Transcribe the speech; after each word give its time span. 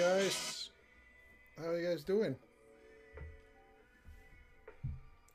Guys, 0.00 0.70
how 1.58 1.68
are 1.68 1.78
you 1.78 1.86
guys 1.86 2.02
doing? 2.02 2.34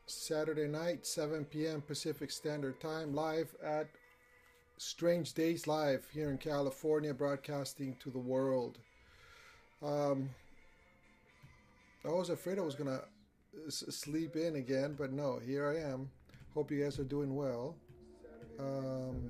Saturday 0.08 0.68
night, 0.68 1.06
7 1.06 1.46
p.m. 1.46 1.82
Pacific 1.82 2.32
Standard 2.32 2.80
Time, 2.82 3.14
live 3.14 3.54
at 3.64 3.88
Strange 4.80 5.34
Days 5.36 5.68
Live 5.68 6.08
here 6.12 6.32
in 6.32 6.40
California, 6.40 7.14
broadcasting 7.14 7.96
to 8.00 8.10
the 8.10 8.18
world. 8.18 8.80
Um, 9.84 10.32
I 12.04 12.10
was 12.10 12.32
afraid 12.32 12.58
I 12.58 12.62
was 12.62 12.74
gonna 12.74 13.02
s- 13.68 13.84
sleep 13.90 14.36
in 14.36 14.56
again, 14.56 14.96
but 14.98 15.12
no, 15.12 15.38
here 15.46 15.70
I 15.70 15.92
am. 15.92 16.10
Hope 16.56 16.72
you 16.72 16.84
guys 16.84 16.98
are 16.98 17.04
doing 17.04 17.36
well. 17.36 17.76
Um, 18.60 19.30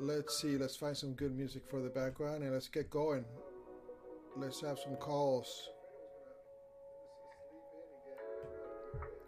let's 0.00 0.40
see, 0.40 0.56
let's 0.56 0.76
find 0.76 0.96
some 0.96 1.12
good 1.12 1.36
music 1.36 1.62
for 1.68 1.80
the 1.80 1.88
background 1.88 2.42
and 2.42 2.52
let's 2.52 2.68
get 2.68 2.90
going. 2.90 3.24
Let's 4.36 4.60
have 4.60 4.78
some 4.78 4.96
calls. 4.96 5.70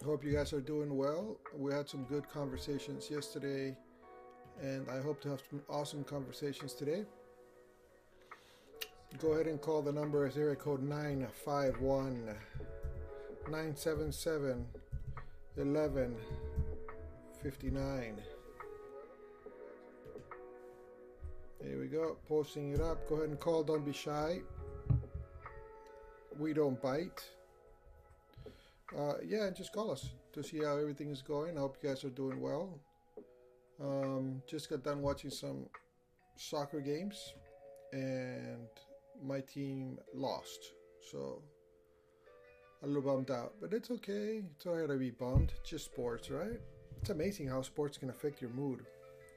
Hope 0.04 0.24
you 0.24 0.32
guys 0.32 0.52
are 0.52 0.60
doing 0.60 0.96
well. 0.96 1.36
We 1.56 1.72
had 1.72 1.88
some 1.88 2.04
good 2.04 2.28
conversations 2.28 3.10
yesterday, 3.10 3.76
and 4.62 4.88
I 4.88 5.00
hope 5.00 5.20
to 5.22 5.30
have 5.30 5.42
some 5.50 5.60
awesome 5.68 6.04
conversations 6.04 6.72
today. 6.72 7.04
Go 9.18 9.32
ahead 9.32 9.46
and 9.46 9.60
call 9.60 9.82
the 9.82 9.92
number 9.92 10.24
as 10.24 10.38
area 10.38 10.56
code 10.56 10.82
951 10.82 12.34
977 13.48 14.64
1159. 15.56 18.22
There 21.62 21.78
we 21.78 21.86
go, 21.88 22.16
posting 22.26 22.72
it 22.72 22.80
up. 22.80 23.08
Go 23.08 23.16
ahead 23.16 23.28
and 23.28 23.38
call, 23.38 23.62
don't 23.62 23.84
be 23.84 23.92
shy. 23.92 24.40
We 26.38 26.54
don't 26.54 26.80
bite. 26.80 27.22
Uh, 28.96 29.14
yeah, 29.24 29.50
just 29.50 29.72
call 29.72 29.90
us 29.90 30.08
to 30.32 30.42
see 30.42 30.64
how 30.64 30.78
everything 30.78 31.10
is 31.10 31.22
going. 31.22 31.56
I 31.56 31.60
hope 31.60 31.76
you 31.82 31.88
guys 31.88 32.02
are 32.04 32.10
doing 32.10 32.40
well. 32.40 32.80
Um, 33.80 34.42
just 34.46 34.70
got 34.70 34.82
done 34.82 35.02
watching 35.02 35.30
some 35.30 35.66
soccer 36.36 36.80
games, 36.80 37.34
and 37.92 38.68
my 39.22 39.40
team 39.40 39.98
lost. 40.14 40.72
So 41.10 41.42
a 42.82 42.86
little 42.86 43.02
bummed 43.02 43.30
out, 43.30 43.54
but 43.60 43.72
it's 43.72 43.90
okay. 43.90 44.42
It's 44.56 44.66
alright 44.66 44.88
to 44.88 44.96
be 44.96 45.10
bummed. 45.10 45.52
Just 45.62 45.84
sports, 45.86 46.30
right? 46.30 46.60
It's 47.00 47.10
amazing 47.10 47.48
how 47.48 47.62
sports 47.62 47.98
can 47.98 48.10
affect 48.10 48.40
your 48.40 48.50
mood. 48.50 48.84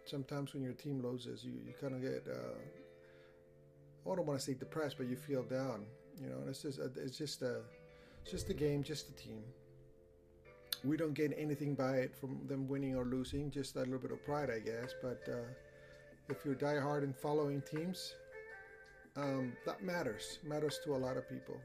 Sometimes 0.06 0.54
when 0.54 0.64
your 0.64 0.74
team 0.74 1.02
loses, 1.02 1.44
you, 1.44 1.54
you 1.66 1.74
kind 1.80 1.96
of 1.96 2.02
get, 2.02 2.28
uh, 2.30 4.12
I 4.12 4.16
don't 4.16 4.26
want 4.26 4.40
to 4.40 4.46
say 4.46 4.54
depressed, 4.54 4.98
but 4.98 5.08
you 5.08 5.16
feel 5.16 5.44
down. 5.44 5.86
You 6.22 6.30
know, 6.30 6.38
and 6.38 6.50
it's 6.50 6.62
just, 6.62 6.80
it's 6.80 7.18
just 7.18 7.42
a, 7.42 7.62
it's 8.22 8.32
just 8.32 8.50
a 8.50 8.54
game, 8.54 8.84
just 8.84 9.10
a 9.10 9.14
team. 9.14 9.44
We 10.84 10.98
don't 10.98 11.14
gain 11.14 11.34
anything 11.34 11.76
by 11.76 11.96
it 11.98 12.16
from 12.16 12.46
them 12.48 12.68
winning 12.68 12.96
or 12.96 13.06
losing, 13.06 13.50
just 13.50 13.76
a 13.78 13.80
little 13.80 14.00
bit 14.00 14.12
of 14.12 14.24
pride, 14.26 14.50
I 14.50 14.60
guess. 14.60 14.94
But 15.02 15.24
uh, 15.30 15.48
if 16.30 16.44
you're 16.44 16.56
diehard 16.56 17.04
in 17.04 17.14
following 17.14 17.62
teams, 17.62 18.14
um, 19.16 19.54
that 19.66 19.82
matters. 19.82 20.40
Matters 20.44 20.80
to 20.84 20.96
a 20.96 20.98
lot 20.98 21.16
of 21.16 21.30
people. 21.30 21.56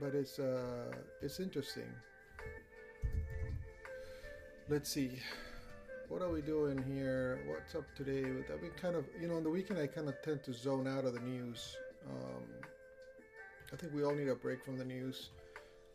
But 0.00 0.14
it's 0.14 0.38
uh, 0.38 0.92
it's 1.22 1.40
interesting. 1.40 1.88
Let's 4.68 4.90
see. 4.90 5.18
What 6.14 6.22
are 6.22 6.30
we 6.30 6.42
doing 6.42 6.80
here? 6.94 7.40
What's 7.48 7.74
up 7.74 7.92
today? 7.96 8.22
I've 8.22 8.60
been 8.60 8.70
kind 8.80 8.94
of, 8.94 9.04
you 9.20 9.26
know, 9.26 9.34
on 9.34 9.42
the 9.42 9.50
weekend 9.50 9.80
I 9.80 9.88
kind 9.88 10.08
of 10.08 10.14
tend 10.22 10.44
to 10.44 10.52
zone 10.52 10.86
out 10.86 11.04
of 11.04 11.12
the 11.12 11.18
news. 11.18 11.76
Um, 12.08 12.44
I 13.72 13.74
think 13.74 13.92
we 13.92 14.04
all 14.04 14.14
need 14.14 14.28
a 14.28 14.36
break 14.36 14.64
from 14.64 14.78
the 14.78 14.84
news. 14.84 15.30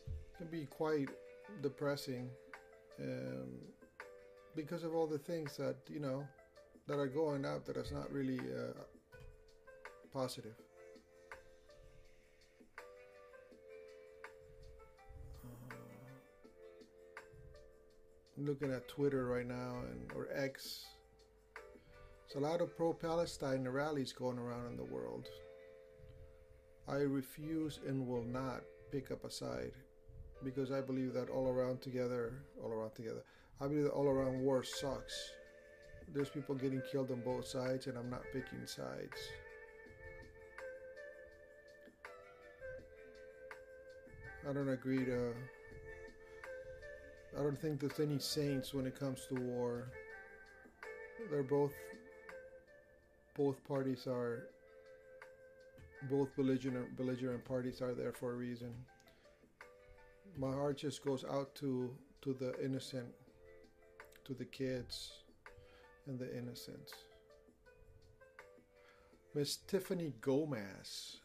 It 0.10 0.38
can 0.38 0.48
be 0.48 0.66
quite 0.66 1.08
depressing 1.62 2.30
um, 3.02 3.48
because 4.58 4.84
of 4.84 4.94
all 4.94 5.08
the 5.08 5.18
things 5.18 5.56
that 5.56 5.78
you 5.88 6.02
know 6.02 6.28
that 6.88 7.00
are 7.00 7.08
going 7.08 7.46
out 7.46 7.66
that 7.68 7.78
is 7.78 7.94
not 7.94 8.12
really 8.12 8.40
uh, 8.40 8.74
positive. 10.12 10.56
Looking 18.46 18.72
at 18.72 18.88
Twitter 18.88 19.26
right 19.26 19.48
now 19.48 19.82
and 19.90 20.12
or 20.16 20.28
X. 20.34 20.86
There's 22.28 22.44
a 22.44 22.48
lot 22.48 22.62
of 22.62 22.76
pro-Palestine 22.78 23.68
rallies 23.68 24.14
going 24.14 24.38
around 24.38 24.68
in 24.68 24.78
the 24.78 24.84
world. 24.84 25.28
I 26.88 26.98
refuse 26.98 27.80
and 27.88 28.08
will 28.08 28.24
not 28.24 28.62
pick 28.92 29.12
up 29.12 29.24
a 29.24 29.32
side 29.32 29.74
because 30.44 30.72
I 30.72 30.82
believe 30.82 31.14
that 31.14 31.30
all 31.30 31.50
around 31.50 31.82
together, 31.82 32.34
all 32.64 32.72
around 32.72 32.96
together, 32.96 33.24
I 33.62 33.68
believe 33.68 33.84
that 33.84 33.92
all 33.92 34.08
around 34.08 34.40
war 34.40 34.64
sucks. 34.64 35.32
There's 36.14 36.30
people 36.30 36.56
getting 36.56 36.82
killed 36.92 37.12
on 37.12 37.22
both 37.22 37.46
sides, 37.46 37.88
and 37.88 37.98
I'm 37.98 38.10
not 38.10 38.24
picking 38.34 38.66
sides. 38.66 39.18
I 44.50 44.54
don't 44.54 44.70
agree 44.70 45.06
to. 45.06 45.34
I 47.38 47.44
don't 47.44 47.60
think 47.60 47.80
there's 47.80 48.00
any 48.00 48.20
saints 48.20 48.74
when 48.74 48.86
it 48.86 49.00
comes 49.00 49.26
to 49.28 49.36
war. 49.36 49.92
They're 51.30 51.44
both. 51.44 51.74
Both 53.38 53.64
parties 53.68 54.08
are. 54.08 54.48
Both 56.10 56.36
belligerent 56.36 56.96
belligerent 56.96 57.44
parties 57.46 57.82
are 57.82 57.94
there 57.94 58.14
for 58.14 58.32
a 58.32 58.36
reason. 58.36 58.74
My 60.38 60.52
heart 60.52 60.78
just 60.78 61.04
goes 61.04 61.26
out 61.26 61.54
to 61.56 61.94
to 62.22 62.34
the 62.34 62.54
innocent, 62.64 63.14
to 64.26 64.34
the 64.34 64.46
kids, 64.46 65.12
and 66.08 66.18
the 66.18 66.36
innocents. 66.38 66.94
Miss 69.36 69.58
Tiffany 69.58 70.14
Gomez. 70.22 71.18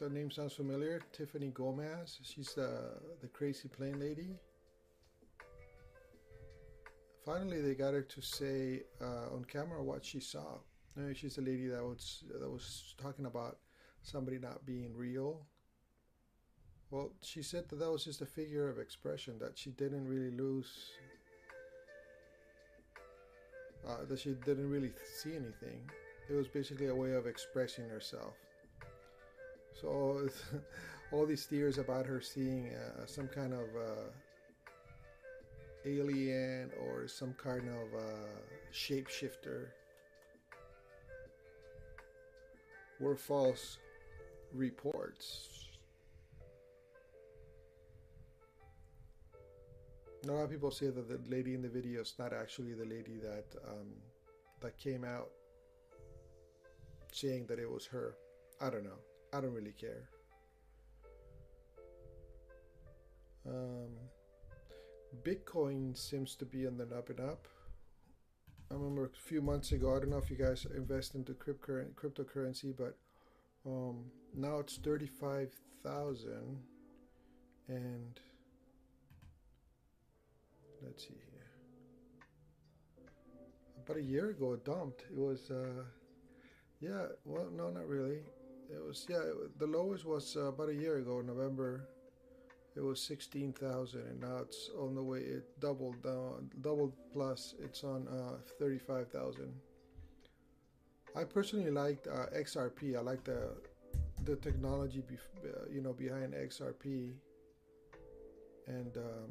That 0.00 0.12
name 0.12 0.30
sounds 0.30 0.54
familiar? 0.54 1.00
Tiffany 1.12 1.50
Gomez. 1.50 2.18
She's 2.22 2.54
the 2.54 3.00
the 3.20 3.28
crazy 3.28 3.68
plane 3.68 4.00
lady. 4.00 4.38
Finally, 7.24 7.60
they 7.60 7.74
got 7.74 7.94
her 7.94 8.02
to 8.02 8.20
say 8.20 8.82
uh, 9.00 9.34
on 9.34 9.44
camera 9.44 9.82
what 9.82 10.04
she 10.04 10.18
saw. 10.18 10.58
Uh, 10.98 11.12
she's 11.14 11.36
the 11.36 11.42
lady 11.42 11.68
that 11.68 11.82
was 11.82 12.24
that 12.30 12.50
was 12.50 12.94
talking 13.00 13.26
about 13.26 13.58
somebody 14.02 14.38
not 14.38 14.66
being 14.66 14.92
real. 14.96 15.46
Well, 16.90 17.12
she 17.22 17.42
said 17.42 17.68
that 17.68 17.76
that 17.76 17.90
was 17.90 18.04
just 18.04 18.20
a 18.20 18.26
figure 18.26 18.68
of 18.68 18.78
expression 18.78 19.38
that 19.38 19.56
she 19.56 19.70
didn't 19.70 20.06
really 20.06 20.30
lose. 20.36 20.90
Uh, 23.88 24.04
that 24.08 24.18
she 24.18 24.34
didn't 24.44 24.68
really 24.68 24.92
see 25.16 25.30
anything. 25.30 25.80
It 26.28 26.34
was 26.34 26.48
basically 26.48 26.88
a 26.88 26.94
way 26.94 27.12
of 27.12 27.26
expressing 27.26 27.88
herself. 27.88 28.34
So 29.80 30.28
all 31.12 31.26
these 31.26 31.46
theories 31.46 31.78
about 31.78 32.04
her 32.06 32.20
seeing 32.20 32.70
uh, 32.74 33.06
some 33.06 33.28
kind 33.28 33.52
of 33.52 33.66
uh, 33.76 34.10
alien 35.84 36.70
or 36.80 37.08
some 37.08 37.34
kind 37.34 37.68
of 37.68 38.00
uh, 38.00 38.28
shapeshifter 38.72 39.68
were 43.00 43.16
false 43.16 43.78
reports. 44.52 45.48
A 50.24 50.30
lot 50.30 50.44
of 50.44 50.50
people 50.50 50.70
say 50.70 50.86
that 50.86 51.08
the 51.08 51.18
lady 51.28 51.54
in 51.54 51.62
the 51.62 51.68
video 51.68 52.00
is 52.00 52.14
not 52.16 52.32
actually 52.32 52.74
the 52.74 52.84
lady 52.84 53.18
that 53.20 53.46
um, 53.68 53.88
that 54.60 54.78
came 54.78 55.04
out 55.04 55.30
saying 57.10 57.46
that 57.48 57.58
it 57.58 57.68
was 57.68 57.86
her. 57.86 58.14
I 58.60 58.70
don't 58.70 58.84
know. 58.84 59.00
I 59.32 59.40
don't 59.40 59.52
really 59.52 59.74
care. 59.78 60.08
Um, 63.48 63.90
Bitcoin 65.22 65.96
seems 65.96 66.34
to 66.36 66.44
be 66.44 66.66
on 66.66 66.76
the 66.76 66.84
up 66.96 67.10
and 67.10 67.20
up. 67.20 67.46
I 68.70 68.74
remember 68.74 69.04
a 69.04 69.10
few 69.10 69.42
months 69.42 69.72
ago. 69.72 69.94
I 69.94 70.00
don't 70.00 70.10
know 70.10 70.16
if 70.16 70.30
you 70.30 70.36
guys 70.36 70.66
invest 70.74 71.14
into 71.14 71.34
cryptocurrency, 71.34 72.74
but 72.76 72.96
um, 73.66 74.04
now 74.34 74.58
it's 74.58 74.78
thirty-five 74.78 75.52
thousand, 75.84 76.62
and 77.68 78.18
let's 80.82 81.02
see 81.02 81.14
here. 81.14 81.50
About 83.84 83.98
a 83.98 84.02
year 84.02 84.30
ago, 84.30 84.54
it 84.54 84.64
dumped. 84.64 85.02
It 85.10 85.18
was, 85.18 85.50
uh, 85.50 85.84
yeah. 86.80 87.06
Well, 87.24 87.50
no, 87.54 87.68
not 87.68 87.86
really. 87.86 88.20
It 88.70 88.82
was, 88.86 89.06
yeah. 89.08 89.18
It, 89.18 89.58
the 89.58 89.66
lowest 89.66 90.06
was 90.06 90.36
uh, 90.36 90.46
about 90.46 90.70
a 90.70 90.74
year 90.74 90.96
ago, 90.98 91.20
November. 91.20 91.88
It 92.74 92.80
was 92.82 93.02
sixteen 93.02 93.52
thousand, 93.52 94.02
and 94.02 94.20
now 94.20 94.38
it's 94.38 94.70
on 94.78 94.94
the 94.94 95.02
way. 95.02 95.18
It 95.18 95.60
doubled 95.60 96.02
down, 96.02 96.50
doubled 96.62 96.94
plus. 97.12 97.54
It's 97.62 97.84
on 97.84 98.08
uh, 98.08 98.38
thirty-five 98.58 99.08
thousand. 99.10 99.52
I 101.14 101.24
personally 101.24 101.70
liked 101.70 102.06
uh, 102.06 102.26
XRP. 102.34 102.96
I 102.96 103.00
like 103.00 103.24
the 103.24 103.50
the 104.24 104.36
technology, 104.36 105.02
bef- 105.02 105.44
uh, 105.44 105.68
you 105.70 105.82
know, 105.82 105.92
behind 105.92 106.32
XRP. 106.32 107.12
And 108.68 108.96
um, 108.96 109.30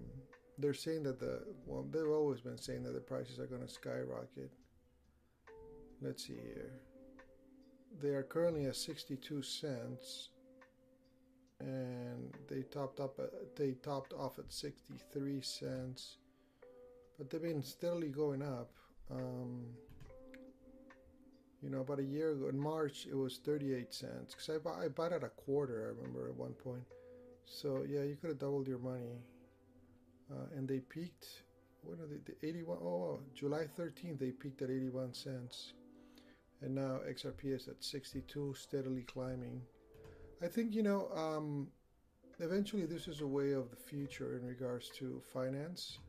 they're 0.57 0.73
saying 0.73 1.03
that 1.03 1.19
the 1.19 1.41
well, 1.65 1.85
they've 1.89 2.07
always 2.07 2.41
been 2.41 2.57
saying 2.57 2.83
that 2.83 2.93
the 2.93 2.99
prices 2.99 3.39
are 3.39 3.47
going 3.47 3.61
to 3.65 3.67
skyrocket. 3.67 4.51
Let's 6.01 6.27
see 6.27 6.33
here. 6.33 6.71
They 8.01 8.09
are 8.09 8.23
currently 8.23 8.65
at 8.65 8.75
62 8.75 9.41
cents, 9.43 10.29
and 11.61 12.33
they 12.47 12.63
topped 12.63 12.99
up. 12.99 13.19
At, 13.19 13.55
they 13.55 13.71
topped 13.83 14.13
off 14.13 14.39
at 14.39 14.51
63 14.51 15.41
cents, 15.41 16.17
but 17.17 17.29
they've 17.29 17.41
been 17.41 17.63
steadily 17.63 18.09
going 18.09 18.41
up. 18.41 18.71
Um, 19.09 19.65
you 21.61 21.69
know, 21.69 21.81
about 21.81 21.99
a 21.99 22.03
year 22.03 22.31
ago 22.31 22.47
in 22.47 22.59
March, 22.59 23.07
it 23.09 23.15
was 23.15 23.39
38 23.45 23.93
cents 23.93 24.33
because 24.33 24.49
I, 24.49 24.57
bought, 24.57 24.79
I 24.79 24.87
bought 24.87 25.13
at 25.13 25.23
a 25.23 25.29
quarter. 25.29 25.85
I 25.85 25.99
remember 25.99 26.27
at 26.27 26.35
one 26.35 26.53
point. 26.53 26.83
So 27.45 27.85
yeah, 27.87 28.03
you 28.03 28.17
could 28.19 28.29
have 28.29 28.39
doubled 28.39 28.67
your 28.67 28.79
money. 28.79 29.19
Uh, 30.31 30.45
and 30.55 30.67
they 30.67 30.79
peaked. 30.79 31.43
what 31.83 31.99
are 31.99 32.07
they? 32.07 32.19
The 32.25 32.47
81. 32.47 32.77
Oh, 32.81 33.19
July 33.35 33.65
13th, 33.77 34.19
they 34.19 34.31
peaked 34.31 34.61
at 34.61 34.69
81 34.69 35.13
cents, 35.13 35.73
and 36.61 36.73
now 36.73 36.99
XRP 37.07 37.53
is 37.53 37.67
at 37.67 37.83
62, 37.83 38.55
steadily 38.57 39.01
climbing. 39.01 39.61
I 40.43 40.47
think 40.47 40.73
you 40.73 40.83
know. 40.83 41.09
Um, 41.15 41.67
eventually, 42.39 42.85
this 42.85 43.07
is 43.07 43.21
a 43.21 43.27
way 43.27 43.51
of 43.51 43.69
the 43.69 43.75
future 43.75 44.35
in 44.35 44.45
regards 44.45 44.89
to 44.97 45.21
finance. 45.31 45.99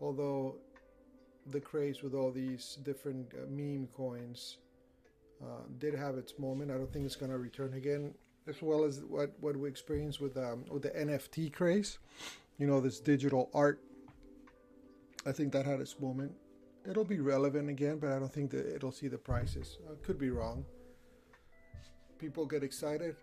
Although 0.00 0.56
the 1.46 1.60
craze 1.60 2.02
with 2.02 2.14
all 2.14 2.30
these 2.30 2.78
different 2.82 3.32
uh, 3.34 3.46
meme 3.48 3.88
coins 3.94 4.58
uh, 5.42 5.62
did 5.78 5.94
have 5.94 6.16
its 6.16 6.38
moment. 6.38 6.70
I 6.70 6.74
don't 6.74 6.92
think 6.92 7.06
it's 7.06 7.16
going 7.16 7.30
to 7.30 7.38
return 7.38 7.74
again, 7.74 8.14
as 8.46 8.60
well 8.62 8.84
as 8.84 9.02
what, 9.04 9.32
what 9.40 9.56
we 9.56 9.68
experienced 9.68 10.20
with 10.20 10.36
um, 10.36 10.64
with 10.70 10.82
the 10.82 10.90
NFT 10.90 11.52
craze. 11.52 11.98
You 12.58 12.66
know, 12.66 12.80
this 12.80 13.00
digital 13.00 13.50
art. 13.54 13.80
I 15.26 15.32
think 15.32 15.52
that 15.52 15.64
had 15.64 15.80
its 15.80 15.98
moment. 15.98 16.32
It'll 16.88 17.04
be 17.04 17.20
relevant 17.20 17.70
again, 17.70 17.98
but 17.98 18.12
I 18.12 18.18
don't 18.18 18.32
think 18.32 18.50
that 18.50 18.74
it'll 18.74 18.92
see 18.92 19.08
the 19.08 19.16
prices. 19.16 19.78
I 19.90 19.94
could 20.04 20.18
be 20.18 20.28
wrong. 20.28 20.66
People 22.24 22.46
get 22.46 22.64
excited. 22.64 23.16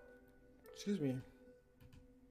Excuse 0.72 1.02
me 1.02 1.16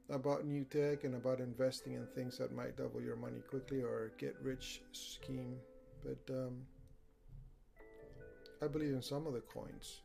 about 0.09 0.45
new 0.45 0.65
tech 0.65 1.03
and 1.03 1.17
about 1.17 1.41
investing 1.41 1.95
in 1.95 2.07
things 2.15 2.39
that 2.39 2.55
might 2.55 2.77
double 2.77 3.01
your 3.01 3.17
money 3.17 3.41
quickly 3.49 3.81
or 3.81 4.13
get 4.19 4.37
rich 4.41 4.83
scheme 4.93 5.57
but 6.05 6.33
um, 6.33 6.63
I 8.63 8.69
believe 8.69 8.93
in 8.93 9.03
some 9.03 9.27
of 9.27 9.33
the 9.33 9.41
coins. 9.41 10.03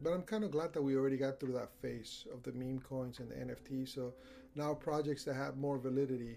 But 0.00 0.12
I'm 0.12 0.22
kind 0.22 0.42
of 0.42 0.50
glad 0.50 0.72
that 0.72 0.82
we 0.82 0.96
already 0.96 1.18
got 1.18 1.38
through 1.38 1.52
that 1.52 1.70
phase 1.80 2.26
of 2.34 2.42
the 2.42 2.50
meme 2.52 2.80
coins 2.80 3.20
and 3.20 3.30
the 3.30 3.36
NFT. 3.36 3.88
So 3.88 4.14
now 4.56 4.74
projects 4.74 5.22
that 5.24 5.34
have 5.34 5.56
more 5.56 5.78
validity 5.78 6.36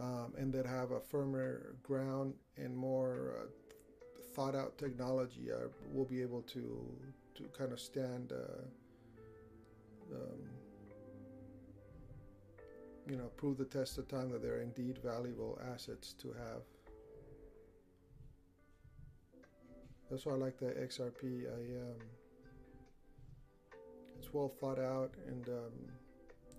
um, 0.00 0.32
and 0.36 0.52
that 0.54 0.66
have 0.66 0.90
a 0.90 1.00
firmer 1.00 1.76
ground 1.84 2.34
and 2.56 2.76
more 2.76 3.36
uh, 3.42 3.46
thought 4.34 4.56
out 4.56 4.76
technology 4.76 5.52
uh, 5.52 5.68
will 5.92 6.04
be 6.04 6.20
able 6.20 6.42
to 6.42 6.84
to 7.36 7.44
kind 7.56 7.72
of 7.72 7.80
stand. 7.80 8.32
Uh, 8.32 8.62
um, 10.12 10.38
you 13.08 13.16
know, 13.16 13.26
prove 13.36 13.58
the 13.58 13.64
test 13.64 13.98
of 13.98 14.08
time 14.08 14.30
that 14.30 14.42
they're 14.42 14.62
indeed 14.62 14.98
valuable 15.02 15.60
assets 15.72 16.14
to 16.14 16.28
have. 16.28 16.62
That's 20.10 20.26
why 20.26 20.32
I 20.32 20.36
like 20.36 20.58
the 20.58 20.66
XRP. 20.66 21.46
I 21.46 21.80
um, 21.80 22.00
it's 24.18 24.32
well 24.32 24.48
thought 24.48 24.78
out 24.78 25.12
and 25.26 25.48
um, 25.48 25.72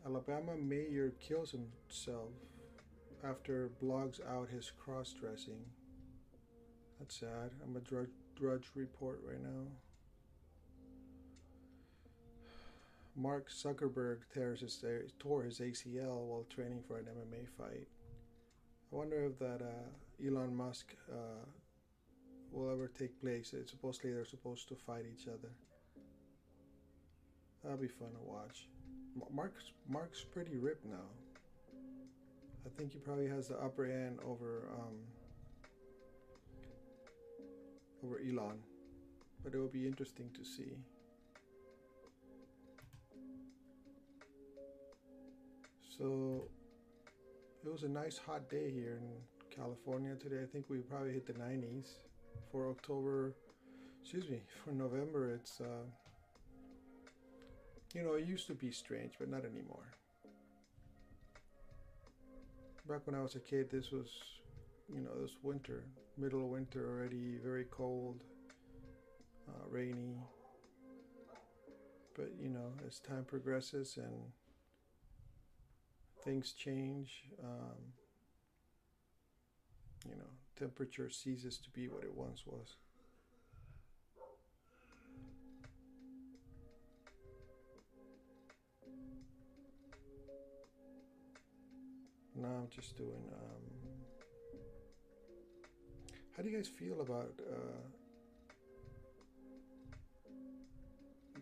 Alabama 0.07 0.55
mayor 0.55 1.11
kills 1.19 1.51
himself 1.51 2.29
after 3.27 3.71
blogs 3.83 4.21
out 4.25 4.47
his 4.47 4.71
cross 4.71 5.11
dressing. 5.11 5.59
That's 6.97 7.19
sad. 7.19 7.51
I'm 7.61 7.75
a 7.75 7.81
drudge, 7.81 8.11
drudge 8.37 8.69
report 8.73 9.19
right 9.27 9.43
now. 9.43 9.67
Mark 13.17 13.49
Zuckerberg 13.49 14.19
tears 14.33 14.61
his, 14.61 14.81
tore 15.19 15.43
his 15.43 15.59
ACL 15.59 16.25
while 16.25 16.45
training 16.49 16.83
for 16.87 16.99
an 16.99 17.05
MMA 17.05 17.45
fight. 17.57 17.87
I 18.93 18.95
wonder 18.95 19.25
if 19.25 19.37
that 19.39 19.61
uh, 19.61 20.25
Elon 20.25 20.55
Musk 20.55 20.95
uh, 21.11 21.43
will 22.53 22.71
ever 22.71 22.87
take 22.87 23.19
place. 23.19 23.53
It's 23.53 23.71
supposedly 23.71 24.13
they're 24.13 24.23
supposed 24.23 24.69
to 24.69 24.75
fight 24.75 25.03
each 25.11 25.27
other. 25.27 25.51
That'll 27.61 27.77
be 27.77 27.89
fun 27.89 28.11
to 28.11 28.23
watch. 28.23 28.67
Mark's 29.31 29.71
Mark's 29.87 30.23
pretty 30.23 30.57
ripped 30.57 30.85
now. 30.85 31.07
I 32.65 32.69
think 32.77 32.91
he 32.93 32.99
probably 32.99 33.27
has 33.27 33.47
the 33.47 33.57
upper 33.57 33.85
hand 33.85 34.19
over 34.25 34.69
um, 34.73 34.95
over 38.03 38.19
Elon, 38.19 38.59
but 39.43 39.53
it 39.53 39.57
will 39.57 39.67
be 39.67 39.87
interesting 39.87 40.29
to 40.33 40.43
see. 40.43 40.73
So 45.97 46.43
it 47.65 47.71
was 47.71 47.83
a 47.83 47.89
nice 47.89 48.17
hot 48.17 48.49
day 48.49 48.71
here 48.71 48.99
in 49.01 49.55
California 49.55 50.15
today. 50.15 50.43
I 50.43 50.45
think 50.45 50.65
we 50.69 50.77
probably 50.77 51.13
hit 51.13 51.25
the 51.25 51.33
90s 51.33 51.87
for 52.51 52.69
October. 52.69 53.33
Excuse 54.01 54.29
me, 54.29 54.41
for 54.63 54.71
November. 54.71 55.33
It's 55.33 55.59
uh, 55.59 55.85
you 57.93 58.03
know, 58.03 58.13
it 58.13 58.25
used 58.25 58.47
to 58.47 58.53
be 58.53 58.71
strange, 58.71 59.13
but 59.19 59.29
not 59.29 59.45
anymore. 59.45 59.93
Back 62.87 63.01
when 63.05 63.15
I 63.15 63.21
was 63.21 63.35
a 63.35 63.39
kid, 63.39 63.69
this 63.69 63.91
was, 63.91 64.07
you 64.93 65.01
know, 65.01 65.21
this 65.21 65.35
winter, 65.43 65.83
middle 66.17 66.41
of 66.43 66.49
winter 66.49 66.87
already, 66.87 67.37
very 67.43 67.65
cold, 67.65 68.23
uh, 69.47 69.67
rainy. 69.69 70.17
but 72.15 72.31
you 72.41 72.49
know, 72.49 72.71
as 72.87 72.99
time 72.99 73.23
progresses 73.25 73.97
and 73.97 74.31
things 76.23 76.51
change, 76.51 77.23
um, 77.43 77.93
you 80.05 80.15
know, 80.15 80.29
temperature 80.57 81.09
ceases 81.09 81.57
to 81.57 81.69
be 81.69 81.87
what 81.87 82.03
it 82.03 82.13
once 82.15 82.43
was. 82.45 82.75
Now 92.39 92.49
I'm 92.49 92.67
just 92.69 92.95
doing. 92.95 93.23
Um, 93.33 93.63
how 96.35 96.43
do 96.43 96.49
you 96.49 96.55
guys 96.55 96.67
feel 96.67 97.01
about 97.01 97.33
uh, 97.39 97.81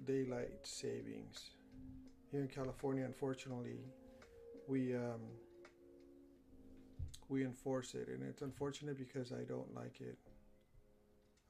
daylight 0.05 0.59
savings? 0.63 1.51
Here 2.31 2.41
in 2.41 2.47
California, 2.47 3.03
unfortunately, 3.03 3.79
we 4.69 4.95
um, 4.95 5.19
we 7.27 7.43
enforce 7.43 7.93
it, 7.93 8.07
and 8.07 8.23
it's 8.23 8.41
unfortunate 8.41 8.97
because 8.97 9.33
I 9.33 9.43
don't 9.43 9.75
like 9.75 9.99
it. 9.99 10.17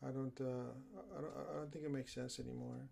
I 0.04 0.10
don't. 0.10 0.40
Uh, 0.42 0.72
I 1.18 1.22
don't. 1.22 1.34
I 1.52 1.58
don't 1.58 1.72
think 1.72 1.86
it 1.86 1.92
makes 1.92 2.16
sense 2.16 2.40
anymore. 2.40 2.90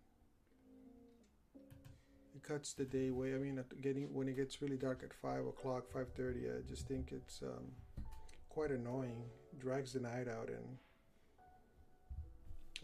Cuts 2.47 2.73
the 2.73 2.83
day 2.83 3.09
way. 3.09 3.33
I 3.33 3.37
mean, 3.37 3.63
getting 3.81 4.13
when 4.13 4.27
it 4.27 4.35
gets 4.35 4.61
really 4.61 4.75
dark 4.75 5.01
at 5.01 5.13
five 5.13 5.45
o'clock, 5.45 5.89
five 5.93 6.07
thirty, 6.13 6.41
I 6.49 6.59
just 6.67 6.85
think 6.87 7.13
it's 7.13 7.41
um, 7.41 7.71
quite 8.49 8.69
annoying. 8.69 9.23
Drags 9.59 9.93
the 9.93 10.01
night 10.01 10.27
out, 10.27 10.49
and 10.49 10.77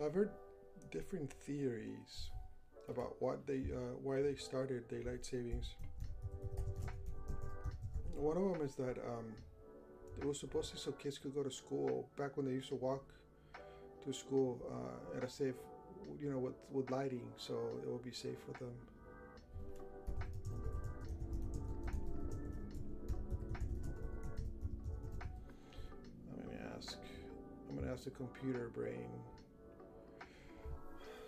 I've 0.02 0.14
heard 0.14 0.32
different 0.92 1.34
theories 1.34 2.30
about 2.88 3.22
what 3.22 3.46
they, 3.46 3.64
uh, 3.76 3.96
why 4.02 4.22
they 4.22 4.36
started 4.36 4.88
daylight 4.88 5.26
savings. 5.26 5.76
One 8.16 8.38
of 8.38 8.54
them 8.54 8.62
is 8.66 8.76
that 8.76 8.98
um, 9.00 9.36
it 10.18 10.26
was 10.26 10.40
supposed 10.40 10.72
to 10.72 10.78
so 10.78 10.94
kids 10.94 11.18
could 11.18 11.36
go 11.36 11.44
to 11.44 11.52
school 11.52 12.08
back 12.18 12.38
when 12.38 12.46
they 12.46 12.54
used 12.54 12.70
to 12.70 12.76
walk 12.76 13.04
to 14.06 14.14
school 14.14 14.58
uh, 14.72 15.18
at 15.18 15.24
a 15.26 15.30
safe, 15.30 15.56
you 16.18 16.32
know, 16.32 16.38
with 16.38 16.56
with 16.72 16.90
lighting, 16.92 17.28
so 17.36 17.56
it 17.84 17.90
would 17.90 18.04
be 18.04 18.14
safe 18.14 18.38
for 18.46 18.58
them. 18.64 18.74
As 27.92 28.06
the 28.06 28.12
computer 28.12 28.70
brain. 28.74 29.10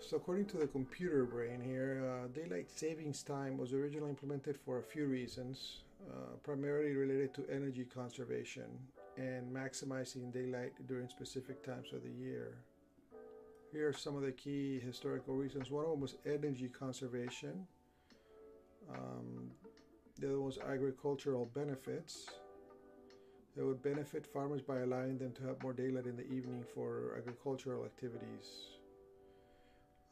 So, 0.00 0.16
according 0.16 0.46
to 0.46 0.56
the 0.56 0.66
computer 0.66 1.24
brain 1.24 1.60
here, 1.60 2.02
uh, 2.04 2.28
daylight 2.28 2.70
savings 2.70 3.22
time 3.22 3.56
was 3.56 3.72
originally 3.72 4.10
implemented 4.10 4.56
for 4.56 4.78
a 4.78 4.82
few 4.82 5.06
reasons, 5.06 5.84
uh, 6.10 6.36
primarily 6.42 6.94
related 6.94 7.32
to 7.34 7.46
energy 7.50 7.84
conservation 7.84 8.68
and 9.16 9.54
maximizing 9.54 10.32
daylight 10.32 10.72
during 10.86 11.08
specific 11.08 11.64
times 11.64 11.92
of 11.92 12.02
the 12.02 12.10
year. 12.10 12.58
Here 13.72 13.88
are 13.88 13.92
some 13.92 14.16
of 14.16 14.22
the 14.22 14.32
key 14.32 14.80
historical 14.80 15.34
reasons. 15.34 15.70
One 15.70 15.84
of 15.84 15.90
them 15.92 16.00
was 16.00 16.16
energy 16.26 16.68
conservation. 16.68 17.66
Um, 18.92 19.50
the 20.18 20.28
other 20.28 20.40
was 20.40 20.58
agricultural 20.58 21.46
benefits. 21.54 22.26
It 23.54 23.62
would 23.62 23.82
benefit 23.82 24.26
farmers 24.26 24.62
by 24.62 24.78
allowing 24.78 25.18
them 25.18 25.32
to 25.32 25.42
have 25.44 25.62
more 25.62 25.74
daylight 25.74 26.06
in 26.06 26.16
the 26.16 26.26
evening 26.32 26.64
for 26.74 27.14
agricultural 27.18 27.84
activities. 27.84 28.78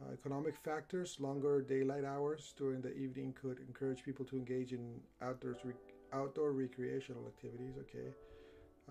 Uh, 0.01 0.13
economic 0.13 0.57
factors, 0.57 1.17
longer 1.21 1.63
daylight 1.63 2.05
hours 2.05 2.55
during 2.57 2.83
the 2.83 2.95
evening 2.95 3.35
could 3.41 3.59
encourage 3.61 4.03
people 4.03 4.25
to 4.27 4.37
engage 4.37 4.73
in 4.73 5.01
outdoors 5.23 5.59
rec- 5.65 5.95
outdoor 6.13 6.53
recreational 6.53 7.27
activities, 7.27 7.75
okay. 7.79 8.13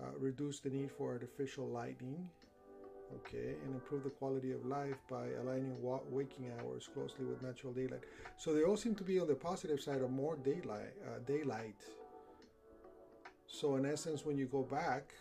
Uh, 0.00 0.18
reduce 0.18 0.60
the 0.60 0.70
need 0.70 0.90
for 0.90 1.12
artificial 1.12 1.66
lighting, 1.68 2.28
okay, 3.14 3.54
and 3.64 3.74
improve 3.74 4.02
the 4.02 4.10
quality 4.10 4.50
of 4.52 4.64
life 4.64 4.96
by 5.08 5.26
aligning 5.40 5.80
wa- 5.82 6.00
waking 6.10 6.50
hours 6.58 6.88
closely 6.92 7.24
with 7.24 7.42
natural 7.42 7.72
daylight. 7.72 8.02
So 8.36 8.52
they 8.52 8.64
all 8.64 8.76
seem 8.76 8.94
to 8.96 9.04
be 9.04 9.20
on 9.20 9.28
the 9.28 9.34
positive 9.34 9.80
side 9.80 10.02
of 10.02 10.10
more 10.10 10.36
daylight, 10.36 10.94
uh, 11.06 11.18
daylight 11.26 11.84
so 13.52 13.76
in 13.76 13.84
essence, 13.84 14.24
when 14.24 14.38
you 14.38 14.46
go 14.46 14.62
back, 14.62 15.12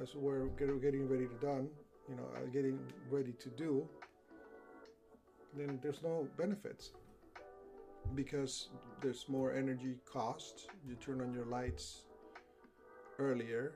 as 0.00 0.14
we're 0.14 0.46
getting 0.46 1.08
ready 1.08 1.26
to 1.26 1.34
done, 1.34 1.68
you 2.08 2.16
know, 2.16 2.26
uh, 2.34 2.46
getting 2.52 2.78
ready 3.10 3.32
to 3.32 3.48
do, 3.50 3.86
then 5.56 5.78
there's 5.82 6.02
no 6.02 6.26
benefits 6.36 6.90
because 8.14 8.68
there's 9.02 9.28
more 9.28 9.52
energy 9.52 9.96
cost. 10.04 10.68
You 10.88 10.94
turn 10.94 11.20
on 11.20 11.34
your 11.34 11.44
lights 11.44 12.02
earlier. 13.18 13.74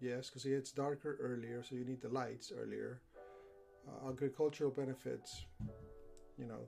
Yes, 0.00 0.28
because 0.28 0.44
it 0.44 0.50
gets 0.50 0.70
darker 0.70 1.16
earlier, 1.20 1.62
so 1.62 1.76
you 1.76 1.84
need 1.84 2.02
the 2.02 2.10
lights 2.10 2.52
earlier. 2.54 3.00
Uh, 3.88 4.10
agricultural 4.10 4.70
benefits, 4.70 5.46
you 6.38 6.46
know, 6.46 6.66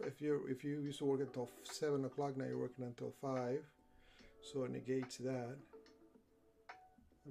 if 0.00 0.20
you 0.20 0.42
if 0.48 0.64
you 0.64 0.80
used 0.80 0.98
to 0.98 1.04
work 1.04 1.20
until 1.20 1.48
seven 1.64 2.04
o'clock, 2.04 2.36
now 2.36 2.44
you're 2.44 2.58
working 2.58 2.84
until 2.84 3.12
five, 3.20 3.60
so 4.42 4.64
it 4.64 4.70
negates 4.70 5.16
that. 5.18 5.56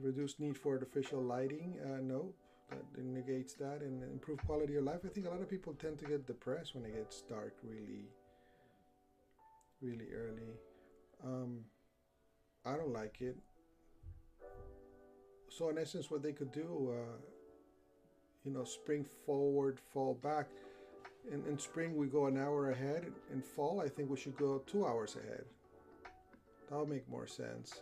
Reduced 0.01 0.39
need 0.39 0.58
for 0.58 0.74
artificial 0.74 1.22
lighting, 1.22 1.77
uh, 1.86 2.01
no, 2.01 2.34
that 2.70 3.03
negates 3.03 3.53
that, 3.55 3.82
and 3.82 4.03
improve 4.03 4.39
quality 4.46 4.75
of 4.77 4.84
life. 4.84 5.01
I 5.05 5.10
think 5.10 5.27
a 5.27 5.29
lot 5.29 5.41
of 5.41 5.50
people 5.50 5.74
tend 5.74 6.00
to 6.00 6.05
get 6.05 6.25
depressed 6.25 6.74
when 6.74 6.86
it 6.86 6.96
gets 6.96 7.22
dark 7.22 7.53
really, 7.63 8.08
really 9.82 10.08
early. 10.12 10.58
Um, 11.24 11.60
I 12.65 12.75
don't 12.75 12.93
like 12.93 13.22
it. 13.22 13.38
So 15.50 15.70
in 15.70 15.77
essence, 15.77 16.10
what 16.10 16.24
they 16.24 16.32
could 16.32 16.51
do, 16.51 16.91
uh, 16.91 17.17
you 18.43 18.51
know, 18.51 18.63
spring 18.63 19.05
forward, 19.25 19.79
fall 19.93 20.15
back 20.15 20.48
in, 21.32 21.44
in 21.48 21.58
spring 21.58 21.96
we 21.96 22.08
go 22.08 22.27
an 22.27 22.38
hour 22.38 22.72
ahead. 22.72 23.12
In 23.32 23.42
fall, 23.42 23.82
I 23.82 23.89
think 23.89 24.10
we 24.10 24.18
should 24.18 24.38
go 24.38 24.62
two 24.65 24.86
hours 24.86 25.15
ahead. 25.15 25.46
That'll 26.70 26.86
make 26.86 27.08
more 27.10 27.27
sense. 27.27 27.82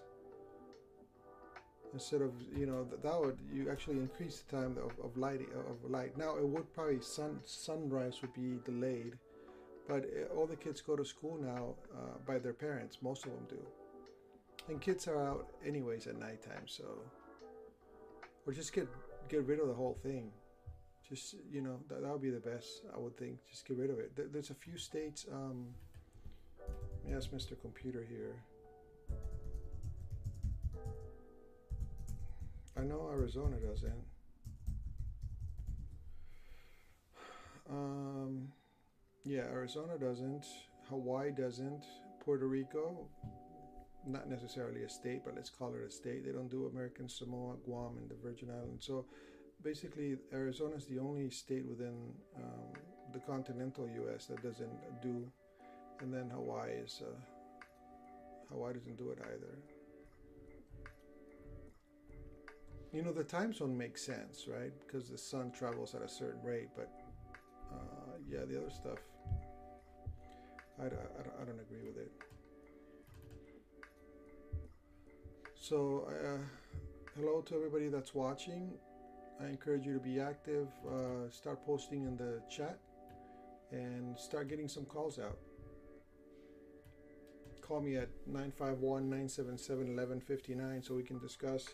Instead 1.93 2.21
of 2.21 2.31
you 2.55 2.65
know 2.65 2.87
that 3.03 3.21
would 3.21 3.37
you 3.51 3.69
actually 3.69 3.97
increase 3.97 4.39
the 4.39 4.55
time 4.55 4.77
of, 4.77 4.93
of 5.03 5.17
light 5.17 5.41
of 5.41 5.89
light. 5.89 6.17
Now 6.17 6.37
it 6.37 6.47
would 6.47 6.73
probably 6.73 7.01
sun 7.01 7.39
sunrise 7.43 8.21
would 8.21 8.33
be 8.33 8.59
delayed, 8.63 9.17
but 9.89 10.05
eh, 10.05 10.23
all 10.33 10.47
the 10.47 10.55
kids 10.55 10.79
go 10.79 10.95
to 10.95 11.03
school 11.03 11.37
now 11.41 11.75
uh, 11.93 12.17
by 12.25 12.39
their 12.39 12.53
parents. 12.53 12.99
Most 13.01 13.25
of 13.25 13.31
them 13.31 13.45
do, 13.49 13.59
and 14.69 14.79
kids 14.79 15.05
are 15.09 15.21
out 15.21 15.47
anyways 15.65 16.07
at 16.07 16.17
nighttime. 16.17 16.65
So, 16.65 16.85
or 18.47 18.53
just 18.53 18.71
get 18.71 18.87
get 19.27 19.45
rid 19.45 19.59
of 19.59 19.67
the 19.67 19.73
whole 19.73 19.97
thing. 20.01 20.31
Just 21.11 21.35
you 21.51 21.61
know 21.61 21.77
that 21.89 22.01
that 22.01 22.09
would 22.09 22.21
be 22.21 22.29
the 22.29 22.39
best. 22.39 22.83
I 22.95 22.97
would 22.97 23.17
think. 23.17 23.37
Just 23.49 23.67
get 23.67 23.77
rid 23.77 23.89
of 23.89 23.99
it. 23.99 24.13
There's 24.31 24.49
a 24.49 24.55
few 24.55 24.77
states. 24.77 25.25
Um, 25.29 25.67
let 27.03 27.11
me 27.11 27.17
ask 27.17 27.31
Mr. 27.31 27.59
Computer 27.59 28.05
here. 28.07 28.35
I 32.79 32.83
know 32.83 33.09
Arizona 33.11 33.57
doesn't. 33.57 34.05
Um, 37.69 38.47
yeah, 39.25 39.41
Arizona 39.41 39.97
doesn't. 39.99 40.45
Hawaii 40.89 41.31
doesn't. 41.31 41.83
Puerto 42.23 42.47
Rico, 42.47 43.07
not 44.07 44.29
necessarily 44.29 44.83
a 44.83 44.89
state, 44.89 45.23
but 45.25 45.35
let's 45.35 45.49
call 45.49 45.73
it 45.73 45.81
a 45.85 45.91
state. 45.91 46.25
They 46.25 46.31
don't 46.31 46.49
do 46.49 46.67
American 46.67 47.09
Samoa, 47.09 47.55
Guam, 47.65 47.97
and 47.97 48.09
the 48.09 48.15
Virgin 48.23 48.49
Islands. 48.49 48.85
So 48.85 49.05
basically 49.63 50.17
Arizona 50.33 50.75
is 50.75 50.85
the 50.85 50.99
only 50.99 51.29
state 51.29 51.65
within 51.65 52.13
um, 52.37 52.73
the 53.13 53.19
continental 53.19 53.87
U.S. 53.87 54.25
that 54.27 54.41
doesn't 54.41 55.01
do, 55.01 55.25
and 55.99 56.13
then 56.13 56.29
Hawaii 56.29 56.71
is 56.71 57.01
uh, 57.05 57.15
Hawaii 58.51 58.73
doesn't 58.73 58.97
do 58.97 59.11
it 59.11 59.19
either. 59.21 59.57
You 62.93 63.03
know 63.03 63.13
the 63.13 63.23
time 63.23 63.53
zone 63.53 63.77
makes 63.77 64.01
sense, 64.01 64.47
right? 64.47 64.73
Because 64.85 65.09
the 65.09 65.17
sun 65.17 65.51
travels 65.51 65.95
at 65.95 66.01
a 66.01 66.09
certain 66.09 66.43
rate, 66.43 66.69
but 66.75 66.91
uh, 67.71 68.17
yeah, 68.29 68.39
the 68.45 68.57
other 68.57 68.69
stuff, 68.69 68.97
I, 70.79 70.85
I, 70.85 70.87
I 70.87 71.45
don't 71.45 71.59
agree 71.59 71.83
with 71.85 71.97
it. 71.97 72.11
So, 75.55 76.07
uh, 76.09 76.37
hello 77.15 77.41
to 77.41 77.55
everybody 77.55 77.87
that's 77.87 78.13
watching. 78.13 78.73
I 79.41 79.47
encourage 79.47 79.85
you 79.85 79.93
to 79.93 79.99
be 79.99 80.19
active, 80.19 80.67
uh, 80.87 81.29
start 81.29 81.65
posting 81.65 82.03
in 82.03 82.15
the 82.15 82.41
chat, 82.49 82.77
and 83.71 84.17
start 84.17 84.49
getting 84.49 84.67
some 84.67 84.85
calls 84.85 85.17
out. 85.17 85.39
Call 87.61 87.81
me 87.81 87.95
at 87.95 88.09
951 88.27 89.03
977 89.03 89.95
1159 89.95 90.83
so 90.83 90.93
we 90.93 91.03
can 91.03 91.17
discuss 91.19 91.69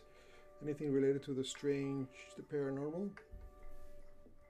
anything 0.64 0.94
related 0.94 1.24
to 1.24 1.34
the 1.34 1.44
strange, 1.44 2.08
the 2.38 2.44
paranormal. 2.44 3.10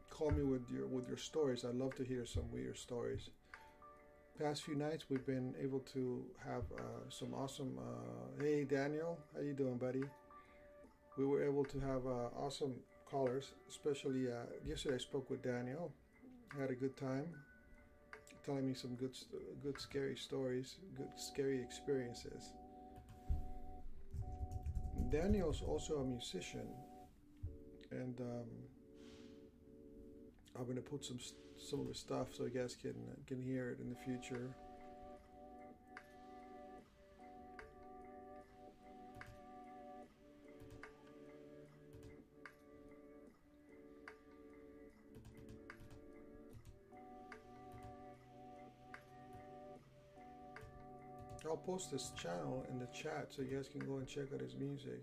call 0.10 0.32
me 0.32 0.44
with 0.44 0.70
your 0.70 0.88
with 0.88 1.08
your 1.08 1.18
stories. 1.18 1.64
I'd 1.64 1.76
love 1.76 1.96
to 1.96 2.04
hear 2.04 2.26
some 2.26 2.52
weird 2.52 2.78
stories. 2.78 3.30
Past 4.40 4.64
few 4.64 4.76
nights, 4.76 5.06
we've 5.10 5.26
been 5.26 5.56
able 5.60 5.80
to 5.94 6.24
have 6.46 6.64
uh, 6.78 7.10
some 7.10 7.34
awesome. 7.34 7.80
Uh, 7.80 8.44
hey, 8.44 8.64
Daniel, 8.64 9.18
how 9.34 9.42
you 9.42 9.54
doing, 9.54 9.78
buddy? 9.78 10.04
We 11.18 11.26
were 11.26 11.44
able 11.44 11.66
to 11.66 11.80
have 11.80 12.06
uh, 12.06 12.30
awesome 12.38 12.76
callers, 13.10 13.54
especially 13.70 14.28
uh, 14.28 14.46
yesterday. 14.66 14.96
I 14.96 14.98
spoke 15.00 15.30
with 15.30 15.42
Daniel. 15.42 15.92
had 16.60 16.70
a 16.70 16.76
good 16.76 16.98
time, 16.98 17.26
telling 18.46 18.68
me 18.68 18.74
some 18.74 18.96
good, 18.96 19.16
good 19.64 19.80
scary 19.80 20.16
stories, 20.16 20.78
good 20.96 21.10
scary 21.16 21.62
experiences. 21.62 22.54
Daniel's 25.10 25.62
also 25.62 25.98
a 25.98 26.06
musician, 26.06 26.68
and 27.92 28.20
um, 28.20 28.50
I'm 30.60 30.68
gonna 30.68 30.82
put 30.82 31.06
some 31.06 31.20
some 31.58 31.80
of 31.80 31.88
his 31.88 31.98
stuff 31.98 32.28
so 32.34 32.44
you 32.44 32.50
guys 32.50 32.76
can 32.76 32.96
can 33.26 33.42
hear 33.42 33.70
it 33.70 33.80
in 33.80 33.90
the 33.90 33.96
future. 33.96 34.50
I'll 51.58 51.64
post 51.64 51.92
this 51.92 52.12
channel 52.16 52.64
in 52.70 52.78
the 52.78 52.86
chat 52.88 53.28
so 53.30 53.42
you 53.42 53.56
guys 53.56 53.68
can 53.68 53.80
go 53.80 53.98
and 53.98 54.08
check 54.08 54.26
out 54.32 54.42
his 54.42 54.56
music. 54.56 55.02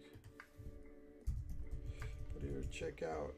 But 2.32 2.42
here, 2.42 2.62
check 2.70 3.02
out 3.02 3.34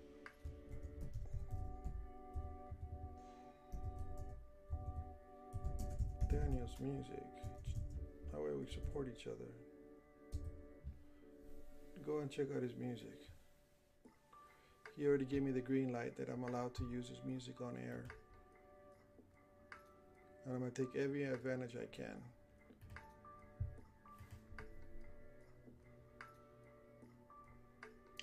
Daniel's 6.30 6.76
music. 6.78 7.24
That 8.32 8.40
way 8.40 8.50
we 8.58 8.66
support 8.66 9.08
each 9.08 9.26
other. 9.26 9.50
Go 12.04 12.18
and 12.18 12.30
check 12.30 12.48
out 12.54 12.62
his 12.62 12.76
music. 12.76 13.18
He 14.94 15.06
already 15.06 15.24
gave 15.24 15.42
me 15.42 15.52
the 15.52 15.60
green 15.60 15.90
light 15.90 16.18
that 16.18 16.28
I'm 16.28 16.42
allowed 16.42 16.74
to 16.74 16.88
use 16.90 17.08
his 17.08 17.18
music 17.24 17.62
on 17.62 17.76
air. 17.82 18.08
And 20.44 20.54
I'm 20.54 20.60
going 20.60 20.70
to 20.70 20.82
take 20.82 21.02
every 21.02 21.24
advantage 21.24 21.76
I 21.76 21.86
can. 21.86 22.22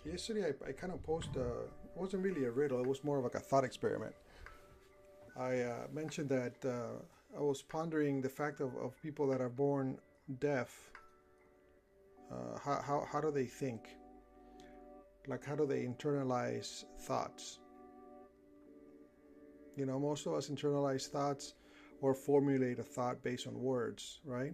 Yesterday 0.05 0.53
I, 0.65 0.69
I 0.69 0.71
kind 0.71 0.93
of 0.93 1.03
posted, 1.03 1.37
uh, 1.37 1.63
it 1.63 1.95
wasn't 1.95 2.23
really 2.23 2.45
a 2.45 2.51
riddle, 2.51 2.79
it 2.79 2.87
was 2.87 3.03
more 3.03 3.17
of 3.17 3.23
like 3.23 3.35
a 3.35 3.39
thought 3.39 3.63
experiment. 3.63 4.15
I 5.37 5.61
uh, 5.61 5.87
mentioned 5.91 6.29
that 6.29 6.53
uh, 6.65 7.37
I 7.37 7.41
was 7.41 7.61
pondering 7.61 8.21
the 8.21 8.29
fact 8.29 8.61
of, 8.61 8.75
of 8.77 9.01
people 9.01 9.27
that 9.27 9.41
are 9.41 9.49
born 9.49 9.97
deaf. 10.39 10.91
Uh, 12.31 12.57
how, 12.63 12.81
how, 12.81 13.07
how 13.11 13.21
do 13.21 13.31
they 13.31 13.45
think? 13.45 13.89
Like, 15.27 15.45
how 15.45 15.55
do 15.55 15.65
they 15.65 15.83
internalize 15.85 16.83
thoughts? 17.01 17.59
You 19.75 19.85
know, 19.85 19.99
most 19.99 20.27
of 20.27 20.33
us 20.33 20.49
internalize 20.49 21.07
thoughts 21.07 21.55
or 22.01 22.13
formulate 22.13 22.79
a 22.79 22.83
thought 22.83 23.23
based 23.23 23.47
on 23.47 23.59
words, 23.59 24.19
right? 24.25 24.53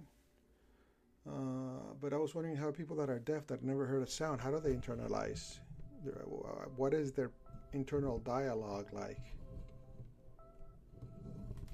Uh, 1.28 1.94
but 2.02 2.14
I 2.14 2.18
was 2.18 2.34
wondering 2.34 2.56
how 2.56 2.72
people 2.72 2.96
that 2.98 3.10
are 3.10 3.20
deaf 3.20 3.48
that 3.48 3.64
never 3.64 3.86
heard 3.86 4.02
a 4.02 4.08
sound, 4.08 4.42
how 4.42 4.52
do 4.52 4.60
they 4.60 4.74
internalize? 4.74 5.60
Their, 6.04 6.24
uh, 6.24 6.66
what 6.76 6.94
is 6.94 7.12
their 7.12 7.32
internal 7.74 8.20
dialogue 8.20 8.88
like? 8.94 9.20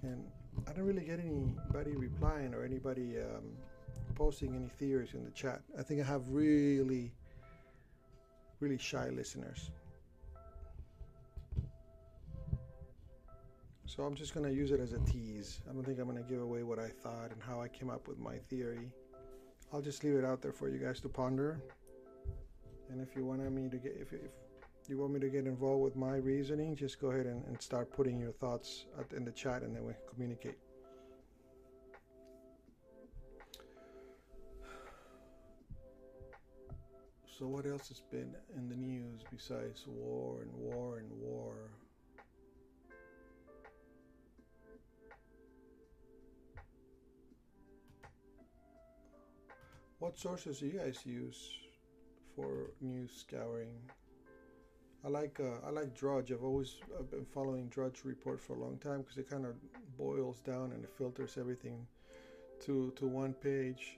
And 0.02 0.26
I 0.68 0.74
don't 0.74 0.86
really 0.86 1.04
get 1.04 1.20
anybody 1.20 1.96
replying 1.96 2.54
or 2.54 2.64
anybody 2.64 3.18
um, 3.20 3.52
posting 4.16 4.56
any 4.56 4.68
theories 4.68 5.14
in 5.14 5.24
the 5.24 5.32
chat. 5.32 5.62
I 5.78 5.84
think 5.84 6.02
I 6.02 6.06
have 6.06 6.30
really, 6.30 7.12
really 8.60 8.78
shy 8.78 9.10
listeners. 9.10 9.72
So 13.86 14.04
I'm 14.04 14.16
just 14.16 14.34
going 14.34 14.46
to 14.46 14.54
use 14.54 14.72
it 14.72 14.80
as 14.80 14.94
a 14.94 15.00
tease. 15.00 15.62
I 15.70 15.74
don't 15.74 15.86
think 15.86 16.00
I'm 16.00 16.10
going 16.10 16.22
to 16.22 16.30
give 16.30 16.42
away 16.42 16.64
what 16.64 16.80
I 16.80 16.90
thought 16.90 17.32
and 17.32 17.42
how 17.42 17.62
I 17.62 17.68
came 17.68 17.90
up 17.90 18.08
with 18.08 18.18
my 18.18 18.38
theory. 18.50 18.92
I'll 19.76 19.82
just 19.82 20.06
leave 20.06 20.16
it 20.16 20.24
out 20.24 20.42
there 20.42 20.54
for 20.54 20.70
you 20.70 20.78
guys 20.78 21.02
to 21.02 21.10
ponder. 21.10 21.60
And 22.90 23.02
if 23.02 23.14
you 23.14 23.26
want 23.26 23.42
me 23.52 23.68
to 23.68 23.76
get, 23.76 23.98
if, 24.00 24.14
if 24.14 24.88
you 24.88 24.98
want 24.98 25.12
me 25.12 25.20
to 25.20 25.28
get 25.28 25.48
involved 25.48 25.84
with 25.84 25.98
my 25.98 26.16
reasoning, 26.16 26.78
just 26.78 27.02
go 27.02 27.12
ahead 27.12 27.26
and, 27.26 27.44
and 27.46 27.62
start 27.62 27.92
putting 27.92 28.18
your 28.18 28.32
thoughts 28.32 28.86
in 29.14 29.26
the 29.26 29.34
chat 29.34 29.64
and 29.64 29.76
then 29.76 29.84
we 29.84 29.92
communicate. 30.10 30.58
So, 37.38 37.46
what 37.46 37.66
else 37.66 37.90
has 37.90 38.00
been 38.00 38.34
in 38.56 38.70
the 38.70 38.78
news 38.78 39.24
besides 39.30 39.84
war 39.88 40.42
and 40.42 40.54
war 40.54 41.00
and 41.00 41.12
war? 41.20 41.56
What 50.06 50.20
sources 50.20 50.60
do 50.60 50.68
you 50.68 50.74
guys 50.74 51.00
use 51.04 51.50
for 52.36 52.70
news 52.80 53.12
scouring? 53.12 53.74
I 55.04 55.08
like 55.08 55.40
uh, 55.40 55.66
I 55.66 55.72
like 55.72 55.96
Drudge. 55.96 56.32
I've 56.32 56.44
always 56.44 56.76
I've 57.00 57.10
been 57.10 57.26
following 57.26 57.70
Drudge 57.70 58.02
Report 58.06 58.40
for 58.40 58.54
a 58.54 58.60
long 58.60 58.78
time 58.78 59.02
because 59.02 59.18
it 59.18 59.28
kind 59.28 59.48
of 59.48 59.56
boils 59.98 60.42
down 60.42 60.74
and 60.74 60.84
it 60.84 60.92
filters 60.96 61.40
everything 61.40 61.88
to 62.66 62.94
to 62.98 63.08
one 63.08 63.34
page. 63.34 63.98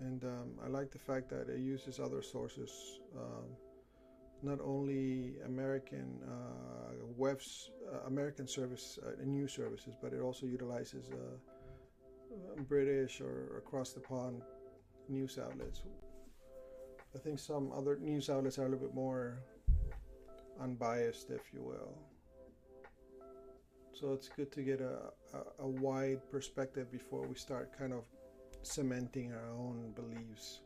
And 0.00 0.24
um, 0.24 0.58
I 0.64 0.66
like 0.66 0.90
the 0.90 0.98
fact 0.98 1.28
that 1.28 1.48
it 1.48 1.60
uses 1.60 2.00
other 2.00 2.22
sources, 2.22 2.98
um, 3.16 3.46
not 4.42 4.58
only 4.60 5.36
American 5.44 6.24
uh, 6.26 7.06
webs, 7.16 7.70
uh, 7.94 8.08
American 8.08 8.48
service 8.48 8.98
uh, 9.06 9.10
news 9.24 9.52
services, 9.52 9.94
but 10.02 10.12
it 10.12 10.20
also 10.20 10.44
utilizes 10.44 11.08
uh, 11.12 11.36
British 12.68 13.20
or 13.20 13.58
across 13.58 13.92
the 13.92 14.00
pond 14.00 14.42
news 15.08 15.38
outlets. 15.38 15.82
I 17.14 17.18
think 17.18 17.38
some 17.38 17.72
other 17.72 17.96
news 17.96 18.28
outlets 18.28 18.58
are 18.58 18.66
a 18.66 18.68
little 18.68 18.86
bit 18.86 18.94
more 18.94 19.38
unbiased, 20.60 21.30
if 21.30 21.42
you 21.52 21.62
will. 21.62 21.96
So 23.92 24.12
it's 24.12 24.28
good 24.28 24.52
to 24.52 24.62
get 24.62 24.80
a, 24.80 25.12
a, 25.32 25.62
a 25.64 25.66
wide 25.66 26.20
perspective 26.30 26.92
before 26.92 27.26
we 27.26 27.34
start 27.34 27.78
kind 27.78 27.94
of 27.94 28.04
cementing 28.62 29.32
our 29.32 29.50
own 29.50 29.92
beliefs. 29.94 30.60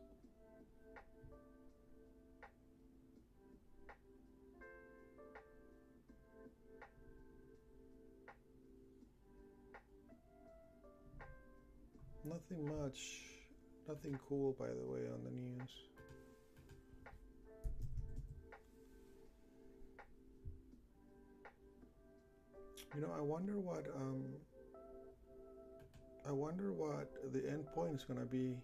Nothing 12.24 12.64
much. 12.82 13.22
Nothing 13.88 14.18
cool, 14.28 14.54
by 14.58 14.66
the 14.66 14.84
way, 14.84 15.00
on 15.12 15.24
the 15.24 15.30
news. 15.30 15.70
You 22.94 23.00
know, 23.02 23.10
I 23.16 23.20
wonder 23.20 23.58
what 23.58 23.86
um, 23.96 24.24
I 26.28 26.32
wonder 26.32 26.72
what 26.72 27.32
the 27.32 27.48
end 27.48 27.66
point 27.74 27.94
is 27.94 28.04
going 28.04 28.20
to 28.20 28.26
be 28.26 28.54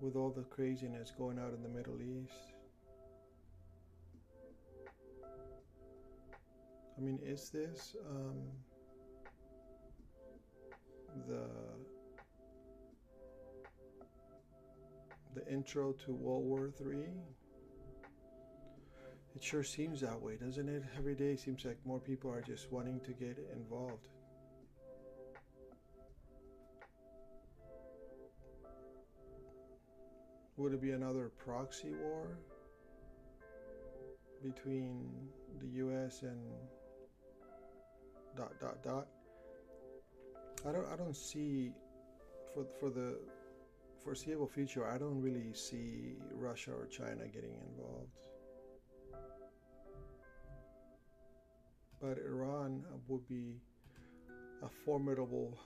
with 0.00 0.16
all 0.16 0.30
the 0.30 0.42
craziness 0.42 1.12
going 1.16 1.38
out 1.38 1.52
in 1.54 1.62
the 1.62 1.68
Middle 1.68 2.00
East. 2.02 2.32
I 6.96 7.00
mean, 7.00 7.18
is 7.22 7.50
this 7.50 7.96
um, 8.10 8.42
the 11.28 11.44
the 15.34 15.46
intro 15.52 15.92
to 15.92 16.12
World 16.12 16.44
War 16.44 16.70
Three. 16.70 17.04
It 19.36 19.44
sure 19.44 19.62
seems 19.62 20.00
that 20.00 20.20
way, 20.20 20.36
doesn't 20.36 20.68
it? 20.68 20.82
Every 20.96 21.14
day 21.14 21.36
seems 21.36 21.64
like 21.64 21.76
more 21.84 22.00
people 22.00 22.32
are 22.32 22.40
just 22.40 22.72
wanting 22.72 22.98
to 23.00 23.12
get 23.12 23.38
involved. 23.54 24.08
Would 30.56 30.72
it 30.72 30.82
be 30.82 30.90
another 30.90 31.30
proxy 31.38 31.92
war 32.02 32.26
between 34.42 35.08
the 35.60 35.68
US 35.84 36.22
and 36.22 36.40
dot 38.36 38.58
dot 38.60 38.82
dot? 38.82 39.06
I 40.66 40.72
don't 40.72 40.86
I 40.92 40.96
don't 40.96 41.16
see 41.16 41.72
for 42.52 42.64
for 42.64 42.90
the 42.90 43.18
foreseeable 44.02 44.46
future. 44.46 44.86
I 44.86 44.98
don't 44.98 45.20
really 45.20 45.52
see 45.52 46.16
Russia 46.32 46.72
or 46.72 46.86
China 46.86 47.26
getting 47.32 47.54
involved. 47.70 48.10
But 52.00 52.18
Iran 52.18 52.84
uh, 52.92 52.96
would 53.08 53.28
be 53.28 53.60
a 54.62 54.68
formidable 54.68 55.58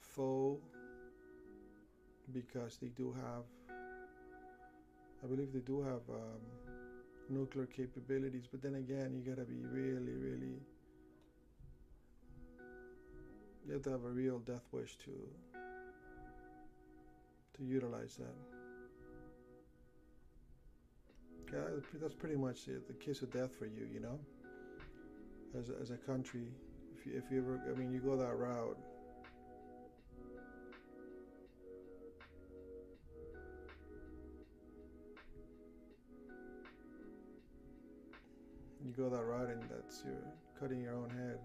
foe 0.00 0.58
because 2.32 2.76
they 2.76 2.88
do 2.88 3.14
have, 3.14 3.44
I 5.24 5.26
believe 5.26 5.52
they 5.52 5.60
do 5.60 5.80
have 5.82 6.02
um, 6.10 6.42
nuclear 7.30 7.66
capabilities. 7.66 8.46
But 8.50 8.62
then 8.62 8.74
again, 8.74 9.14
you 9.14 9.22
gotta 9.28 9.46
be 9.46 9.64
really, 9.64 10.14
really 10.16 10.60
you 13.68 13.74
have 13.74 13.82
to 13.82 13.90
have 13.90 14.04
a 14.04 14.08
real 14.08 14.38
death 14.38 14.66
wish 14.72 14.96
to 14.96 15.12
to 17.54 17.62
utilize 17.62 18.16
that. 18.16 18.34
Yeah, 21.52 21.60
that's 22.00 22.14
pretty 22.14 22.36
much 22.36 22.68
it, 22.68 22.86
the 22.86 22.94
kiss 22.94 23.20
of 23.22 23.30
death 23.32 23.50
for 23.58 23.66
you, 23.66 23.86
you 23.92 24.00
know. 24.00 24.18
As 25.58 25.70
a, 25.70 25.72
as 25.80 25.90
a 25.90 25.96
country, 25.96 26.46
if 26.96 27.06
you, 27.06 27.12
if 27.16 27.30
you 27.30 27.38
ever, 27.38 27.60
I 27.70 27.78
mean, 27.78 27.90
you 27.92 28.00
go 28.00 28.16
that 28.16 28.36
route. 28.36 28.78
You 38.84 38.92
go 38.96 39.08
that 39.08 39.24
route, 39.24 39.48
and 39.50 39.62
that's 39.70 40.02
you're 40.04 40.14
cutting 40.60 40.82
your 40.82 40.94
own 40.94 41.10
head. 41.10 41.38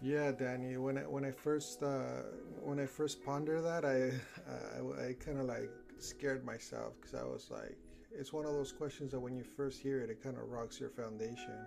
Yeah, 0.00 0.30
Danny. 0.32 0.76
When 0.76 0.98
I 0.98 1.02
when 1.02 1.24
I 1.24 1.30
first 1.30 1.82
uh, 1.82 2.22
when 2.62 2.78
I 2.78 2.86
first 2.86 3.24
pondered 3.24 3.64
that, 3.64 3.84
I 3.84 4.12
I, 4.50 5.08
I 5.08 5.12
kind 5.14 5.38
of 5.38 5.46
like 5.46 5.70
scared 5.98 6.44
myself 6.44 6.94
because 7.00 7.14
I 7.14 7.24
was 7.24 7.48
like, 7.50 7.76
it's 8.12 8.32
one 8.32 8.44
of 8.44 8.52
those 8.52 8.72
questions 8.72 9.12
that 9.12 9.20
when 9.20 9.34
you 9.36 9.42
first 9.42 9.80
hear 9.80 10.00
it, 10.00 10.10
it 10.10 10.22
kind 10.22 10.36
of 10.36 10.48
rocks 10.50 10.78
your 10.78 10.90
foundation. 10.90 11.58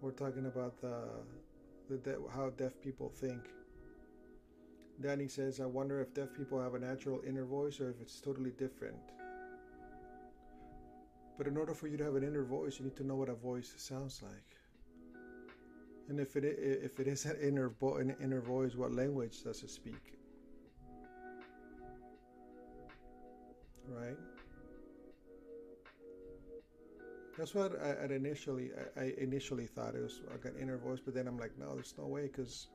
We're 0.00 0.12
talking 0.12 0.46
about 0.46 0.80
the 0.80 0.96
the 1.88 1.96
de- 1.98 2.28
how 2.34 2.50
deaf 2.50 2.72
people 2.82 3.08
think. 3.08 3.42
Danny 5.00 5.28
says, 5.28 5.60
I 5.60 5.66
wonder 5.66 6.00
if 6.00 6.14
deaf 6.14 6.28
people 6.36 6.60
have 6.60 6.74
a 6.74 6.78
natural 6.78 7.20
inner 7.26 7.44
voice 7.44 7.80
or 7.80 7.90
if 7.90 8.00
it's 8.00 8.20
totally 8.20 8.50
different. 8.52 9.00
But 11.36 11.46
in 11.46 11.56
order 11.58 11.74
for 11.74 11.88
you 11.88 11.98
to 11.98 12.04
have 12.04 12.14
an 12.14 12.24
inner 12.24 12.44
voice, 12.44 12.78
you 12.78 12.84
need 12.86 12.96
to 12.96 13.04
know 13.04 13.16
what 13.16 13.28
a 13.28 13.34
voice 13.34 13.74
sounds 13.76 14.22
like. 14.22 14.51
And 16.12 16.20
if 16.20 16.36
it 16.36 16.44
if 16.44 17.00
it 17.00 17.08
is 17.08 17.24
an 17.24 17.38
inner 17.42 17.72
an 17.80 18.14
inner 18.22 18.42
voice, 18.42 18.74
what 18.74 18.92
language 18.92 19.42
does 19.44 19.62
it 19.62 19.70
speak? 19.70 20.18
Right. 23.88 24.18
That's 27.38 27.54
what 27.54 27.80
I, 27.80 27.92
I 27.92 28.04
initially 28.14 28.72
I, 28.94 29.00
I, 29.00 29.14
initially 29.16 29.66
thought 29.66 29.94
it 29.94 30.02
was 30.02 30.20
like 30.30 30.44
an 30.44 30.60
inner 30.60 30.76
voice, 30.76 31.00
but 31.02 31.14
then 31.14 31.26
I'm 31.26 31.38
like, 31.38 31.58
no, 31.58 31.74
there's 31.74 31.94
no 31.96 32.06
way 32.06 32.26
because 32.26 32.68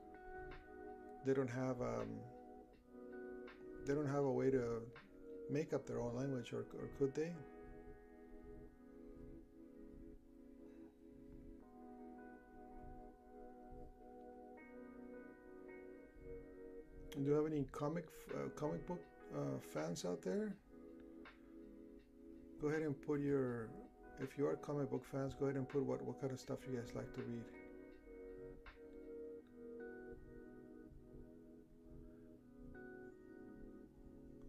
they 1.23 1.36
don't 1.36 1.52
have 1.63 1.80
um, 1.80 2.10
they 3.86 3.93
don't 3.93 4.10
have 4.10 4.23
a 4.23 4.32
way 4.32 4.50
to 4.50 4.82
make 5.52 5.73
up 5.73 5.86
their 5.86 6.02
own 6.02 6.15
language, 6.15 6.54
or 6.54 6.65
or 6.82 6.89
could 6.97 7.13
they? 7.13 7.34
Do 17.23 17.32
you 17.32 17.36
have 17.36 17.47
any 17.47 17.65
comic 17.71 18.06
uh, 18.32 18.49
comic 18.56 18.86
book 18.86 19.01
uh, 19.36 19.60
fans 19.73 20.06
out 20.06 20.21
there? 20.21 20.56
Go 22.62 22.67
ahead 22.67 22.84
and 22.84 22.95
put 23.08 23.21
your, 23.21 23.69
if 24.21 24.38
you 24.38 24.45
are 24.45 24.56
comic 24.56 24.91
book 24.91 25.03
fans, 25.03 25.34
go 25.34 25.45
ahead 25.45 25.58
and 25.58 25.67
put 25.67 25.84
what 25.84 26.03
what 26.03 26.21
kind 26.21 26.32
of 26.32 26.39
stuff 26.39 26.60
you 26.69 26.77
guys 26.77 26.93
like 26.93 27.12
to 27.15 27.21
read. 27.21 27.43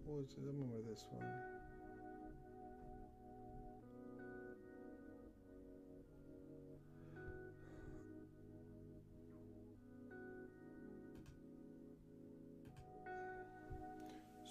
What 0.05 0.19
was 0.19 0.31
it? 0.33 0.43
I 0.43 0.47
remember 0.47 0.77
this 0.91 1.07
one. 1.11 1.58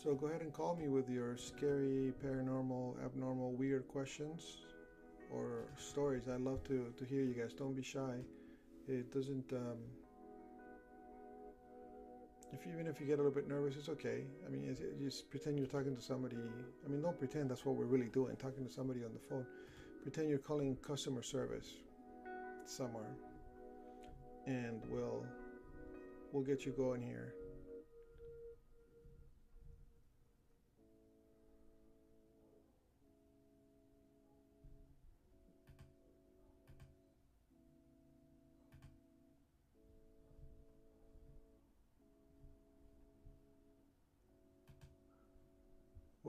So 0.08 0.16
go 0.16 0.28
ahead 0.28 0.40
and 0.40 0.54
call 0.54 0.74
me 0.74 0.88
with 0.88 1.10
your 1.10 1.36
scary, 1.36 2.14
paranormal, 2.24 3.04
abnormal, 3.04 3.52
weird 3.52 3.90
questions 3.90 4.60
or 5.34 5.66
stories. 5.76 6.30
I'd 6.34 6.40
love 6.40 6.64
to, 6.70 6.94
to 6.98 7.04
hear 7.04 7.24
you 7.24 7.34
guys. 7.34 7.52
Don't 7.52 7.76
be 7.76 7.84
shy. 7.84 8.16
It 8.88 9.12
doesn't. 9.12 9.52
Um, 9.52 9.80
if 12.54 12.66
even 12.66 12.88
if 12.88 13.02
you 13.02 13.06
get 13.06 13.16
a 13.16 13.18
little 13.18 13.34
bit 13.34 13.50
nervous, 13.50 13.76
it's 13.76 13.90
okay. 13.90 14.24
I 14.46 14.50
mean, 14.50 14.70
it's, 14.70 14.80
it, 14.80 14.98
just 14.98 15.30
pretend 15.30 15.58
you're 15.58 15.68
talking 15.68 15.94
to 15.94 16.02
somebody. 16.02 16.38
I 16.86 16.88
mean, 16.88 17.02
don't 17.02 17.20
pretend 17.20 17.52
that's 17.52 17.66
what 17.66 17.76
we're 17.76 17.84
really 17.84 18.08
doing. 18.08 18.38
Talking 18.38 18.66
to 18.66 18.72
somebody 18.72 19.04
on 19.04 19.12
the 19.12 19.20
phone. 19.20 19.46
Pretend 20.04 20.30
you're 20.30 20.40
calling 20.40 20.78
customer 20.78 21.22
service 21.22 21.68
somewhere, 22.64 23.14
and 24.46 24.80
we'll 24.88 25.26
we'll 26.32 26.46
get 26.46 26.66
you 26.66 26.72
going 26.72 27.02
here. 27.02 27.34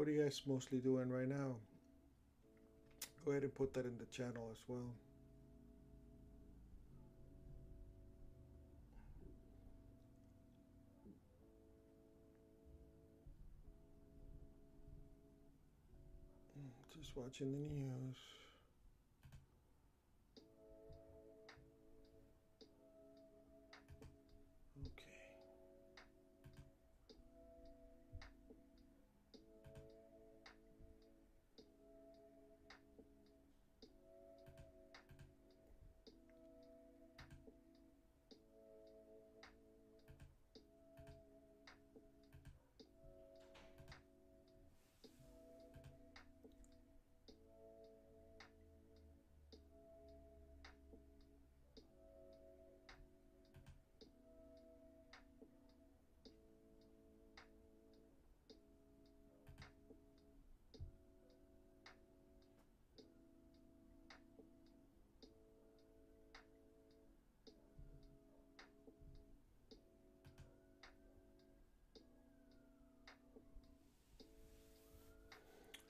You 0.09 0.23
guys 0.23 0.40
mostly 0.47 0.79
doing 0.79 1.11
right 1.11 1.29
now? 1.29 1.57
Go 3.25 3.33
ahead 3.33 3.42
and 3.42 3.55
put 3.55 3.75
that 3.75 3.85
in 3.85 3.99
the 3.99 4.07
channel 4.07 4.49
as 4.51 4.59
well. 4.66 4.94
Mm, 16.59 16.71
just 16.94 17.16
watching 17.16 17.53
the 17.53 17.59
news. 17.59 18.38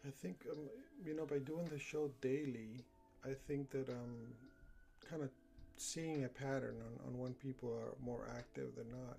I 0.09 0.11
think 0.11 0.47
um, 0.51 0.59
you 1.05 1.15
know 1.15 1.27
by 1.27 1.39
doing 1.39 1.67
the 1.67 1.79
show 1.79 2.11
daily, 2.23 2.85
I 3.25 3.35
think 3.47 3.71
that 3.71 3.89
I'm 3.91 3.97
um, 3.97 4.33
kind 5.09 5.23
of 5.23 5.29
seeing 5.77 6.25
a 6.25 6.29
pattern 6.29 6.77
on, 6.81 7.07
on 7.07 7.19
when 7.19 7.35
people 7.35 7.69
are 7.71 7.95
more 8.03 8.27
active 8.37 8.75
than 8.75 8.89
not, 8.91 9.19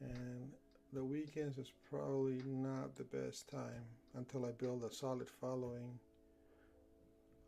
and 0.00 0.50
the 0.94 1.04
weekends 1.04 1.58
is 1.58 1.72
probably 1.90 2.40
not 2.46 2.96
the 2.96 3.04
best 3.04 3.50
time 3.50 3.84
until 4.16 4.46
I 4.46 4.52
build 4.52 4.82
a 4.82 4.92
solid 4.92 5.28
following. 5.28 5.98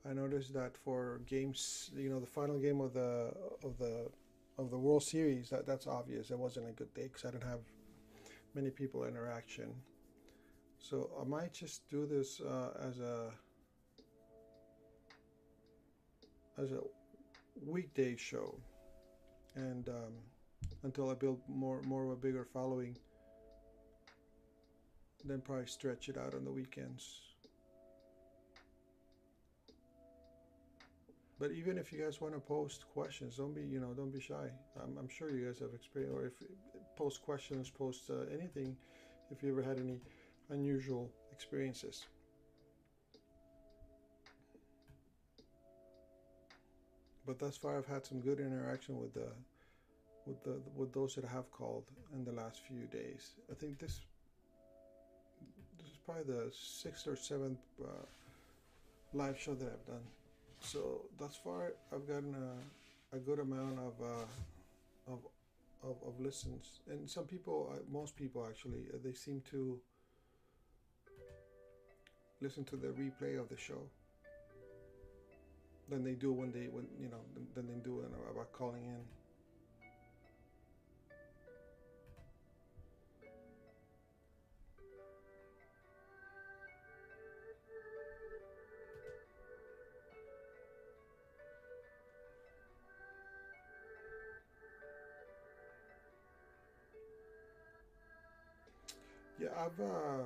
I 0.09 0.13
noticed 0.13 0.53
that 0.53 0.77
for 0.77 1.21
games, 1.27 1.91
you 1.97 2.11
know, 2.11 2.21
the 2.21 2.27
final 2.27 2.59
game 2.59 2.83
of 2.83 2.93
the 2.93 3.33
of 3.65 3.79
the 3.79 4.11
of 4.59 4.71
the 4.71 4.79
World 4.79 5.03
Series, 5.03 5.49
that 5.49 5.67
that's 5.67 5.87
obvious. 5.87 6.31
It 6.31 6.39
wasn't 6.39 6.69
a 6.69 6.73
good 6.73 6.93
day 6.93 7.05
because 7.05 7.25
I 7.25 7.31
didn't 7.31 7.49
have 7.49 7.61
many 8.55 8.69
people 8.69 9.05
interaction. 9.05 9.73
So 10.83 11.09
I 11.19 11.25
might 11.25 11.55
just 11.55 11.89
do 11.91 12.07
this 12.07 12.41
uh, 12.41 12.71
as 12.89 12.99
a 12.99 13.31
as 16.59 16.73
a 16.73 16.81
weekday 17.65 18.17
show, 18.17 18.59
and 19.55 19.89
um, 19.89 20.13
until 20.83 21.09
I 21.09 21.15
build 21.15 21.41
more 21.49 21.81
more 21.83 22.05
of 22.05 22.11
a 22.11 22.17
bigger 22.17 22.45
following, 22.45 22.97
then 25.25 25.41
probably 25.41 25.67
stretch 25.67 26.09
it 26.09 26.19
out 26.19 26.35
on 26.35 26.45
the 26.45 26.51
weekends. 26.51 27.21
But 31.39 31.53
even 31.53 31.79
if 31.79 31.93
you 31.93 32.03
guys 32.03 32.21
want 32.21 32.35
to 32.35 32.41
post 32.41 32.87
questions, 32.93 33.37
don't 33.37 33.55
be 33.55 33.63
you 33.63 33.79
know 33.79 33.95
don't 33.95 34.13
be 34.13 34.21
shy. 34.21 34.51
I'm, 34.83 34.99
I'm 34.99 35.09
sure 35.09 35.31
you 35.31 35.47
guys 35.47 35.61
have 35.61 35.75
experience, 35.75 36.13
or 36.13 36.27
if 36.27 36.33
post 36.97 37.23
questions, 37.23 37.71
post 37.71 38.11
uh, 38.11 38.25
anything, 38.35 38.77
if 39.31 39.45
you 39.45 39.53
ever 39.53 39.63
had 39.63 39.79
any 39.79 40.01
unusual 40.53 41.11
experiences. 41.33 42.07
But 47.27 47.39
thus 47.39 47.57
far, 47.57 47.79
I've 47.79 47.87
had 47.87 48.05
some 48.05 48.21
good 48.21 48.41
interaction 48.41 48.99
with 49.01 49.15
the 49.15 49.31
with 50.27 50.43
the 50.45 50.61
with 50.77 50.93
those 50.93 51.15
that 51.15 51.25
have 51.25 51.51
called 51.51 51.85
in 52.15 52.25
the 52.25 52.33
last 52.33 52.61
few 52.69 52.87
days. 53.01 53.23
I 53.51 53.55
think 53.55 53.79
this 53.79 54.01
this 55.79 55.89
is 55.89 55.99
probably 56.05 56.25
the 56.25 56.53
sixth 56.53 57.07
or 57.07 57.17
seventh 57.17 57.59
uh, 57.83 58.07
live 59.13 59.39
show 59.39 59.55
that 59.55 59.67
I've 59.67 59.87
done. 59.87 60.07
So 60.61 61.03
thus 61.19 61.37
far, 61.37 61.73
I've 61.93 62.07
gotten 62.07 62.35
a, 62.35 63.17
a 63.17 63.19
good 63.19 63.41
amount 63.41 63.79
of, 63.79 63.95
uh, 64.01 65.13
of 65.13 65.19
of 65.83 65.97
of 66.07 66.21
listens, 66.21 66.81
and 66.89 67.09
some 67.11 67.25
people, 67.25 67.73
uh, 67.73 67.79
most 67.91 68.17
people 68.17 68.47
actually, 68.49 68.85
uh, 68.95 68.99
they 69.03 69.13
seem 69.13 69.43
to 69.51 69.81
listen 72.43 72.65
to 72.65 72.77
the 72.77 72.89
replay 72.89 73.39
of 73.39 73.49
the 73.49 73.57
show 73.57 73.81
than 75.89 76.03
they 76.05 76.15
do 76.15 76.33
when 76.33 76.51
they 76.51 76.67
when 76.67 76.87
you 77.01 77.09
know 77.09 77.21
than 77.55 77.67
they 77.69 77.79
do 77.85 78.05
about 78.31 78.53
calling 78.53 78.85
in. 78.85 79.01
Yeah, 99.41 99.49
I've 99.59 99.81
uh, 99.81 100.23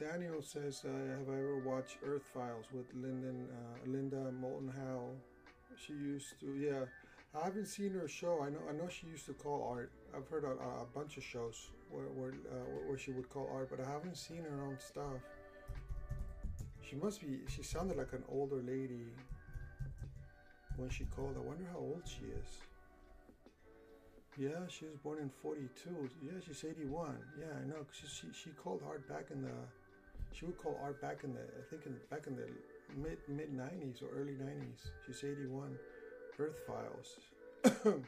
Daniel 0.00 0.40
says, 0.40 0.82
uh, 0.86 0.88
"Have 0.88 1.28
I 1.28 1.38
ever 1.38 1.58
watched 1.58 1.98
Earth 2.02 2.22
Files 2.32 2.64
with 2.72 2.86
Lyndon, 2.94 3.46
uh, 3.52 3.90
Linda 3.90 4.32
Moulton 4.32 4.68
Howe? 4.70 5.10
She 5.76 5.92
used 5.92 6.40
to, 6.40 6.54
yeah. 6.54 6.84
I 7.38 7.44
haven't 7.44 7.66
seen 7.66 7.92
her 7.92 8.08
show. 8.08 8.42
I 8.42 8.48
know, 8.48 8.60
I 8.66 8.72
know 8.72 8.88
she 8.88 9.08
used 9.08 9.26
to 9.26 9.34
call 9.34 9.68
art. 9.70 9.92
I've 10.16 10.26
heard 10.28 10.44
a, 10.44 10.52
a 10.52 10.86
bunch 10.94 11.18
of 11.18 11.22
shows 11.22 11.68
where 11.90 12.06
where, 12.06 12.30
uh, 12.30 12.88
where 12.88 12.96
she 12.96 13.12
would 13.12 13.28
call 13.28 13.50
art, 13.52 13.68
but 13.70 13.86
I 13.86 13.90
haven't 13.90 14.16
seen 14.16 14.42
her 14.42 14.62
own 14.62 14.78
stuff. 14.78 15.20
She 16.80 16.96
must 16.96 17.20
be. 17.20 17.40
She 17.54 17.62
sounded 17.62 17.98
like 17.98 18.14
an 18.14 18.24
older 18.30 18.62
lady 18.62 19.12
when 20.76 20.88
she 20.88 21.04
called. 21.04 21.36
I 21.36 21.40
wonder 21.40 21.66
how 21.70 21.78
old 21.78 22.02
she 22.06 22.24
is. 22.24 22.50
Yeah, 24.38 24.66
she 24.68 24.86
was 24.86 24.96
born 25.04 25.18
in 25.18 25.28
42. 25.28 26.08
Yeah, 26.22 26.32
she's 26.46 26.64
81. 26.64 27.18
Yeah, 27.38 27.46
I 27.62 27.68
know. 27.68 27.84
She, 27.92 28.06
she, 28.06 28.26
she 28.32 28.50
called 28.50 28.80
art 28.88 29.06
back 29.06 29.26
in 29.30 29.42
the 29.42 29.52
she 30.32 30.44
would 30.46 30.58
call 30.58 30.78
art 30.82 31.00
back 31.00 31.24
in 31.24 31.34
the 31.34 31.40
I 31.40 31.64
think 31.68 31.86
in 31.86 31.96
back 32.10 32.26
in 32.26 32.36
the 32.36 32.48
mid 32.96 33.18
mid 33.28 33.52
nineties 33.52 34.02
or 34.02 34.08
early 34.18 34.36
nineties. 34.38 34.90
She's 35.06 35.22
eighty 35.24 35.46
one. 35.46 35.76
Earth 36.40 36.60
Files. 36.66 37.20
um, 37.84 38.04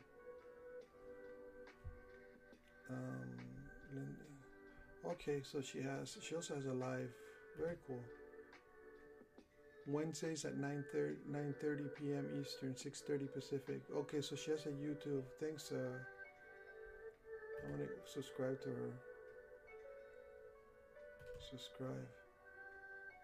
okay, 5.07 5.43
so 5.43 5.61
she 5.61 5.83
has 5.83 6.17
she 6.23 6.35
also 6.35 6.55
has 6.55 6.65
a 6.65 6.73
live. 6.73 7.11
Very 7.59 7.77
cool. 7.87 8.01
Wednesdays 9.87 10.45
at 10.45 10.57
9 10.57 10.85
30, 10.93 11.85
p.m. 11.99 12.27
Eastern, 12.41 12.73
6.30 12.73 13.33
Pacific. 13.35 13.83
Okay, 13.95 14.21
so 14.21 14.37
she 14.37 14.53
has 14.53 14.65
a 14.67 14.69
YouTube. 14.69 15.25
Thanks. 15.41 15.73
Uh, 15.73 15.99
I 17.67 17.71
want 17.71 17.83
to 17.83 17.89
subscribe 18.11 18.63
to 18.63 18.69
her 18.69 18.93
subscribe. 21.51 22.07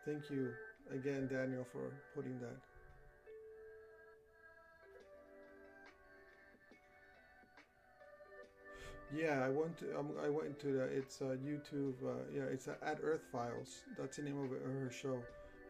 Thank 0.05 0.31
you 0.31 0.51
again, 0.93 1.29
Daniel, 1.29 1.67
for 1.73 1.93
putting 2.15 2.39
that. 2.41 2.57
Yeah, 9.15 9.43
I 9.45 9.49
went 9.49 9.79
to 9.79 9.99
um, 9.99 10.11
I 10.23 10.29
went 10.29 10.61
to 10.61 10.67
the, 10.67 10.83
it's 10.85 11.23
uh, 11.23 11.37
YouTube. 11.43 11.95
Uh, 12.05 12.25
yeah, 12.35 12.43
it's 12.43 12.69
uh, 12.69 12.75
at 12.83 12.99
Earth 13.03 13.25
Files. 13.33 13.85
That's 13.99 14.19
the 14.19 14.23
name 14.23 14.39
of 14.39 14.51
her 14.51 14.91
show, 14.91 15.19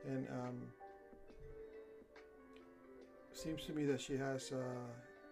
and 0.07 0.27
um, 0.29 0.57
seems 3.33 3.65
to 3.67 3.73
me 3.73 3.85
that 3.85 4.01
she 4.01 4.17
has 4.17 4.51
uh, 4.53 4.57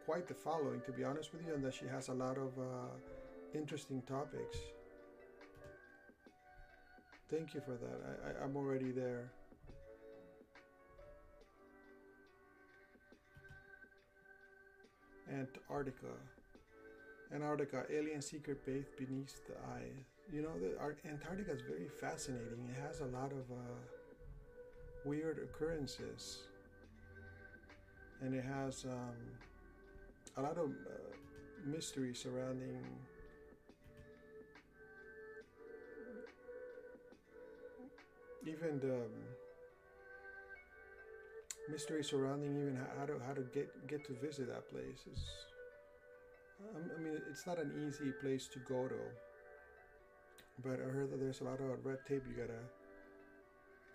quite 0.05 0.29
the 0.29 0.35
following, 0.35 0.81
to 0.87 0.93
be 0.93 1.03
honest 1.03 1.33
with 1.33 1.45
you, 1.45 1.55
and 1.55 1.65
that 1.65 1.75
she 1.75 1.87
has 1.87 2.09
a 2.09 2.15
lot 2.15 2.39
of 2.39 2.57
uh, 2.59 2.95
interesting 3.55 4.03
topics. 4.03 4.57
Thank 7.29 7.55
you 7.55 7.61
for 7.61 7.73
that. 7.73 8.01
I, 8.07 8.29
I, 8.29 8.45
I'm 8.45 8.57
already 8.57 8.93
there. 8.93 9.31
Antarctica. 15.29 16.15
Antarctica, 17.35 17.85
alien 17.91 18.23
secret 18.23 18.65
base 18.65 18.87
beneath 18.97 19.45
the 19.49 19.55
ice. 19.75 20.05
You 20.33 20.43
know, 20.43 20.53
the, 20.61 20.79
our, 20.81 20.95
Antarctica 21.09 21.53
is 21.53 21.63
very 21.63 21.89
fascinating. 22.01 22.69
It 22.71 22.81
has 22.81 23.01
a 23.01 23.07
lot 23.07 23.33
of 23.33 23.51
uh, 23.51 23.75
weird 25.05 25.39
occurrences, 25.39 26.39
and 28.21 28.35
it 28.35 28.45
has 28.45 28.85
um, 28.85 29.17
a 30.37 30.43
lot 30.43 30.59
of 30.59 30.71
uh, 30.71 31.17
mystery 31.65 32.15
surrounding 32.15 32.85
even 38.47 38.79
the 38.81 38.95
um, 38.95 39.17
mystery 41.69 42.05
surrounding 42.05 42.57
even 42.57 42.79
how 42.99 43.07
to 43.07 43.15
how 43.27 43.35
to 43.35 43.43
get 43.53 43.69
get 43.89 44.05
to 44.07 44.15
visit 44.15 44.49
that 44.49 44.71
place 44.71 45.03
is. 45.13 45.21
Um, 46.75 46.91
I 46.97 47.03
mean, 47.03 47.21
it's 47.31 47.47
not 47.47 47.59
an 47.59 47.73
easy 47.87 48.13
place 48.23 48.49
to 48.55 48.59
go 48.61 48.89
to. 48.89 49.01
But 50.65 50.81
I 50.81 50.89
heard 50.91 51.11
that 51.11 51.21
there's 51.21 51.41
a 51.43 51.45
lot 51.45 51.61
of 51.61 51.85
red 51.85 51.99
tape 52.09 52.23
you 52.27 52.35
gotta 52.35 52.61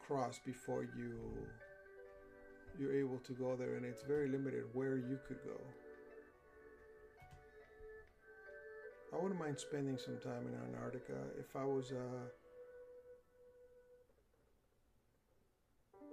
cross 0.06 0.40
before 0.46 0.84
you 0.84 1.18
you're 2.78 2.94
able 2.94 3.18
to 3.20 3.34
go 3.34 3.56
there, 3.56 3.76
and 3.76 3.86
it's 3.86 4.04
very 4.04 4.28
limited 4.28 4.64
where 4.74 4.98
you 4.98 5.20
could 5.28 5.44
go. 5.44 5.60
I 9.14 9.22
wouldn't 9.22 9.40
mind 9.40 9.60
spending 9.60 9.98
some 9.98 10.18
time 10.20 10.48
in 10.48 10.56
Antarctica 10.68 11.18
if 11.38 11.54
I 11.56 11.66
was 11.66 11.92
uh, 11.92 12.30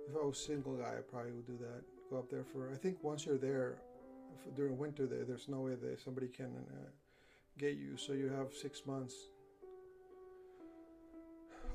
if 0.09 0.16
I 0.16 0.25
was 0.25 0.38
single 0.38 0.75
guy, 0.75 0.94
I 0.99 1.03
probably 1.11 1.33
would 1.33 1.47
do 1.47 1.59
that. 1.61 1.83
Go 2.11 2.18
up 2.18 2.31
there 2.31 2.44
for. 2.44 2.71
I 2.73 2.77
think 2.77 3.03
once 3.03 3.27
you're 3.27 3.37
there, 3.37 3.77
during 4.57 4.79
winter 4.79 5.07
there, 5.07 5.25
there's 5.25 5.49
no 5.49 5.61
way 5.61 5.75
that 5.75 6.01
somebody 6.01 6.29
can 6.29 6.47
uh, 6.47 6.88
get 7.59 7.77
you. 7.77 7.97
So 7.97 8.14
you 8.14 8.29
have 8.29 8.55
six 8.55 8.87
months. 8.87 9.14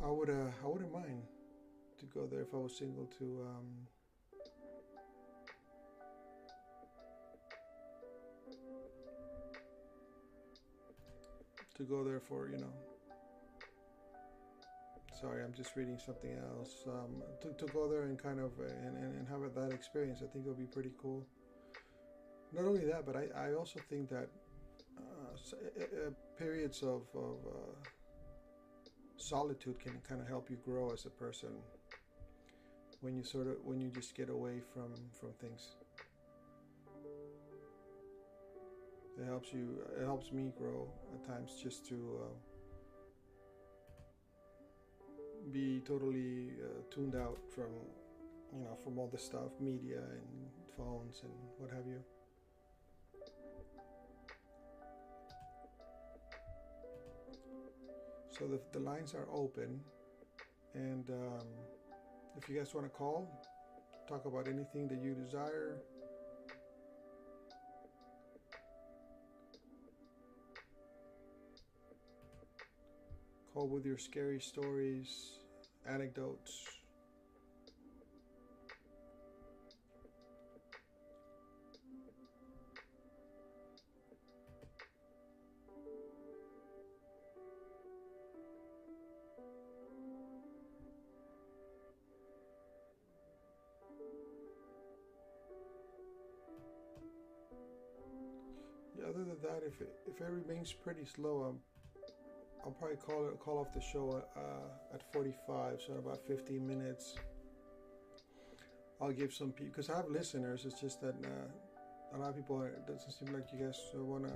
I 0.04 0.10
would. 0.10 0.30
Uh, 0.30 0.52
I 0.63 0.67
wouldn't 0.67 0.91
mind 0.91 1.22
to 2.00 2.06
go 2.06 2.26
there 2.26 2.41
if 2.41 2.54
I 2.54 2.58
was 2.58 2.76
single. 2.76 3.08
To. 3.19 3.26
Um, 3.26 3.65
to 11.76 11.84
go 11.84 12.04
there 12.04 12.19
for 12.19 12.48
you 12.50 12.58
know 12.58 12.92
sorry, 15.23 15.41
I'm 15.41 15.53
just 15.53 15.77
reading 15.77 15.97
something 15.97 16.36
else. 16.51 16.83
Um, 16.86 17.23
to, 17.41 17.65
to 17.65 17.71
go 17.71 17.88
there 17.88 18.03
and 18.03 18.21
kind 18.21 18.41
of 18.41 18.51
and, 18.59 18.97
and, 18.97 19.15
and 19.15 19.27
have 19.29 19.39
that 19.55 19.73
experience, 19.73 20.19
I 20.21 20.27
think 20.27 20.45
it 20.45 20.49
would 20.49 20.57
be 20.57 20.65
pretty 20.65 20.91
cool. 21.01 21.25
Not 22.51 22.65
only 22.65 22.86
that, 22.86 23.05
but 23.05 23.15
I, 23.15 23.27
I 23.36 23.53
also 23.53 23.79
think 23.89 24.09
that 24.09 24.27
uh, 24.97 26.12
periods 26.38 26.81
of, 26.83 27.03
of 27.15 27.38
uh, 27.47 27.88
solitude 29.15 29.79
can 29.79 29.93
kind 30.07 30.19
of 30.19 30.27
help 30.27 30.49
you 30.49 30.57
grow 30.57 30.91
as 30.91 31.05
a 31.05 31.09
person 31.09 31.53
when 32.99 33.15
you 33.15 33.23
sort 33.23 33.47
of 33.47 33.55
when 33.63 33.79
you 33.79 33.89
just 33.89 34.15
get 34.15 34.29
away 34.29 34.59
from 34.73 34.93
from 35.19 35.29
things 35.41 35.75
it 39.19 39.25
helps 39.25 39.51
you 39.51 39.81
it 39.99 40.05
helps 40.05 40.31
me 40.31 40.51
grow 40.57 40.88
at 41.13 41.25
times 41.27 41.59
just 41.62 41.86
to 41.86 41.95
uh, 42.23 42.53
be 45.51 45.82
totally 45.86 46.51
uh, 46.63 46.82
tuned 46.93 47.15
out 47.15 47.39
from 47.53 47.71
you 48.56 48.63
know 48.63 48.75
from 48.84 48.97
all 48.97 49.08
the 49.08 49.17
stuff 49.17 49.51
media 49.60 49.97
and 49.97 50.49
phones 50.77 51.21
and 51.23 51.34
what 51.58 51.69
have 51.71 51.86
you. 51.88 51.99
So 58.29 58.47
the, 58.47 58.60
the 58.71 58.79
lines 58.79 59.13
are 59.13 59.27
open 59.32 59.79
and 60.73 61.08
um, 61.12 61.47
if 62.36 62.49
you 62.49 62.58
guys 62.58 62.73
want 62.73 62.88
to 62.88 62.89
call 62.89 63.29
talk 64.08 64.25
about 64.25 64.47
anything 64.47 64.88
that 64.88 64.99
you 65.01 65.13
desire 65.13 65.77
call 73.54 73.68
with 73.68 73.86
your 73.86 73.98
scary 74.00 74.39
stories 74.39 75.34
anecdotes. 75.88 76.66
Other 99.06 99.26
than 99.26 99.38
that, 99.44 99.62
if 99.68 99.80
it, 99.82 99.94
if 100.08 100.20
remains 100.22 100.72
pretty 100.72 101.06
slow, 101.06 101.44
um, 101.50 101.60
I'll 102.65 102.71
probably 102.71 102.95
call 102.95 103.28
it 103.28 103.39
call 103.39 103.60
off 103.60 103.73
the 103.73 103.82
show 103.82 104.23
uh, 104.38 104.93
at 104.93 105.04
45, 105.12 105.82
so 105.86 105.93
in 105.93 105.99
about 105.99 106.26
15 106.26 106.65
minutes. 106.65 107.15
I'll 109.02 109.12
give 109.12 109.34
some 109.34 109.52
people 109.52 109.73
because 109.73 109.89
I 109.89 109.97
have 109.97 110.08
listeners. 110.08 110.63
It's 110.65 110.80
just 110.80 111.02
that 111.02 111.15
uh, 111.26 112.15
a 112.15 112.17
lot 112.17 112.30
of 112.30 112.38
people 112.38 112.56
are, 112.58 112.67
it 112.67 112.88
doesn't 112.88 113.12
seem 113.12 113.34
like 113.34 113.47
you 113.52 113.65
guys 113.65 113.78
want 113.93 114.26
to 114.26 114.34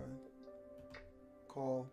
call. 1.47 1.87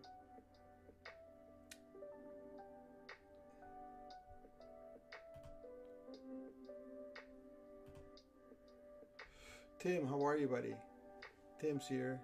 Tim, 9.79 10.07
how 10.07 10.25
are 10.25 10.35
you, 10.35 10.47
buddy? 10.47 10.73
Tim's 11.61 11.87
here 11.87 12.19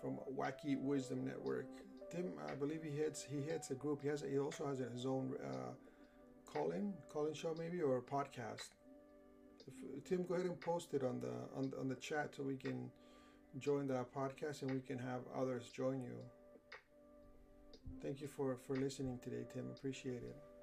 from 0.00 0.18
Wacky 0.36 0.80
Wisdom 0.80 1.24
Network. 1.24 1.66
Tim, 2.14 2.32
I 2.48 2.54
believe 2.54 2.82
he 2.84 2.96
heads 2.96 3.26
he 3.28 3.42
heads 3.50 3.70
a 3.70 3.74
group. 3.74 4.02
He 4.02 4.08
has 4.08 4.22
he 4.22 4.38
also 4.38 4.66
has 4.66 4.78
his 4.78 5.04
own 5.04 5.34
uh, 5.44 5.72
call-in 6.46 6.94
call-in 7.08 7.34
show 7.34 7.54
maybe 7.58 7.82
or 7.82 8.00
podcast. 8.00 8.70
If, 9.66 10.04
Tim, 10.04 10.24
go 10.24 10.34
ahead 10.34 10.46
and 10.46 10.60
post 10.60 10.94
it 10.94 11.02
on 11.02 11.20
the 11.20 11.34
on, 11.56 11.72
on 11.80 11.88
the 11.88 11.96
chat 11.96 12.34
so 12.36 12.44
we 12.44 12.56
can 12.56 12.88
join 13.58 13.88
the 13.88 14.04
podcast 14.16 14.62
and 14.62 14.70
we 14.70 14.80
can 14.80 14.98
have 14.98 15.22
others 15.36 15.70
join 15.74 16.02
you. 16.02 16.18
Thank 18.00 18.20
you 18.20 18.28
for 18.28 18.58
for 18.64 18.76
listening 18.76 19.18
today, 19.18 19.44
Tim. 19.52 19.66
Appreciate 19.76 20.22
it. 20.22 20.53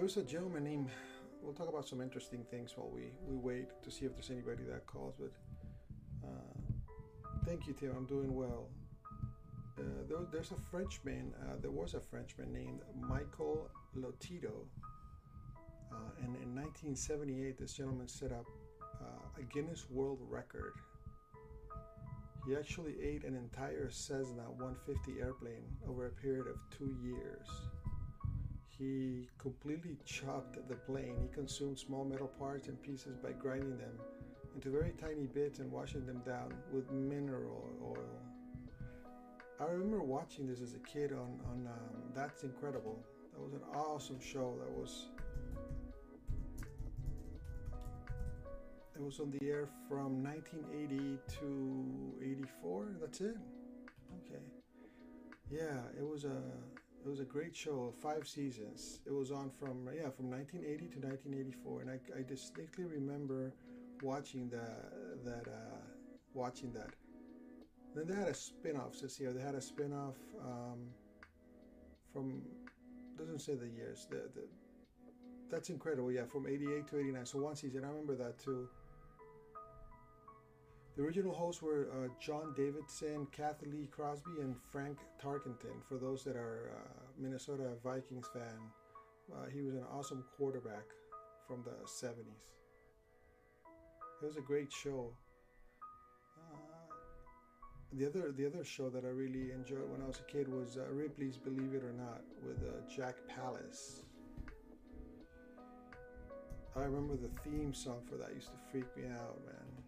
There's 0.00 0.16
a 0.16 0.22
gentleman 0.22 0.64
named. 0.64 0.88
We'll 1.42 1.52
talk 1.52 1.68
about 1.68 1.86
some 1.86 2.00
interesting 2.00 2.42
things 2.50 2.72
while 2.74 2.88
we, 2.88 3.12
we 3.28 3.36
wait 3.36 3.68
to 3.82 3.90
see 3.90 4.06
if 4.06 4.14
there's 4.14 4.30
anybody 4.30 4.62
that 4.70 4.86
calls. 4.86 5.14
But 5.20 5.30
uh, 6.26 6.86
thank 7.44 7.66
you, 7.66 7.74
Tim. 7.74 7.92
I'm 7.94 8.06
doing 8.06 8.34
well. 8.34 8.68
Uh, 9.78 9.82
there, 10.08 10.20
there's 10.32 10.52
a 10.52 10.70
Frenchman. 10.70 11.34
Uh, 11.42 11.56
there 11.60 11.70
was 11.70 11.92
a 11.92 12.00
Frenchman 12.00 12.50
named 12.50 12.80
Michael 12.98 13.70
Lotito. 13.94 14.64
Uh, 15.92 16.24
and 16.24 16.34
in 16.36 16.54
1978, 16.54 17.58
this 17.58 17.74
gentleman 17.74 18.08
set 18.08 18.32
up 18.32 18.46
uh, 19.02 19.38
a 19.38 19.42
Guinness 19.52 19.84
World 19.90 20.20
Record. 20.30 20.72
He 22.46 22.56
actually 22.56 22.94
ate 23.02 23.24
an 23.24 23.36
entire 23.36 23.90
Cessna 23.90 24.44
150 24.56 25.20
airplane 25.20 25.66
over 25.86 26.06
a 26.06 26.10
period 26.10 26.46
of 26.46 26.56
two 26.70 26.96
years. 27.02 27.46
He 28.80 29.28
completely 29.36 29.98
chopped 30.06 30.56
the 30.66 30.74
plane. 30.74 31.18
He 31.20 31.28
consumed 31.28 31.78
small 31.78 32.02
metal 32.02 32.28
parts 32.28 32.68
and 32.68 32.80
pieces 32.82 33.18
by 33.18 33.32
grinding 33.32 33.76
them 33.76 33.92
into 34.54 34.70
very 34.70 34.94
tiny 34.98 35.26
bits 35.26 35.58
and 35.58 35.70
washing 35.70 36.06
them 36.06 36.22
down 36.24 36.54
with 36.72 36.90
mineral 36.90 37.68
oil. 37.84 38.22
I 39.60 39.64
remember 39.64 40.02
watching 40.02 40.46
this 40.46 40.62
as 40.62 40.72
a 40.72 40.78
kid 40.78 41.12
on 41.12 41.38
on 41.50 41.66
um, 41.66 42.12
That's 42.14 42.42
Incredible. 42.42 42.98
That 43.34 43.42
was 43.42 43.52
an 43.52 43.60
awesome 43.74 44.18
show. 44.18 44.54
That 44.58 44.72
was 44.72 45.08
it 48.96 49.02
was 49.02 49.20
on 49.20 49.30
the 49.30 49.46
air 49.46 49.68
from 49.90 50.24
1980 50.24 51.18
to 51.38 52.14
84. 52.22 52.86
That's 52.98 53.20
it. 53.20 53.36
Okay. 54.24 54.40
Yeah, 55.50 55.80
it 55.98 56.06
was 56.06 56.24
a 56.24 56.40
it 57.04 57.08
was 57.08 57.20
a 57.20 57.24
great 57.24 57.56
show, 57.56 57.92
five 58.02 58.28
seasons. 58.28 59.00
It 59.06 59.12
was 59.12 59.30
on 59.30 59.50
from 59.50 59.88
yeah 59.94 60.10
from 60.10 60.30
1980 60.30 60.88
to 60.88 61.06
1984, 61.06 61.80
and 61.80 61.90
I, 61.90 62.18
I 62.18 62.22
distinctly 62.22 62.84
remember 62.84 63.52
watching 64.02 64.48
that 64.50 65.24
that 65.24 65.48
uh, 65.48 65.80
watching 66.34 66.72
that. 66.72 66.90
Then 67.94 68.06
they 68.06 68.14
had 68.14 68.28
a 68.28 68.34
spin-off 68.34 69.00
this 69.00 69.18
year. 69.18 69.32
They 69.32 69.42
had 69.42 69.56
a 69.56 69.60
spin-off 69.60 70.14
um, 70.44 70.78
from 72.12 72.42
doesn't 73.18 73.40
say 73.40 73.54
the 73.54 73.66
years. 73.66 74.06
The, 74.10 74.28
the 74.34 74.46
that's 75.50 75.70
incredible. 75.70 76.12
Yeah, 76.12 76.24
from 76.24 76.46
88 76.46 76.86
to 76.88 77.00
89. 77.00 77.26
So 77.26 77.38
one 77.40 77.56
season. 77.56 77.84
I 77.84 77.88
remember 77.88 78.14
that 78.16 78.38
too. 78.38 78.68
The 81.00 81.06
original 81.06 81.32
hosts 81.32 81.62
were 81.62 81.88
uh, 81.94 82.08
John 82.20 82.52
Davidson, 82.54 83.26
Cathy 83.32 83.64
Lee 83.64 83.88
Crosby, 83.90 84.42
and 84.42 84.54
Frank 84.70 84.98
Tarkenton. 85.18 85.82
For 85.88 85.96
those 85.96 86.22
that 86.24 86.36
are 86.36 86.72
uh, 86.76 87.00
Minnesota 87.18 87.70
Vikings 87.82 88.26
fan, 88.34 88.60
uh, 89.32 89.46
he 89.50 89.62
was 89.62 89.76
an 89.76 89.84
awesome 89.90 90.22
quarterback 90.36 90.84
from 91.48 91.64
the 91.64 91.70
70s. 91.86 92.52
It 94.20 94.26
was 94.26 94.36
a 94.36 94.42
great 94.42 94.70
show. 94.70 95.10
Uh, 96.36 96.58
the 97.94 98.04
other 98.04 98.30
the 98.32 98.44
other 98.44 98.62
show 98.62 98.90
that 98.90 99.06
I 99.06 99.08
really 99.08 99.52
enjoyed 99.52 99.90
when 99.90 100.02
I 100.02 100.06
was 100.06 100.20
a 100.20 100.30
kid 100.30 100.48
was 100.48 100.76
uh, 100.76 100.84
Ripley's 100.92 101.38
Believe 101.38 101.72
It 101.72 101.82
or 101.82 101.94
Not 101.94 102.20
with 102.46 102.58
uh, 102.62 102.72
Jack 102.94 103.14
Palance. 103.26 104.00
I 106.76 106.80
remember 106.80 107.16
the 107.16 107.30
theme 107.40 107.72
song 107.72 108.02
for 108.06 108.16
that 108.16 108.34
used 108.34 108.48
to 108.48 108.58
freak 108.70 108.94
me 108.98 109.04
out, 109.04 109.40
man 109.46 109.79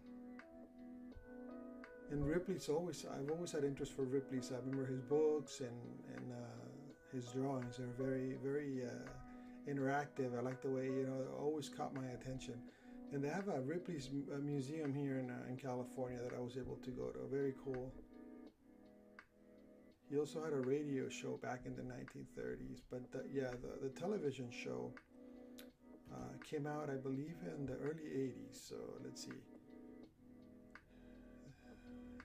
and 2.13 2.27
Ripley's 2.27 2.69
always 2.69 3.05
I've 3.11 3.31
always 3.31 3.51
had 3.51 3.63
interest 3.63 3.93
for 3.95 4.03
Ripley's. 4.03 4.51
I 4.51 4.59
remember 4.59 4.85
his 4.85 5.01
books 5.01 5.59
and 5.59 5.79
and 6.15 6.31
uh, 6.31 6.63
his 7.11 7.25
drawings 7.33 7.79
are 7.79 7.91
very 7.97 8.37
very 8.43 8.83
uh, 8.85 9.71
interactive. 9.71 10.37
I 10.37 10.41
like 10.41 10.61
the 10.61 10.69
way 10.69 10.85
you 10.85 11.07
know 11.07 11.19
always 11.39 11.69
caught 11.69 11.93
my 11.95 12.07
attention. 12.17 12.55
And 13.11 13.23
they 13.23 13.29
have 13.29 13.47
a 13.47 13.61
Ripley's 13.61 14.09
museum 14.41 14.93
here 14.93 15.17
in 15.19 15.29
uh, 15.31 15.49
in 15.49 15.57
California 15.57 16.19
that 16.23 16.33
I 16.37 16.39
was 16.39 16.55
able 16.55 16.77
to 16.87 16.91
go 16.91 17.07
to. 17.15 17.19
Very 17.31 17.55
cool. 17.63 17.91
He 20.09 20.19
also 20.19 20.43
had 20.43 20.53
a 20.53 20.63
radio 20.75 21.09
show 21.09 21.39
back 21.41 21.61
in 21.65 21.75
the 21.75 21.81
1930s, 21.81 22.81
but 22.91 23.11
the, 23.11 23.23
yeah, 23.33 23.49
the, 23.63 23.87
the 23.87 23.99
television 23.99 24.47
show 24.51 24.91
uh, 26.13 26.33
came 26.47 26.67
out, 26.67 26.91
I 26.91 26.97
believe, 26.97 27.37
in 27.57 27.65
the 27.65 27.77
early 27.77 28.09
80s. 28.29 28.69
So 28.69 28.75
let's 29.03 29.23
see. 29.23 29.39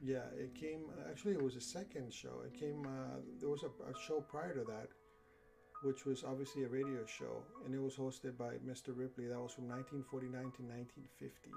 Yeah, 0.03 0.27
it 0.39 0.55
came. 0.55 0.91
Actually, 1.11 1.33
it 1.35 1.43
was 1.43 1.57
a 1.57 1.61
second 1.61 2.13
show. 2.13 2.43
It 2.45 2.59
came. 2.59 2.87
Uh, 2.87 3.19
there 3.41 3.49
was 3.49 3.63
a, 3.65 3.67
a, 3.67 3.95
show 4.07 4.21
prior 4.21 4.55
to 4.55 4.65
that, 4.65 4.89
which 5.83 6.05
was 6.05 6.25
obviously 6.25 6.65
a 6.65 6.69
radio 6.69 7.05
show, 7.05 7.43
and 7.65 7.75
it 7.75 7.83
was 7.83 7.97
hosted 7.97 8.37
by 8.39 8.55
Mr. 8.67 8.97
Ripley. 8.97 9.27
That 9.27 9.41
was 9.41 9.53
from 9.53 9.69
1949 9.69 10.31
to 10.31 10.63
1950. 10.63 11.51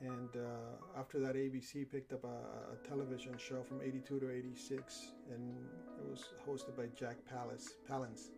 And 0.00 0.28
uh, 0.36 1.00
after 1.00 1.18
that, 1.20 1.36
ABC 1.36 1.90
picked 1.90 2.12
up 2.12 2.24
a, 2.24 2.74
a, 2.74 2.88
television 2.88 3.38
show 3.38 3.62
from 3.62 3.80
82 3.80 4.20
to 4.20 4.30
86, 4.30 5.12
and 5.32 5.56
it 5.98 6.10
was 6.10 6.24
hosted 6.46 6.76
by 6.76 6.86
Jack 6.94 7.16
Palance. 7.32 7.68
Palance. 7.88 8.35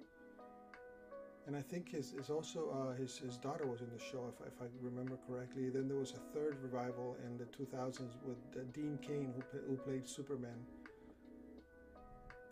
And 1.49 1.57
I 1.57 1.63
think 1.63 1.91
his, 1.91 2.13
also 2.29 2.61
uh, 2.79 2.95
his 3.01 3.17
his 3.17 3.39
daughter 3.39 3.67
was 3.67 3.81
in 3.81 3.89
the 3.89 3.99
show 3.99 4.31
if, 4.33 4.47
if 4.47 4.61
I 4.61 4.67
remember 4.83 5.17
correctly. 5.27 5.71
Then 5.71 5.89
there 5.89 5.97
was 5.97 6.13
a 6.13 6.23
third 6.35 6.59
revival 6.63 7.17
in 7.25 7.39
the 7.39 7.47
2000s 7.47 8.01
with 8.23 8.37
uh, 8.55 8.61
Dean 8.75 8.99
Cain 9.01 9.33
who 9.35 9.59
who 9.67 9.77
played 9.79 10.07
Superman. 10.07 10.61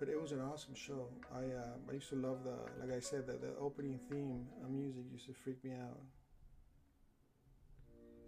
But 0.00 0.08
it 0.08 0.18
was 0.18 0.32
an 0.32 0.40
awesome 0.40 0.74
show. 0.74 1.08
I 1.30 1.44
uh, 1.62 1.90
I 1.90 1.92
used 1.92 2.08
to 2.08 2.16
love 2.16 2.38
the 2.42 2.56
like 2.80 2.96
I 2.96 3.00
said 3.00 3.26
the, 3.26 3.34
the 3.34 3.52
opening 3.60 4.00
theme 4.08 4.46
uh, 4.64 4.68
music 4.68 5.04
used 5.12 5.26
to 5.26 5.34
freak 5.34 5.62
me 5.62 5.72
out. 5.72 6.00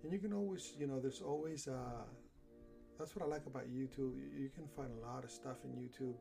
And 0.03 0.13
you 0.13 0.19
can 0.19 0.35
always 0.35 0.75
you 0.79 0.87
know 0.87 1.01
there's 1.01 1.23
always 1.23 1.67
uh, 1.67 2.05
that's 2.99 3.17
what 3.17 3.25
I 3.25 3.29
like 3.29 3.47
about 3.47 3.65
YouTube. 3.69 4.13
You, 4.21 4.29
you 4.37 4.51
can 4.55 4.67
find 4.77 4.91
a 4.93 5.07
lot 5.11 5.25
of 5.25 5.31
stuff 5.31 5.57
in 5.65 5.71
YouTube. 5.83 6.17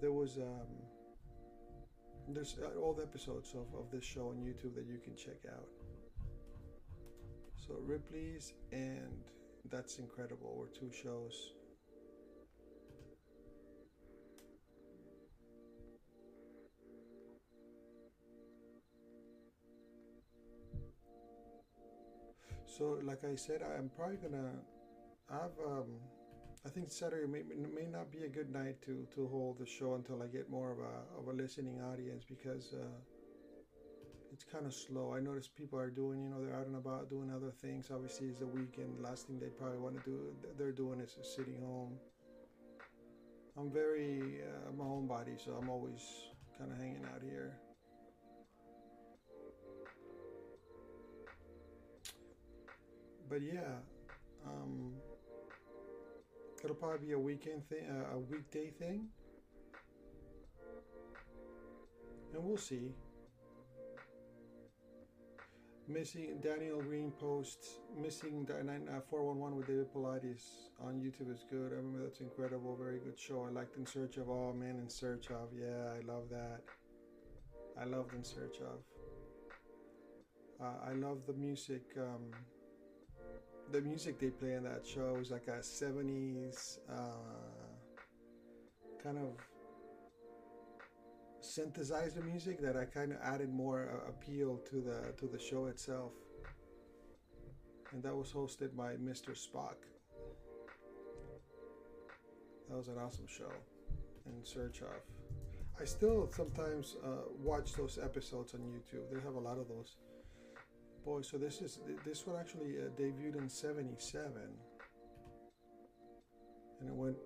There 0.00 0.12
was 0.12 0.38
um, 0.38 0.70
there's 2.34 2.56
uh, 2.62 2.78
old 2.78 3.00
episodes 3.00 3.54
of, 3.54 3.66
of 3.78 3.90
this 3.90 4.04
show 4.04 4.28
on 4.28 4.36
YouTube 4.36 4.74
that 4.74 4.86
you 4.86 4.98
can 5.02 5.16
check 5.16 5.40
out. 5.50 5.68
So 7.56 7.74
Ripley's 7.80 8.54
and 8.72 9.24
That's 9.70 9.98
Incredible 9.98 10.56
were 10.56 10.68
two 10.68 10.90
shows. 10.90 11.52
So, 22.66 22.98
like 23.02 23.24
I 23.24 23.34
said, 23.34 23.62
I'm 23.62 23.90
probably 23.90 24.16
gonna 24.16 24.52
have. 25.28 25.50
Um, 25.66 25.86
I 26.64 26.68
think 26.68 26.90
Saturday 26.90 27.26
may, 27.26 27.42
may 27.42 27.86
not 27.90 28.12
be 28.12 28.24
a 28.24 28.28
good 28.28 28.52
night 28.52 28.82
to, 28.82 29.06
to 29.14 29.26
hold 29.28 29.58
the 29.58 29.66
show 29.66 29.94
until 29.94 30.22
I 30.22 30.26
get 30.26 30.50
more 30.50 30.72
of 30.72 30.78
a 30.78 31.18
of 31.18 31.28
a 31.28 31.42
listening 31.42 31.80
audience 31.80 32.22
because 32.28 32.74
uh, 32.74 32.84
it's 34.30 34.44
kind 34.44 34.66
of 34.66 34.74
slow. 34.74 35.14
I 35.16 35.20
notice 35.20 35.48
people 35.48 35.78
are 35.78 35.90
doing, 35.90 36.22
you 36.22 36.28
know, 36.28 36.44
they're 36.44 36.54
out 36.54 36.66
and 36.66 36.76
about 36.76 37.08
doing 37.08 37.32
other 37.34 37.50
things. 37.50 37.90
Obviously, 37.92 38.28
it's 38.28 38.40
the 38.40 38.46
weekend. 38.46 38.98
The 38.98 39.02
Last 39.02 39.26
thing 39.26 39.40
they 39.40 39.46
probably 39.46 39.78
want 39.78 39.96
to 39.96 40.10
do, 40.10 40.34
they're 40.58 40.70
doing 40.70 41.00
is 41.00 41.16
sitting 41.22 41.60
home. 41.62 41.94
I'm 43.58 43.70
very, 43.70 44.42
uh, 44.42 44.68
I'm 44.68 44.80
a 44.80 44.84
homebody, 44.84 45.42
so 45.42 45.52
I'm 45.60 45.68
always 45.70 46.00
kind 46.58 46.70
of 46.70 46.78
hanging 46.78 47.04
out 47.12 47.22
here. 47.22 47.58
But 53.28 53.42
yeah, 53.42 53.78
um, 54.46 54.92
it'll 56.64 56.76
probably 56.76 57.06
be 57.06 57.12
a 57.12 57.18
weekend 57.18 57.68
thing, 57.68 57.84
uh, 57.88 58.16
a 58.16 58.18
weekday 58.18 58.70
thing, 58.70 59.06
and 62.34 62.44
we'll 62.44 62.56
see. 62.56 62.92
Missing 65.88 66.38
Daniel 66.40 66.80
Green 66.80 67.10
posts 67.10 67.80
missing 68.00 68.46
uh, 68.48 69.00
411 69.10 69.56
with 69.56 69.66
David 69.66 69.92
Paulides 69.92 70.42
on 70.80 71.00
YouTube 71.00 71.34
is 71.34 71.44
good. 71.50 71.72
I 71.72 71.76
remember 71.76 72.04
that's 72.04 72.20
incredible, 72.20 72.76
very 72.76 73.00
good 73.00 73.18
show. 73.18 73.44
I 73.48 73.50
liked 73.50 73.76
In 73.76 73.84
Search 73.84 74.16
of 74.16 74.28
All 74.30 74.52
Men 74.52 74.78
in 74.80 74.88
Search 74.88 75.30
of. 75.30 75.48
Yeah, 75.52 75.90
I 75.98 76.06
love 76.06 76.28
that. 76.30 76.60
I 77.80 77.86
loved 77.86 78.14
In 78.14 78.22
Search 78.22 78.58
of. 78.60 78.78
Uh, 80.64 80.88
I 80.88 80.92
love 80.92 81.22
the 81.26 81.32
music. 81.32 81.82
Um, 81.98 82.30
the 83.72 83.80
music 83.80 84.18
they 84.18 84.30
play 84.30 84.54
in 84.54 84.64
that 84.64 84.86
show 84.86 85.16
is 85.20 85.30
like 85.30 85.46
a 85.46 85.60
70s 85.60 86.78
uh, 86.90 87.02
kind 89.02 89.18
of 89.18 89.36
synthesizer 91.42 92.24
music 92.24 92.60
that 92.60 92.76
I 92.76 92.84
kind 92.84 93.12
of 93.12 93.18
added 93.22 93.52
more 93.52 93.88
uh, 93.92 94.08
appeal 94.08 94.58
to 94.70 94.80
the 94.80 95.12
to 95.18 95.26
the 95.26 95.38
show 95.38 95.66
itself. 95.66 96.12
And 97.92 98.02
that 98.02 98.14
was 98.14 98.32
hosted 98.32 98.76
by 98.76 98.94
Mr. 98.94 99.30
Spock. 99.30 99.78
That 102.68 102.76
was 102.76 102.88
an 102.88 102.98
awesome 102.98 103.26
show. 103.26 103.50
In 104.26 104.44
search 104.44 104.80
of. 104.82 104.88
I 105.80 105.84
still 105.84 106.30
sometimes 106.30 106.96
uh, 107.04 107.08
watch 107.42 107.72
those 107.72 107.98
episodes 108.02 108.54
on 108.54 108.60
YouTube. 108.60 109.10
They 109.12 109.20
have 109.20 109.34
a 109.34 109.40
lot 109.40 109.58
of 109.58 109.66
those. 109.66 109.96
Boy, 111.04 111.22
so 111.22 111.38
this 111.38 111.62
is 111.62 111.80
this 112.04 112.26
one 112.26 112.36
actually 112.38 112.76
uh, 112.78 112.90
debuted 113.00 113.38
in 113.38 113.48
'77, 113.48 114.32
and 116.80 116.88
it 116.88 116.94
went 116.94 117.16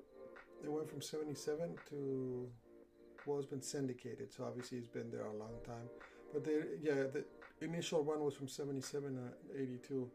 it 0.63 0.71
went 0.71 0.89
from 0.89 1.03
'77 1.03 1.75
to 1.91 2.49
well, 3.27 3.39
it's 3.39 3.47
been 3.47 3.63
syndicated, 3.63 4.33
so 4.33 4.45
obviously 4.45 4.79
it's 4.79 4.87
been 4.87 5.11
there 5.11 5.27
a 5.27 5.37
long 5.37 5.55
time. 5.67 5.89
But 6.33 6.45
the 6.45 6.79
yeah, 6.81 7.05
the 7.13 7.25
initial 7.65 8.05
run 8.05 8.21
was 8.21 8.35
from 8.35 8.49
'77 8.49 9.17
to 9.17 9.61
'82. 9.61 10.11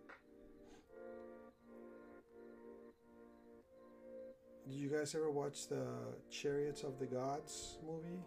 Did 4.70 4.76
you 4.76 4.90
guys 4.90 5.16
ever 5.16 5.32
watch 5.32 5.68
the 5.68 5.86
Chariots 6.30 6.84
of 6.84 7.00
the 7.00 7.08
Gods 7.08 7.80
movie? 7.86 8.22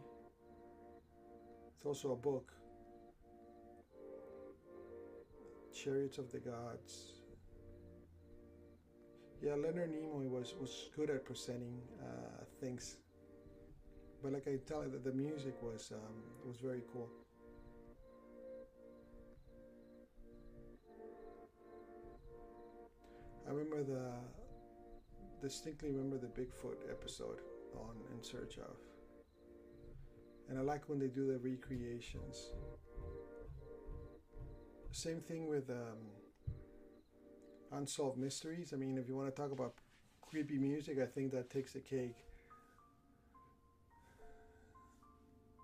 It's 1.77 1.87
also 1.87 2.13
a 2.13 2.17
book. 2.17 2.53
Chariots 5.73 6.19
of 6.19 6.31
the 6.31 6.39
Gods. 6.39 7.15
Yeah, 9.43 9.55
Leonard 9.55 9.91
Nimoy 9.91 10.29
was, 10.31 10.55
was 10.61 10.91
good 10.95 11.11
at 11.11 11.25
presenting 11.25 11.81
uh, 12.01 12.45
things, 12.61 12.99
but 14.23 14.33
like 14.33 14.47
I 14.47 14.59
tell 14.69 14.85
you, 14.85 14.91
that 14.91 15.03
the 15.03 15.13
music 15.13 15.55
was 15.63 15.91
um, 15.93 16.23
was 16.47 16.59
very 16.59 16.83
cool. 16.93 17.09
I 23.49 23.51
remember 23.51 23.83
the 23.83 24.13
distinctly 25.41 25.91
remember 25.91 26.19
the 26.19 26.29
Bigfoot 26.29 26.77
episode 26.89 27.41
on 27.75 27.97
In 28.15 28.23
Search 28.23 28.59
of, 28.59 28.77
and 30.49 30.57
I 30.59 30.63
like 30.63 30.89
when 30.89 31.01
they 31.01 31.09
do 31.09 31.27
the 31.27 31.39
recreations. 31.39 32.53
Same 34.93 35.21
thing 35.23 35.49
with 35.49 35.71
um, 35.71 35.97
Unsolved 37.73 38.19
Mysteries. 38.19 38.75
I 38.75 38.77
mean, 38.77 38.99
if 38.99 39.09
you 39.09 39.17
want 39.17 39.35
to 39.35 39.43
talk 39.43 39.51
about 39.51 39.73
creepy 40.21 40.59
music, 40.59 40.99
I 41.01 41.07
think 41.07 41.33
that 41.33 41.49
takes 41.49 41.73
the 41.73 41.81
cake. 41.81 42.17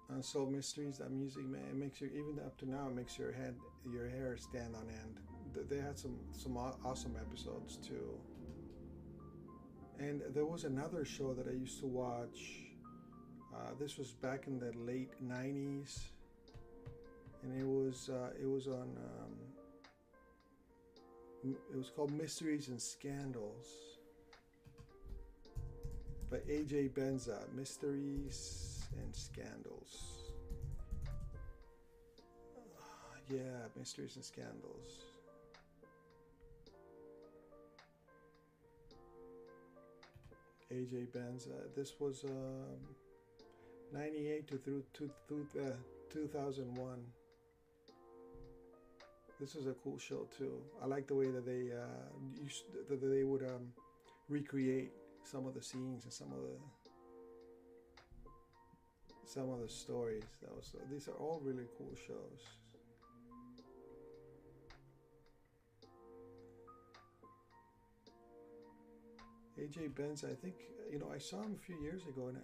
Unsolved 0.08 0.50
Mysteries, 0.50 0.96
that 0.96 1.10
music, 1.12 1.44
man, 1.44 1.60
it 1.68 1.76
makes 1.76 2.00
you, 2.00 2.06
even 2.06 2.40
up 2.42 2.56
to 2.60 2.70
now, 2.70 2.88
makes 2.88 3.18
your 3.18 3.30
head, 3.30 3.54
your 3.92 4.08
hair 4.08 4.38
stand 4.38 4.74
on 4.74 4.88
end. 4.88 5.68
They 5.68 5.76
had 5.76 5.98
some, 5.98 6.16
some 6.32 6.56
awesome 6.56 7.14
episodes 7.20 7.76
too. 7.86 8.18
And 9.98 10.22
there 10.32 10.46
was 10.46 10.64
another 10.64 11.04
show 11.04 11.34
that 11.34 11.46
I 11.46 11.52
used 11.52 11.80
to 11.80 11.86
watch. 11.86 12.62
Uh, 13.54 13.72
this 13.78 13.98
was 13.98 14.12
back 14.12 14.46
in 14.46 14.58
the 14.58 14.72
late 14.74 15.10
90s 15.22 15.98
and 17.42 17.60
it 17.60 17.66
was 17.66 18.10
uh, 18.10 18.30
it 18.40 18.46
was 18.46 18.66
on 18.66 18.96
um, 18.96 19.34
it 21.44 21.76
was 21.76 21.90
called 21.94 22.12
Mysteries 22.12 22.68
and 22.68 22.80
Scandals 22.80 23.98
by 26.30 26.38
AJ 26.38 26.90
Benza 26.90 27.38
Mysteries 27.54 28.82
and 28.96 29.14
Scandals. 29.14 30.32
Uh, 32.56 32.60
yeah 33.30 33.68
Mysteries 33.76 34.16
and 34.16 34.24
Scandals. 34.24 35.04
AJ 40.72 41.06
Benza 41.16 41.74
this 41.74 41.94
was 41.98 42.24
um, 42.24 42.94
98 43.92 44.48
to 44.48 44.58
through, 44.58 44.84
to, 44.92 45.10
through 45.26 45.46
uh, 45.58 45.70
2001 46.10 46.98
this 49.40 49.54
is 49.54 49.66
a 49.66 49.74
cool 49.84 49.98
show 49.98 50.26
too. 50.36 50.60
I 50.82 50.86
like 50.86 51.06
the 51.06 51.14
way 51.14 51.30
that 51.30 51.46
they 51.46 51.70
uh, 51.72 52.42
used, 52.42 52.64
that 52.88 53.00
they 53.00 53.24
would 53.24 53.42
um, 53.42 53.72
recreate 54.28 54.90
some 55.24 55.46
of 55.46 55.54
the 55.54 55.62
scenes 55.62 56.04
and 56.04 56.12
some 56.12 56.32
of 56.32 56.38
the 56.38 56.56
some 59.24 59.50
of 59.50 59.60
the 59.60 59.68
stories. 59.68 60.24
That 60.42 60.54
was 60.54 60.74
these 60.90 61.08
are 61.08 61.14
all 61.14 61.40
really 61.44 61.66
cool 61.76 61.94
shows. 62.06 62.42
AJ 69.60 69.94
Benz, 69.94 70.24
I 70.24 70.34
think 70.34 70.54
you 70.90 70.98
know 70.98 71.10
I 71.14 71.18
saw 71.18 71.42
him 71.42 71.54
a 71.54 71.64
few 71.64 71.80
years 71.80 72.02
ago, 72.06 72.28
and 72.28 72.38
I, 72.38 72.40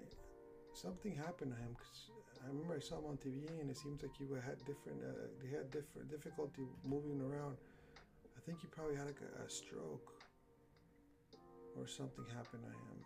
something 0.74 1.14
happened 1.16 1.52
to 1.52 1.56
him 1.56 1.76
because 1.76 2.10
I 2.44 2.48
remember 2.48 2.76
I 2.76 2.80
saw 2.80 2.98
him 2.98 3.06
on 3.08 3.16
TV, 3.16 3.48
and 3.60 3.70
it 3.70 3.76
seems 3.76 4.02
like 4.02 4.12
he 4.18 4.24
had 4.34 4.58
different. 4.66 5.00
Uh, 5.00 5.32
he 5.40 5.54
had 5.54 5.70
different 5.70 6.10
difficulty 6.10 6.68
moving 6.84 7.20
around. 7.20 7.56
I 8.36 8.40
think 8.44 8.60
he 8.60 8.66
probably 8.68 8.96
had 8.96 9.06
like 9.06 9.22
a, 9.24 9.44
a 9.44 9.48
stroke, 9.48 10.12
or 11.78 11.86
something 11.86 12.24
happened 12.36 12.62
to 12.62 12.68
him. 12.68 13.00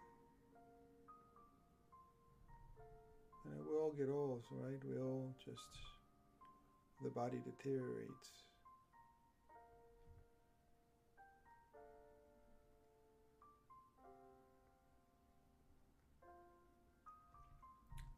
And 3.47 3.67
we 3.67 3.77
all 3.79 3.95
get 3.97 4.11
old, 4.11 4.43
right? 4.51 4.83
We 4.85 5.01
all 5.01 5.33
just 5.45 5.71
the 7.03 7.11
body 7.11 7.39
deteriorates. 7.45 8.48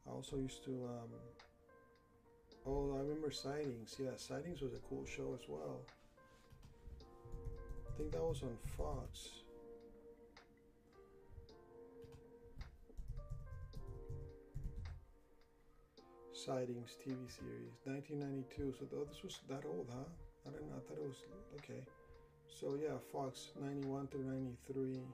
I 0.07 0.11
also 0.11 0.37
used 0.37 0.65
to 0.65 0.71
um, 0.71 1.11
oh 2.67 2.95
I 2.97 3.01
remember 3.01 3.31
sightings 3.31 3.97
yeah 3.99 4.17
sightings 4.17 4.61
was 4.61 4.75
a 4.75 4.83
cool 4.89 5.05
show 5.07 5.35
as 5.35 5.49
well 5.49 5.81
I 7.89 7.97
think 7.97 8.13
that 8.13 8.23
was 8.23 8.43
on 8.43 8.57
Fox 8.77 9.43
Sightings 16.41 16.97
TV 16.97 17.29
series, 17.29 17.77
1992. 17.85 18.73
So 18.79 18.87
though 18.91 19.05
this 19.05 19.23
was 19.23 19.41
that 19.51 19.63
old, 19.69 19.89
huh? 19.93 20.09
I 20.47 20.51
don't 20.51 20.63
know. 20.63 20.77
I 20.77 20.81
thought 20.89 20.97
it 20.97 21.07
was 21.07 21.23
okay. 21.61 21.85
So 22.49 22.79
yeah, 22.81 22.97
Fox 23.13 23.53
91 23.61 24.07
through 24.09 24.25
93. 24.25 25.05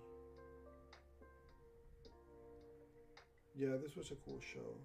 Yeah, 3.58 3.76
this 3.82 3.96
was 3.96 4.10
a 4.10 4.16
cool 4.16 4.40
show. 4.40 4.76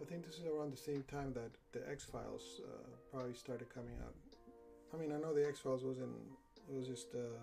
I 0.00 0.04
think 0.04 0.24
this 0.24 0.36
is 0.36 0.46
around 0.46 0.72
the 0.72 0.76
same 0.76 1.02
time 1.10 1.32
that 1.34 1.50
the 1.72 1.88
X 1.90 2.04
Files 2.04 2.60
uh, 2.62 2.86
probably 3.10 3.34
started 3.34 3.74
coming 3.74 3.96
out. 4.04 4.14
I 4.94 4.96
mean, 4.96 5.10
I 5.12 5.18
know 5.18 5.34
the 5.34 5.48
X 5.48 5.58
Files 5.58 5.82
wasn't 5.82 6.14
it 6.68 6.76
was 6.76 6.86
just 6.86 7.08
uh, 7.14 7.40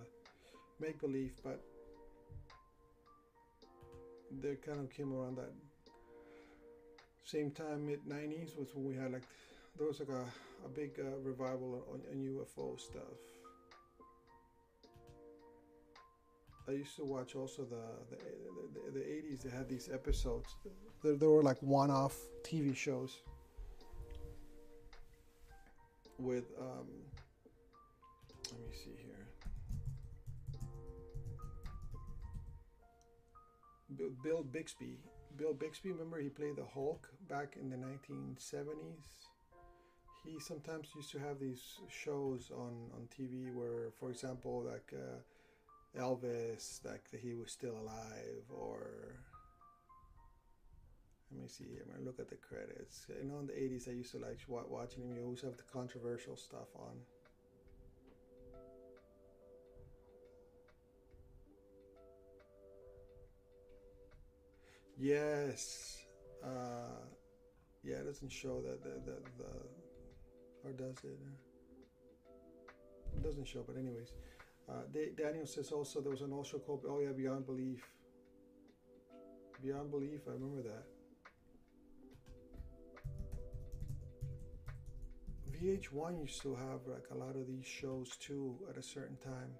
make 0.80 1.00
believe, 1.02 1.34
but 1.44 1.60
they 4.42 4.56
kind 4.56 4.80
of 4.80 4.90
came 4.90 5.14
around 5.14 5.38
that 5.38 5.52
same 7.26 7.52
time, 7.52 7.86
mid 7.86 8.06
90s, 8.06 8.58
was 8.58 8.70
when 8.74 8.86
we 8.86 8.96
had 8.96 9.12
like, 9.12 9.24
there 9.78 9.88
was 9.88 10.00
like 10.00 10.10
a, 10.10 10.26
a 10.66 10.70
big 10.70 10.92
uh, 11.00 11.18
revival 11.22 11.84
on, 11.92 12.02
on 12.12 12.18
UFO 12.18 12.80
stuff. 12.80 13.33
I 16.68 16.72
used 16.72 16.96
to 16.96 17.04
watch 17.04 17.36
also 17.36 17.64
the 17.64 17.86
the, 18.10 18.18
the, 18.74 19.00
the 19.00 19.06
80s. 19.06 19.42
They 19.44 19.50
had 19.50 19.68
these 19.70 19.90
episodes. 19.94 20.56
There, 21.04 21.30
were 21.30 21.44
like 21.44 21.62
one-off 21.62 22.18
TV 22.44 22.76
shows 22.76 23.22
with 26.18 26.46
um, 26.60 26.88
let 28.52 28.62
me 28.62 28.72
see 28.72 28.96
here. 28.98 29.28
Bill 34.24 34.44
Bixby 34.44 34.98
Bill 35.38 35.54
Bixby, 35.54 35.92
remember 35.92 36.20
he 36.20 36.30
played 36.30 36.58
the 36.58 36.66
Hulk 36.74 37.10
back 37.28 37.58
in 37.60 37.70
the 37.70 37.78
1970s? 37.78 39.28
He 40.24 40.40
sometimes 40.40 40.90
used 40.96 41.12
to 41.12 41.20
have 41.20 41.40
these 41.40 41.80
shows 41.90 42.52
on, 42.56 42.92
on 42.94 43.08
TV 43.18 43.54
where, 43.54 43.90
for 44.00 44.10
example, 44.10 44.64
like 44.64 44.94
uh, 44.94 45.18
Elvis, 46.00 46.84
like 46.86 47.06
he 47.22 47.36
was 47.36 47.52
still 47.52 47.78
alive, 47.78 48.46
or 48.50 49.16
let 51.32 51.42
me 51.42 51.48
see. 51.48 51.66
I'm 51.82 51.92
gonna 51.92 52.06
look 52.06 52.20
at 52.20 52.30
the 52.30 52.36
credits. 52.36 53.06
You 53.10 53.30
know, 53.30 53.40
in 53.40 53.48
the 53.48 53.54
80s, 53.54 53.88
I 53.88 53.92
used 53.92 54.12
to 54.12 54.20
like 54.20 54.40
watching 54.48 55.04
him. 55.04 55.16
You 55.16 55.24
always 55.24 55.42
have 55.42 55.58
the 55.58 55.64
controversial 55.72 56.36
stuff 56.36 56.68
on. 56.76 56.98
Yes. 64.98 66.06
Uh, 66.44 67.02
yeah, 67.84 67.96
it 67.96 68.06
doesn't 68.06 68.32
show 68.32 68.62
that 68.62 68.84
the, 68.84 69.12
the, 69.12 69.18
the 69.38 70.68
or 70.68 70.72
does 70.72 70.98
it? 71.04 71.20
It 73.16 73.24
doesn't 73.24 73.48
show, 73.48 73.64
but 73.68 73.76
anyways. 73.78 74.14
Uh, 74.70 74.84
Daniel 75.18 75.46
says 75.46 75.72
also 75.72 76.02
there 76.02 76.12
was 76.12 76.22
an 76.22 76.32
also 76.32 76.58
called 76.58 76.86
Oh 76.88 77.00
yeah, 77.00 77.12
Beyond 77.12 77.46
Belief. 77.46 77.86
Beyond 79.62 79.92
Belief, 79.92 80.22
I 80.28 80.32
remember 80.32 80.62
that. 80.64 80.86
VH1 85.52 86.20
used 86.20 86.42
to 86.42 86.56
have 86.56 86.86
like 86.88 87.06
a 87.12 87.16
lot 87.18 87.36
of 87.36 87.48
these 87.48 87.66
shows 87.66 88.18
too 88.18 88.58
at 88.70 88.78
a 88.78 88.84
certain 88.84 89.18
time. 89.18 89.52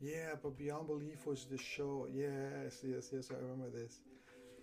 Yeah, 0.00 0.34
but 0.42 0.58
Beyond 0.58 0.86
Belief 0.86 1.26
was 1.26 1.46
the 1.46 1.56
show. 1.56 2.06
Yes, 2.12 2.80
yes, 2.82 3.08
yes, 3.12 3.30
I 3.30 3.36
remember 3.36 3.70
this. 3.70 4.00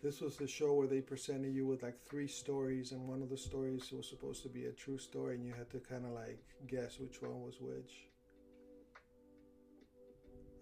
This 0.03 0.21
was 0.21 0.35
the 0.37 0.47
show 0.47 0.73
where 0.73 0.87
they 0.87 1.01
presented 1.01 1.53
you 1.53 1.65
with 1.65 1.81
like 1.81 1.99
three 1.99 2.27
stories, 2.27 2.91
and 2.91 3.07
one 3.07 3.21
of 3.21 3.29
the 3.29 3.37
stories 3.37 3.91
was 3.91 4.07
supposed 4.07 4.43
to 4.43 4.49
be 4.49 4.65
a 4.65 4.71
true 4.71 4.97
story, 4.97 5.35
and 5.35 5.45
you 5.45 5.53
had 5.53 5.69
to 5.71 5.79
kind 5.79 6.05
of 6.05 6.11
like 6.11 6.43
guess 6.67 6.99
which 6.99 7.21
one 7.21 7.41
was 7.41 7.59
which. 7.59 8.12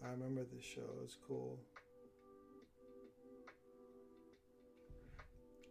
I 0.03 0.09
remember 0.09 0.43
this 0.43 0.63
show, 0.63 0.81
it 0.81 1.01
was 1.01 1.17
cool. 1.27 1.59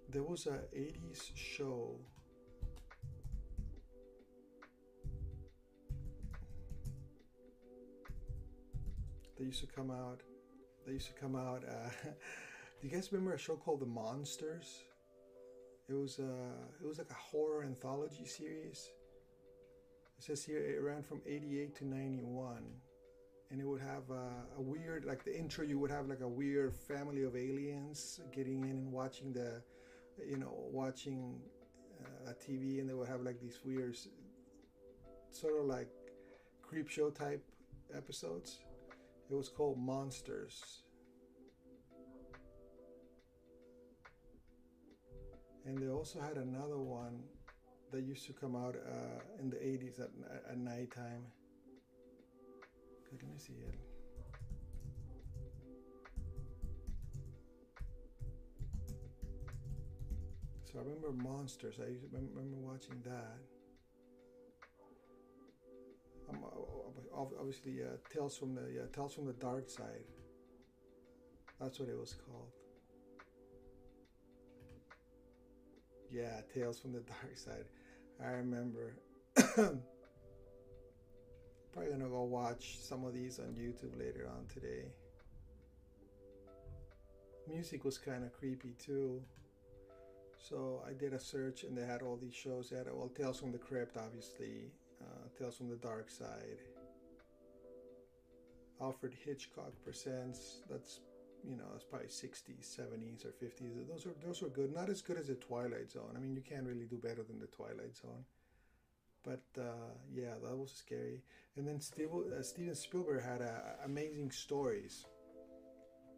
There 0.08 0.22
was 0.22 0.46
a 0.46 0.60
80s 0.74 1.30
show 1.34 1.96
They 9.40 9.46
used 9.46 9.60
to 9.62 9.66
come 9.66 9.90
out. 9.90 10.20
They 10.86 10.92
used 10.92 11.06
to 11.06 11.14
come 11.14 11.34
out. 11.34 11.64
Uh, 11.66 11.88
do 12.04 12.86
you 12.86 12.90
guys 12.90 13.10
remember 13.10 13.32
a 13.32 13.38
show 13.38 13.56
called 13.56 13.80
The 13.80 13.86
Monsters? 13.86 14.84
It 15.88 15.94
was 15.94 16.18
uh, 16.18 16.66
it 16.78 16.86
was 16.86 16.98
like 16.98 17.10
a 17.10 17.14
horror 17.14 17.64
anthology 17.64 18.26
series. 18.26 18.90
It 20.18 20.24
says 20.24 20.44
here 20.44 20.58
it 20.58 20.82
ran 20.82 21.02
from 21.02 21.22
'88 21.26 21.74
to 21.76 21.86
'91, 21.86 22.62
and 23.50 23.60
it 23.60 23.66
would 23.66 23.80
have 23.80 24.10
uh, 24.10 24.58
a 24.58 24.60
weird 24.60 25.04
like 25.04 25.24
the 25.24 25.36
intro. 25.36 25.64
You 25.64 25.78
would 25.78 25.90
have 25.90 26.08
like 26.08 26.20
a 26.20 26.28
weird 26.28 26.74
family 26.74 27.24
of 27.24 27.36
aliens 27.36 28.20
getting 28.32 28.62
in 28.64 28.70
and 28.70 28.92
watching 28.92 29.32
the, 29.32 29.62
you 30.24 30.36
know, 30.36 30.52
watching 30.70 31.40
uh, 32.00 32.30
a 32.30 32.34
TV, 32.34 32.80
and 32.80 32.88
they 32.88 32.94
would 32.94 33.08
have 33.08 33.22
like 33.22 33.40
these 33.40 33.58
weird, 33.64 33.96
sort 35.30 35.58
of 35.58 35.66
like 35.66 35.88
creep 36.62 36.88
show 36.88 37.10
type 37.10 37.44
episodes 37.94 38.60
it 39.30 39.36
was 39.36 39.48
called 39.48 39.78
Monsters. 39.78 40.82
And 45.64 45.78
they 45.78 45.88
also 45.88 46.20
had 46.20 46.36
another 46.36 46.78
one 46.78 47.22
that 47.92 48.02
used 48.02 48.26
to 48.26 48.32
come 48.32 48.56
out 48.56 48.74
uh, 48.74 49.20
in 49.40 49.50
the 49.50 49.56
80s 49.56 50.00
at, 50.00 50.10
at 50.50 50.58
nighttime. 50.58 51.22
So 60.72 60.78
I 60.78 60.82
remember 60.82 61.10
Monsters. 61.10 61.80
I 61.80 61.90
remember 62.12 62.56
watching 62.58 63.02
that. 63.04 63.38
Um, 66.28 66.44
obviously 67.12 67.82
uh, 67.82 67.96
Tales 68.12 68.36
from 68.36 68.54
the 68.54 68.70
yeah, 68.72 68.82
Tales 68.94 69.14
from 69.14 69.26
the 69.26 69.32
Dark 69.32 69.68
Side. 69.68 70.04
That's 71.60 71.80
what 71.80 71.88
it 71.88 71.98
was 71.98 72.14
called. 72.14 72.52
Yeah, 76.08 76.40
Tales 76.54 76.78
from 76.78 76.92
the 76.92 77.00
Dark 77.00 77.36
Side. 77.36 77.64
I 78.24 78.30
remember. 78.30 78.94
Probably 81.72 81.92
gonna 81.92 82.08
go 82.08 82.24
watch 82.24 82.78
some 82.80 83.04
of 83.04 83.14
these 83.14 83.38
on 83.38 83.54
YouTube 83.54 83.98
later 83.98 84.28
on 84.28 84.46
today. 84.52 84.86
Music 87.48 87.84
was 87.84 87.98
kind 87.98 88.24
of 88.24 88.32
creepy 88.32 88.74
too. 88.78 89.22
So 90.36 90.82
I 90.88 90.92
did 90.92 91.12
a 91.12 91.18
search 91.18 91.64
and 91.64 91.76
they 91.76 91.84
had 91.84 92.02
all 92.02 92.16
these 92.16 92.34
shows. 92.34 92.70
They 92.70 92.76
had 92.76 92.86
well 92.86 93.08
Tales 93.08 93.38
from 93.38 93.52
the 93.52 93.58
Crypt, 93.58 93.96
obviously, 93.96 94.72
uh, 95.00 95.28
Tales 95.38 95.56
from 95.56 95.68
the 95.68 95.76
Dark 95.76 96.10
Side. 96.10 96.58
Alfred 98.80 99.14
Hitchcock 99.24 99.72
presents. 99.84 100.62
That's 100.68 101.00
you 101.48 101.56
know 101.56 101.64
that's 101.72 101.84
probably 101.84 102.08
60s, 102.08 102.78
70s, 102.78 103.24
or 103.24 103.32
50s. 103.44 103.88
Those 103.88 104.06
are 104.06 104.14
those 104.24 104.42
were 104.42 104.48
good. 104.48 104.74
Not 104.74 104.88
as 104.88 105.02
good 105.02 105.18
as 105.18 105.28
the 105.28 105.34
Twilight 105.34 105.90
Zone. 105.90 106.14
I 106.16 106.18
mean, 106.18 106.34
you 106.34 106.42
can't 106.42 106.66
really 106.66 106.86
do 106.86 106.96
better 106.96 107.22
than 107.22 107.38
the 107.38 107.46
Twilight 107.46 107.96
Zone. 107.96 108.24
But 109.22 109.42
uh, 109.58 109.92
yeah, 110.12 110.34
that 110.42 110.56
was 110.56 110.72
scary. 110.72 111.22
And 111.56 111.66
then 111.66 111.80
Steve, 111.80 112.08
uh, 112.12 112.42
Steven 112.42 112.74
Spielberg 112.74 113.22
had 113.22 113.42
uh, 113.42 113.84
amazing 113.84 114.30
stories. 114.30 115.06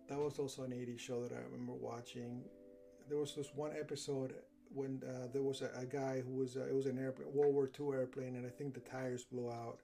That 0.08 0.18
was 0.18 0.38
also 0.38 0.62
an 0.62 0.70
80s 0.70 0.98
show 0.98 1.22
that 1.22 1.32
I 1.32 1.40
remember 1.50 1.72
watching. 1.72 2.42
There 3.08 3.18
was 3.18 3.34
this 3.34 3.50
one 3.54 3.72
episode 3.78 4.34
when 4.72 5.02
uh, 5.06 5.28
there 5.32 5.42
was 5.42 5.62
a, 5.62 5.70
a, 5.78 5.84
guy 5.84 6.22
who 6.24 6.34
was 6.34 6.56
uh, 6.56 6.66
it 6.68 6.74
was 6.74 6.86
an 6.86 6.98
airplane, 6.98 7.32
World 7.32 7.54
War 7.54 7.70
II 7.78 7.94
airplane, 7.94 8.36
and 8.36 8.46
I 8.46 8.50
think 8.50 8.74
the 8.74 8.80
tires 8.80 9.24
blew 9.24 9.50
out 9.50 9.80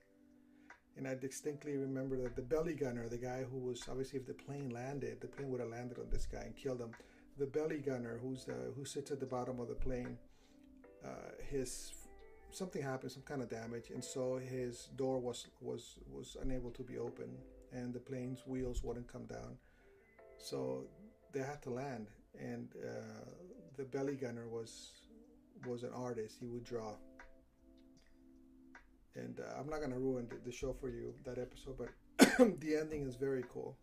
and 0.98 1.06
I 1.06 1.14
distinctly 1.14 1.76
remember 1.76 2.20
that 2.22 2.34
the 2.34 2.42
belly 2.42 2.74
gunner, 2.74 3.08
the 3.08 3.18
guy 3.18 3.44
who 3.48 3.58
was 3.58 3.86
obviously 3.88 4.18
if 4.18 4.26
the 4.26 4.34
plane 4.34 4.70
landed, 4.70 5.20
the 5.20 5.28
plane 5.28 5.48
would 5.50 5.60
have 5.60 5.70
landed 5.70 5.98
on 5.98 6.06
this 6.10 6.26
guy 6.26 6.40
and 6.40 6.56
killed 6.56 6.80
him. 6.80 6.90
The 7.38 7.46
belly 7.46 7.78
gunner, 7.78 8.18
who's 8.20 8.48
uh, 8.48 8.72
who 8.74 8.84
sits 8.84 9.12
at 9.12 9.20
the 9.20 9.26
bottom 9.26 9.60
of 9.60 9.68
the 9.68 9.74
plane, 9.74 10.18
his 11.48 11.92
something 12.50 12.82
happened, 12.82 13.12
some 13.12 13.22
kind 13.22 13.42
of 13.42 13.48
damage, 13.48 13.90
and 13.90 14.04
so 14.04 14.36
his 14.36 14.88
door 14.96 15.18
was 15.18 15.46
was 15.60 15.98
was 16.10 16.36
unable 16.42 16.70
to 16.72 16.82
be 16.82 16.98
open, 16.98 17.36
and 17.72 17.92
the 17.92 18.00
plane's 18.00 18.46
wheels 18.46 18.82
wouldn't 18.82 19.10
come 19.12 19.26
down, 19.26 19.56
so 20.38 20.84
they 21.32 21.40
had 21.40 21.62
to 21.62 21.70
land, 21.70 22.08
and 22.38 22.68
uh, 22.84 23.30
the 23.76 23.84
belly 23.84 24.16
gunner 24.16 24.48
was 24.48 24.92
was 25.66 25.82
an 25.82 25.90
artist. 25.94 26.36
He 26.40 26.46
would 26.46 26.64
draw, 26.64 26.94
and 29.14 29.40
uh, 29.40 29.58
I'm 29.58 29.68
not 29.68 29.80
gonna 29.80 29.98
ruin 29.98 30.28
the, 30.28 30.36
the 30.44 30.52
show 30.52 30.72
for 30.72 30.88
you 30.88 31.14
that 31.24 31.38
episode, 31.38 31.76
but 31.78 31.90
the 32.60 32.76
ending 32.76 33.06
is 33.06 33.16
very 33.16 33.44
cool. 33.52 33.76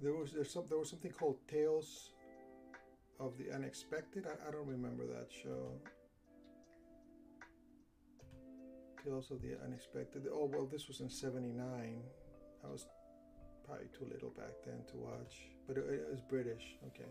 There 0.00 0.12
was 0.12 0.32
there's 0.32 0.52
some 0.52 0.64
there 0.68 0.78
was 0.78 0.90
something 0.90 1.12
called 1.12 1.38
Tales 1.48 2.10
of 3.18 3.36
the 3.38 3.52
Unexpected. 3.52 4.26
I, 4.26 4.48
I 4.48 4.50
don't 4.50 4.66
remember 4.66 5.06
that 5.06 5.28
show. 5.30 5.72
Tales 9.04 9.30
of 9.30 9.40
the 9.42 9.56
Unexpected. 9.64 10.26
Oh 10.32 10.50
well, 10.52 10.66
this 10.66 10.88
was 10.88 11.00
in 11.00 11.08
'79. 11.08 12.02
I 12.64 12.68
was 12.68 12.86
probably 13.64 13.86
too 13.96 14.06
little 14.12 14.30
back 14.30 14.52
then 14.64 14.82
to 14.90 14.96
watch, 14.96 15.48
but 15.66 15.76
it, 15.76 15.84
it 15.88 16.06
was 16.10 16.20
British. 16.20 16.76
Okay. 16.86 17.10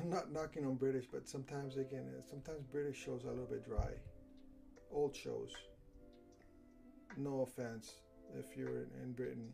I'm 0.00 0.10
not 0.10 0.32
knocking 0.32 0.66
on 0.66 0.74
British, 0.74 1.06
but 1.10 1.28
sometimes 1.28 1.76
again, 1.76 2.06
uh, 2.18 2.22
sometimes 2.28 2.64
British 2.64 2.96
shows 2.96 3.24
are 3.24 3.28
a 3.28 3.30
little 3.30 3.46
bit 3.46 3.64
dry. 3.64 3.92
Old 4.92 5.14
shows. 5.14 5.52
No 7.16 7.42
offense 7.42 7.92
if 8.36 8.56
you're 8.56 8.78
in, 8.78 8.88
in 9.02 9.12
Britain 9.12 9.52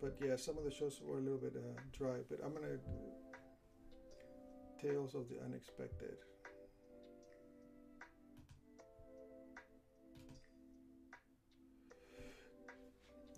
but 0.00 0.16
yeah, 0.22 0.36
some 0.36 0.56
of 0.58 0.64
the 0.64 0.70
shows 0.70 1.00
were 1.04 1.18
a 1.18 1.20
little 1.20 1.38
bit 1.38 1.54
uh, 1.56 1.80
dry. 1.96 2.18
But 2.28 2.40
I'm 2.44 2.54
gonna 2.54 2.78
Tales 4.80 5.14
of 5.14 5.28
the 5.28 5.36
Unexpected. 5.44 6.16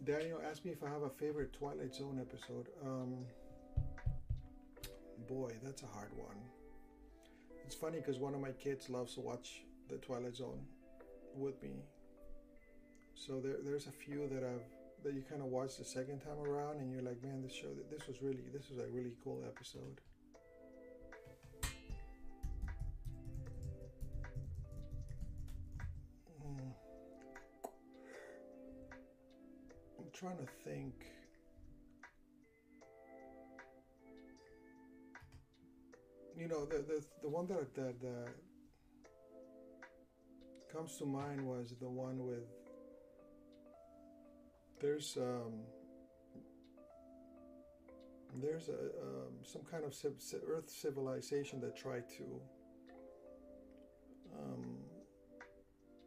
Daniel 0.04 0.40
asked 0.50 0.64
me 0.64 0.72
if 0.72 0.82
I 0.82 0.88
have 0.88 1.02
a 1.02 1.10
favorite 1.10 1.52
Twilight 1.52 1.94
Zone 1.94 2.18
episode. 2.20 2.68
Um, 2.84 3.24
boy, 5.28 5.50
that's 5.62 5.82
a 5.82 5.86
hard 5.86 6.10
one. 6.16 6.36
It's 7.64 7.74
funny 7.74 7.98
because 7.98 8.18
one 8.18 8.34
of 8.34 8.40
my 8.40 8.52
kids 8.52 8.90
loves 8.90 9.14
to 9.14 9.20
watch 9.20 9.62
the 9.88 9.96
Twilight 9.96 10.36
Zone 10.36 10.60
with 11.36 11.62
me. 11.62 11.84
So 13.14 13.40
there, 13.40 13.56
there's 13.62 13.86
a 13.86 13.92
few 13.92 14.28
that 14.28 14.42
I've 14.42 14.64
that 15.02 15.14
you 15.14 15.22
kind 15.28 15.40
of 15.40 15.48
watch 15.48 15.76
the 15.78 15.84
second 15.84 16.20
time 16.20 16.38
around 16.46 16.76
and 16.80 16.92
you're 16.92 17.02
like, 17.02 17.22
man, 17.22 17.42
this 17.42 17.52
show, 17.52 17.68
this 17.90 18.06
was 18.06 18.20
really, 18.22 18.42
this 18.52 18.68
was 18.68 18.78
a 18.78 18.86
really 18.90 19.12
cool 19.24 19.42
episode. 19.46 20.00
Mm. 26.44 26.72
I'm 29.98 30.10
trying 30.12 30.36
to 30.38 30.46
think. 30.64 30.94
You 36.36 36.48
know, 36.48 36.64
the 36.64 36.78
the, 36.78 37.04
the 37.22 37.28
one 37.28 37.46
that, 37.48 37.74
that 37.74 38.00
that 38.00 38.28
comes 40.72 40.96
to 40.96 41.04
mind 41.04 41.46
was 41.46 41.74
the 41.80 41.88
one 41.88 42.24
with 42.26 42.59
there's 44.80 45.16
um, 45.20 45.52
there's 48.40 48.68
a 48.68 48.72
um, 48.72 49.34
some 49.42 49.62
kind 49.70 49.84
of 49.84 49.94
civ- 49.94 50.42
Earth 50.48 50.70
civilization 50.70 51.60
that 51.60 51.76
tried 51.76 52.08
to. 52.16 52.24
Um, 54.38 54.76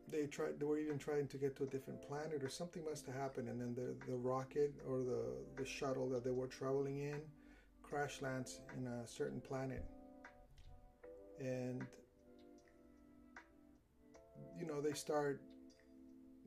they 0.10 0.26
tried. 0.26 0.60
They 0.60 0.66
were 0.66 0.80
even 0.80 0.98
trying 0.98 1.28
to 1.28 1.38
get 1.38 1.56
to 1.58 1.64
a 1.64 1.68
different 1.68 2.02
planet, 2.02 2.44
or 2.44 2.50
something 2.50 2.84
must 2.84 3.06
have 3.08 3.16
happened, 3.16 3.50
and 3.50 3.60
then 3.60 3.76
the 3.76 3.96
the 4.10 4.18
rocket 4.18 4.74
or 4.88 5.00
the 5.00 5.24
the 5.58 5.66
shuttle 5.66 6.10
that 6.10 6.24
they 6.24 6.32
were 6.32 6.48
traveling 6.48 7.00
in 7.00 7.20
crash 7.82 8.22
lands 8.22 8.62
in 8.78 8.88
a 8.88 9.08
certain 9.08 9.40
planet, 9.40 9.86
and 11.40 11.86
you 14.58 14.66
know 14.66 14.82
they 14.82 14.94
start 14.94 15.42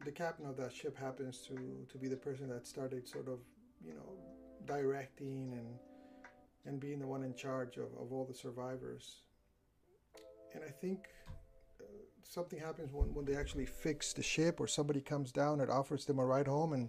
the 0.05 0.12
captain 0.12 0.47
of 0.47 0.57
that 0.57 0.72
ship 0.72 0.97
happens 0.97 1.38
to 1.49 1.86
to 1.90 1.99
be 1.99 2.09
the 2.09 2.16
person 2.16 2.49
that 2.49 2.66
started 2.66 3.09
sort 3.09 3.28
of 3.28 3.38
you 3.84 3.94
know 3.94 4.16
directing 4.66 5.53
and 5.53 5.66
and 6.66 6.80
being 6.80 6.99
the 6.99 7.07
one 7.07 7.22
in 7.22 7.32
charge 7.34 7.76
of, 7.76 7.86
of 8.01 8.12
all 8.12 8.24
the 8.24 8.34
survivors. 8.34 9.22
And 10.55 10.64
i 10.64 10.70
think 10.70 11.09
uh, 11.80 11.84
something 12.22 12.59
happens 12.59 12.92
when, 12.92 13.12
when 13.14 13.24
they 13.24 13.36
actually 13.36 13.66
fix 13.66 14.12
the 14.12 14.22
ship 14.22 14.59
or 14.59 14.66
somebody 14.66 15.01
comes 15.01 15.30
down 15.30 15.61
and 15.61 15.70
offers 15.70 16.05
them 16.05 16.18
a 16.18 16.24
ride 16.24 16.47
home 16.47 16.72
and 16.72 16.88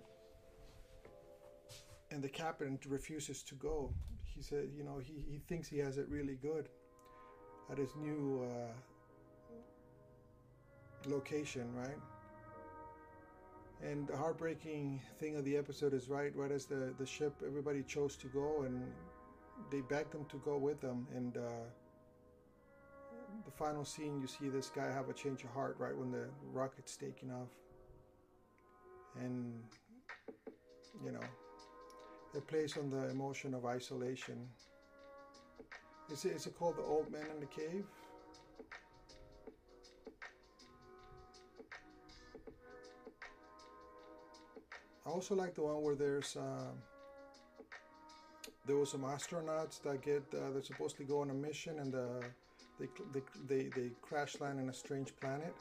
and 2.10 2.24
the 2.24 2.30
captain 2.30 2.80
refuses 2.88 3.44
to 3.44 3.56
go. 3.56 3.94
He 4.24 4.42
said 4.42 4.70
you 4.76 4.84
know 4.84 5.00
he, 5.00 5.24
he 5.30 5.40
thinks 5.48 5.68
he 5.68 5.80
has 5.80 5.98
it 5.98 6.08
really 6.10 6.36
good 6.36 6.70
at 7.72 7.78
his 7.78 7.96
new 7.96 8.46
uh, 8.46 8.74
location 11.10 11.74
right 11.76 11.98
and 13.84 14.08
the 14.08 14.18
heartbreaking 14.18 15.02
thing 15.20 15.36
of 15.36 15.46
the 15.46 15.56
episode 15.56 15.94
is 15.94 16.10
right, 16.10 16.36
right 16.36 16.52
as 16.52 16.66
the, 16.66 16.94
the 16.98 17.06
ship, 17.06 17.34
everybody 17.46 17.84
chose 17.84 18.16
to 18.18 18.28
go 18.28 18.64
and 18.64 18.82
they 19.72 19.82
begged 19.82 20.12
them 20.12 20.26
to 20.30 20.38
go 20.44 20.58
with 20.58 20.82
them. 20.82 21.08
And 21.16 21.38
uh, 21.38 21.66
the 23.46 23.52
final 23.52 23.86
scene, 23.86 24.20
you 24.20 24.28
see 24.28 24.50
this 24.50 24.70
guy 24.70 24.92
have 24.92 25.10
a 25.10 25.14
change 25.14 25.44
of 25.44 25.52
heart 25.52 25.76
right 25.80 25.96
when 25.96 26.12
the 26.12 26.26
rocket's 26.52 26.98
taking 26.98 27.32
off. 27.32 27.50
And, 29.20 29.54
you 31.04 31.12
know, 31.12 31.24
it 32.36 32.48
plays 32.48 32.78
on 32.78 32.90
the 32.90 33.10
emotion 33.10 33.54
of 33.54 33.66
isolation. 33.66 34.48
Is 36.12 36.26
it, 36.26 36.34
is 36.34 36.48
it 36.48 36.58
called 36.58 36.78
The 36.78 36.84
Old 36.84 37.12
Man 37.12 37.26
in 37.34 37.40
the 37.40 37.48
Cave? 37.48 37.86
I 45.08 45.10
also 45.10 45.36
like 45.36 45.56
the 45.56 45.62
one 45.62 45.82
where 45.82 45.96
there's 45.96 46.36
uh, 46.36 46.72
there 48.66 48.76
was 48.76 48.92
some 48.92 49.04
astronauts 49.04 49.82
that 49.84 50.02
get 50.02 50.24
uh, 50.34 50.52
they're 50.52 50.62
supposed 50.62 50.98
to 50.98 51.04
go 51.04 51.22
on 51.22 51.30
a 51.30 51.34
mission 51.34 51.80
and 51.80 51.96
uh, 51.96 52.28
they, 52.78 52.88
they 53.14 53.22
they 53.48 53.70
they 53.70 53.90
crash 54.02 54.40
land 54.42 54.60
in 54.60 54.68
a 54.70 54.74
strange 54.74 55.16
planet. 55.22 55.56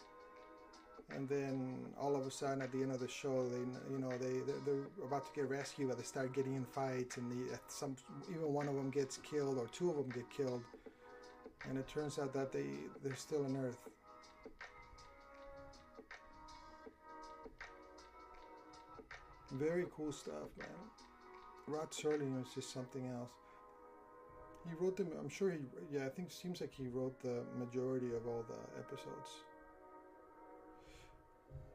And 1.15 1.29
then 1.29 1.87
all 2.01 2.17
of 2.17 2.27
a 2.27 2.31
sudden 2.33 2.61
at 2.63 2.73
the 2.73 2.83
end 2.83 2.91
of 2.91 2.99
the 2.99 3.07
show 3.07 3.49
they 3.49 3.93
you 3.93 4.01
know 4.01 4.11
they 4.19 4.41
they're, 4.41 4.61
they're 4.67 5.07
about 5.07 5.25
to 5.27 5.41
get 5.41 5.49
rescued 5.49 5.91
but 5.91 5.99
they 5.99 6.03
start 6.03 6.35
getting 6.35 6.55
in 6.57 6.65
fights 6.65 7.17
and 7.17 7.31
the, 7.31 7.57
some 7.69 7.95
even 8.29 8.53
one 8.53 8.67
of 8.67 8.75
them 8.75 8.91
gets 8.91 9.19
killed 9.19 9.59
or 9.59 9.69
two 9.69 9.91
of 9.91 9.97
them 9.97 10.09
get 10.09 10.29
killed. 10.29 10.65
And 11.69 11.79
it 11.79 11.87
turns 11.87 12.19
out 12.19 12.33
that 12.33 12.51
they 12.51 12.67
they're 13.05 13.15
still 13.15 13.45
on 13.45 13.57
earth 13.57 13.79
Very 19.53 19.87
cool 19.97 20.13
stuff, 20.13 20.51
man. 20.59 20.69
Rod 21.69 21.91
Serling 21.91 22.37
was 22.39 22.53
just 22.55 22.73
something 22.73 23.07
else. 23.07 23.31
He 24.69 24.75
wrote 24.81 24.97
them. 24.97 25.09
I'm 25.19 25.29
sure 25.29 25.51
he. 25.51 25.59
Yeah, 25.93 26.07
I 26.07 26.09
think 26.09 26.29
it 26.29 26.35
seems 26.35 26.61
like 26.61 26.73
he 26.75 26.89
wrote 26.89 27.21
the 27.21 27.45
majority 27.57 28.15
of 28.15 28.27
all 28.27 28.45
the 28.49 28.81
episodes. 28.81 29.45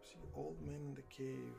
See, 0.04 0.20
Old 0.36 0.62
Man 0.66 0.76
in 0.76 0.96
the 0.96 1.04
Cave. 1.04 1.56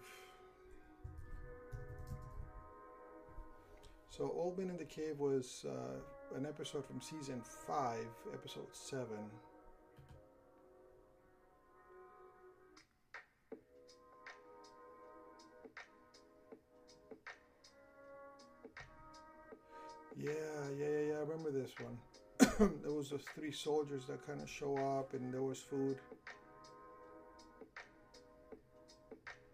So, 4.11 4.25
Old 4.25 4.59
Man 4.59 4.69
in 4.69 4.77
the 4.77 4.85
Cave 4.85 5.19
was 5.19 5.65
uh, 5.67 6.37
an 6.37 6.45
episode 6.45 6.85
from 6.85 7.01
season 7.01 7.41
five, 7.67 8.07
episode 8.35 8.69
seven. 8.73 9.31
Yeah, 20.23 20.31
yeah, 20.79 20.87
yeah, 20.87 20.99
yeah. 21.09 21.15
I 21.15 21.21
remember 21.23 21.51
this 21.51 21.73
one. 21.81 21.99
there 22.83 22.93
was 22.93 23.11
those 23.11 23.25
three 23.35 23.51
soldiers 23.51 24.05
that 24.07 24.25
kind 24.25 24.41
of 24.41 24.49
show 24.49 24.77
up, 24.77 25.15
and 25.15 25.35
there 25.35 25.43
was 25.43 25.59
food. 25.59 25.99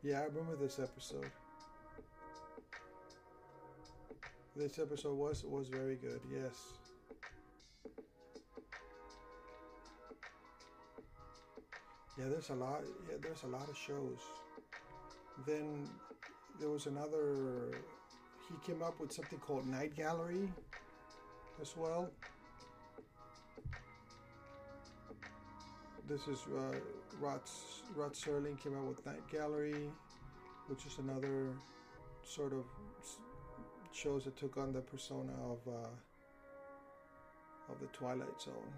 Yeah, 0.02 0.20
I 0.20 0.24
remember 0.24 0.56
this 0.56 0.78
episode. 0.78 1.30
This 4.54 4.78
episode 4.78 5.16
was 5.16 5.42
was 5.44 5.68
very 5.68 5.96
good. 5.96 6.20
Yes. 6.30 6.56
Yeah, 12.18 12.26
there's 12.28 12.50
a 12.50 12.54
lot. 12.54 12.82
Yeah, 13.08 13.16
there's 13.22 13.42
a 13.44 13.46
lot 13.46 13.66
of 13.70 13.76
shows. 13.76 14.20
Then 15.46 15.88
there 16.60 16.68
was 16.68 16.86
another 16.86 17.70
he 18.48 18.56
came 18.66 18.82
up 18.82 18.98
with 19.00 19.12
something 19.12 19.38
called 19.38 19.66
Night 19.66 19.94
Gallery. 19.96 20.48
as 21.60 21.76
well. 21.76 22.10
This 26.08 26.26
is 26.26 26.38
uh, 26.56 26.76
Rod, 27.20 27.40
Rod 27.94 28.14
Serling 28.14 28.58
came 28.58 28.76
out 28.78 28.86
with 28.86 29.04
Night 29.04 29.28
Gallery, 29.30 29.90
which 30.68 30.86
is 30.86 30.98
another 30.98 31.48
sort 32.22 32.52
of 32.52 32.64
shows 33.92 34.24
that 34.24 34.36
took 34.36 34.56
on 34.56 34.72
the 34.72 34.80
persona 34.80 35.32
of 35.44 35.58
uh, 35.66 35.88
of 37.70 37.80
the 37.80 37.86
Twilight 37.88 38.40
Zone. 38.40 38.72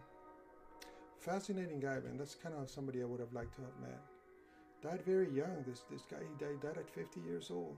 Fascinating 1.21 1.79
guy, 1.79 2.01
man. 2.01 2.17
That's 2.17 2.35
kind 2.35 2.55
of 2.59 2.69
somebody 2.69 3.03
I 3.03 3.05
would 3.05 3.21
have 3.21 3.33
liked 3.33 3.55
to 3.57 3.61
have 3.61 3.79
met. 3.81 4.01
Died 4.83 5.03
very 5.05 5.31
young. 5.31 5.63
This 5.67 5.85
this 5.91 6.03
guy 6.11 6.17
he 6.19 6.45
died, 6.45 6.61
died 6.61 6.79
at 6.79 6.91
50 6.91 7.21
years 7.21 7.51
old. 7.51 7.77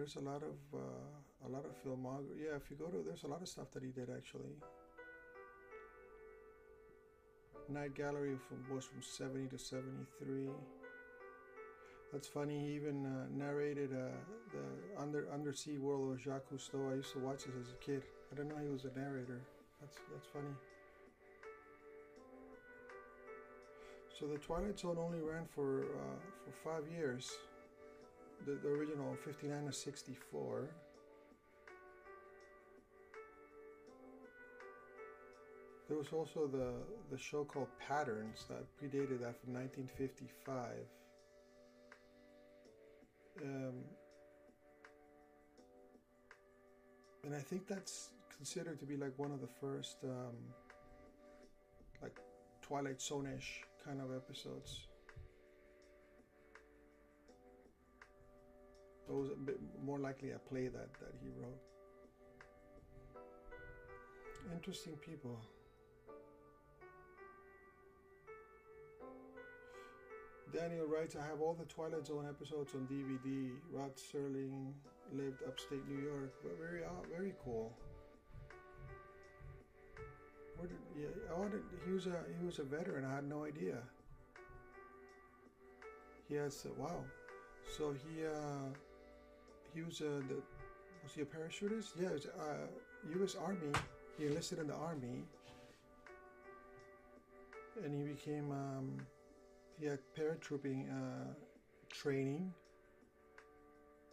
There's 0.00 0.16
a 0.16 0.20
lot 0.20 0.42
of 0.42 0.56
uh, 0.72 1.46
a 1.46 1.48
lot 1.50 1.66
of 1.66 1.72
filmography. 1.84 2.46
Yeah, 2.46 2.56
if 2.56 2.70
you 2.70 2.76
go 2.78 2.86
to, 2.86 3.04
there's 3.06 3.24
a 3.24 3.26
lot 3.26 3.42
of 3.42 3.48
stuff 3.48 3.70
that 3.74 3.82
he 3.82 3.90
did 3.90 4.08
actually. 4.08 4.56
Night 7.68 7.94
Gallery 7.94 8.38
from, 8.48 8.74
was 8.74 8.86
from 8.86 9.02
70 9.02 9.48
to 9.48 9.58
73. 9.58 10.48
That's 12.10 12.26
funny. 12.26 12.60
He 12.60 12.74
even 12.76 13.04
uh, 13.04 13.26
narrated 13.30 13.90
uh, 13.92 14.16
the 14.54 15.02
under 15.02 15.28
undersea 15.34 15.76
world 15.76 16.14
of 16.14 16.18
Jacques 16.18 16.48
Cousteau. 16.50 16.90
I 16.90 16.94
used 16.94 17.12
to 17.12 17.18
watch 17.18 17.44
this 17.44 17.54
as 17.60 17.74
a 17.74 17.84
kid. 17.84 18.02
I 18.32 18.36
didn't 18.36 18.52
know 18.56 18.62
he 18.64 18.70
was 18.70 18.86
a 18.86 18.98
narrator. 18.98 19.42
That's 19.82 19.98
that's 20.10 20.28
funny. 20.32 20.54
So 24.18 24.26
the 24.28 24.38
Twilight 24.38 24.78
Zone 24.78 24.96
only 24.98 25.20
ran 25.20 25.44
for 25.54 25.82
uh, 25.82 26.18
for 26.42 26.52
five 26.64 26.90
years 26.90 27.30
the, 28.46 28.52
the 28.62 28.68
original 28.68 29.16
59 29.24 29.66
to 29.66 29.72
64. 29.72 30.68
There 35.88 35.98
was 35.98 36.12
also 36.12 36.46
the, 36.46 36.72
the 37.10 37.18
show 37.18 37.44
called 37.44 37.68
Patterns 37.80 38.46
that 38.48 38.64
predated 38.78 39.20
that 39.20 39.40
from 39.40 39.54
1955. 39.54 40.56
Um, 43.42 43.74
and 47.24 47.34
I 47.34 47.40
think 47.40 47.66
that's 47.66 48.10
considered 48.36 48.78
to 48.80 48.86
be 48.86 48.96
like 48.96 49.12
one 49.18 49.32
of 49.32 49.40
the 49.40 49.48
first, 49.60 49.96
um, 50.04 50.36
like 52.00 52.16
Twilight 52.62 53.00
Zone-ish 53.02 53.62
kind 53.84 54.00
of 54.00 54.14
episodes. 54.14 54.86
It 59.10 59.16
was 59.16 59.30
a 59.30 59.34
bit 59.34 59.58
more 59.84 59.98
likely 59.98 60.30
a 60.30 60.38
play 60.38 60.68
that, 60.68 60.88
that 61.00 61.14
he 61.20 61.30
wrote. 61.36 61.58
Interesting 64.54 64.94
people. 64.96 65.40
Daniel 70.52 70.86
writes, 70.86 71.16
I 71.16 71.26
have 71.26 71.40
all 71.40 71.54
the 71.54 71.64
Twilight 71.64 72.06
Zone 72.06 72.26
episodes 72.28 72.74
on 72.74 72.86
DVD. 72.86 73.50
Rod 73.72 73.96
Serling 73.96 74.72
lived 75.12 75.42
upstate 75.46 75.86
New 75.88 76.02
York. 76.02 76.32
Very, 76.60 76.84
uh, 76.84 76.88
very 77.12 77.34
cool. 77.44 77.72
Where 80.56 80.68
did, 80.68 80.78
yeah, 80.96 81.34
oh, 81.34 81.46
he 81.86 81.92
was 81.92 82.06
a 82.06 82.22
he 82.38 82.44
was 82.44 82.58
a 82.58 82.64
veteran. 82.64 83.04
I 83.04 83.14
had 83.14 83.24
no 83.28 83.44
idea. 83.44 83.78
He 86.28 86.34
has 86.34 86.66
uh, 86.66 86.70
wow. 86.76 87.02
So 87.76 87.94
he 87.94 88.26
uh, 88.26 88.76
he 89.74 89.82
was 89.82 90.00
uh, 90.00 90.20
the 90.28 90.36
was 91.02 91.12
he 91.14 91.22
a 91.22 91.24
parachutist? 91.24 91.90
Yeah, 92.00 92.10
was, 92.10 92.26
uh, 92.26 92.66
U.S. 93.18 93.36
Army. 93.36 93.72
He 94.18 94.26
enlisted 94.26 94.58
in 94.58 94.66
the 94.66 94.74
army, 94.74 95.24
and 97.82 97.94
he 97.94 98.02
became 98.12 98.50
um, 98.50 98.98
he 99.78 99.86
had 99.86 99.98
paratrooping 100.18 100.90
uh, 100.90 101.32
training. 101.88 102.52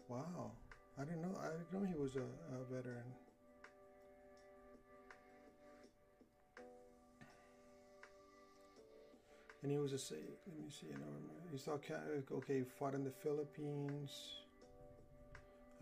Wow, 0.08 0.52
I 1.00 1.04
didn't 1.04 1.22
know. 1.22 1.38
I 1.42 1.48
didn't 1.48 1.74
know 1.74 1.86
he 1.86 2.02
was 2.02 2.16
a, 2.16 2.20
a 2.20 2.64
veteran. 2.74 3.04
And 9.64 9.72
he 9.72 9.78
was 9.80 9.92
a 9.92 9.98
let 10.14 10.64
me 10.64 10.70
see. 10.70 10.88
You 10.88 10.94
know, 10.94 11.06
he 11.52 11.58
saw 11.58 11.72
okay. 12.32 12.64
Fought 12.80 12.94
in 12.94 13.04
the 13.04 13.12
Philippines. 13.12 14.47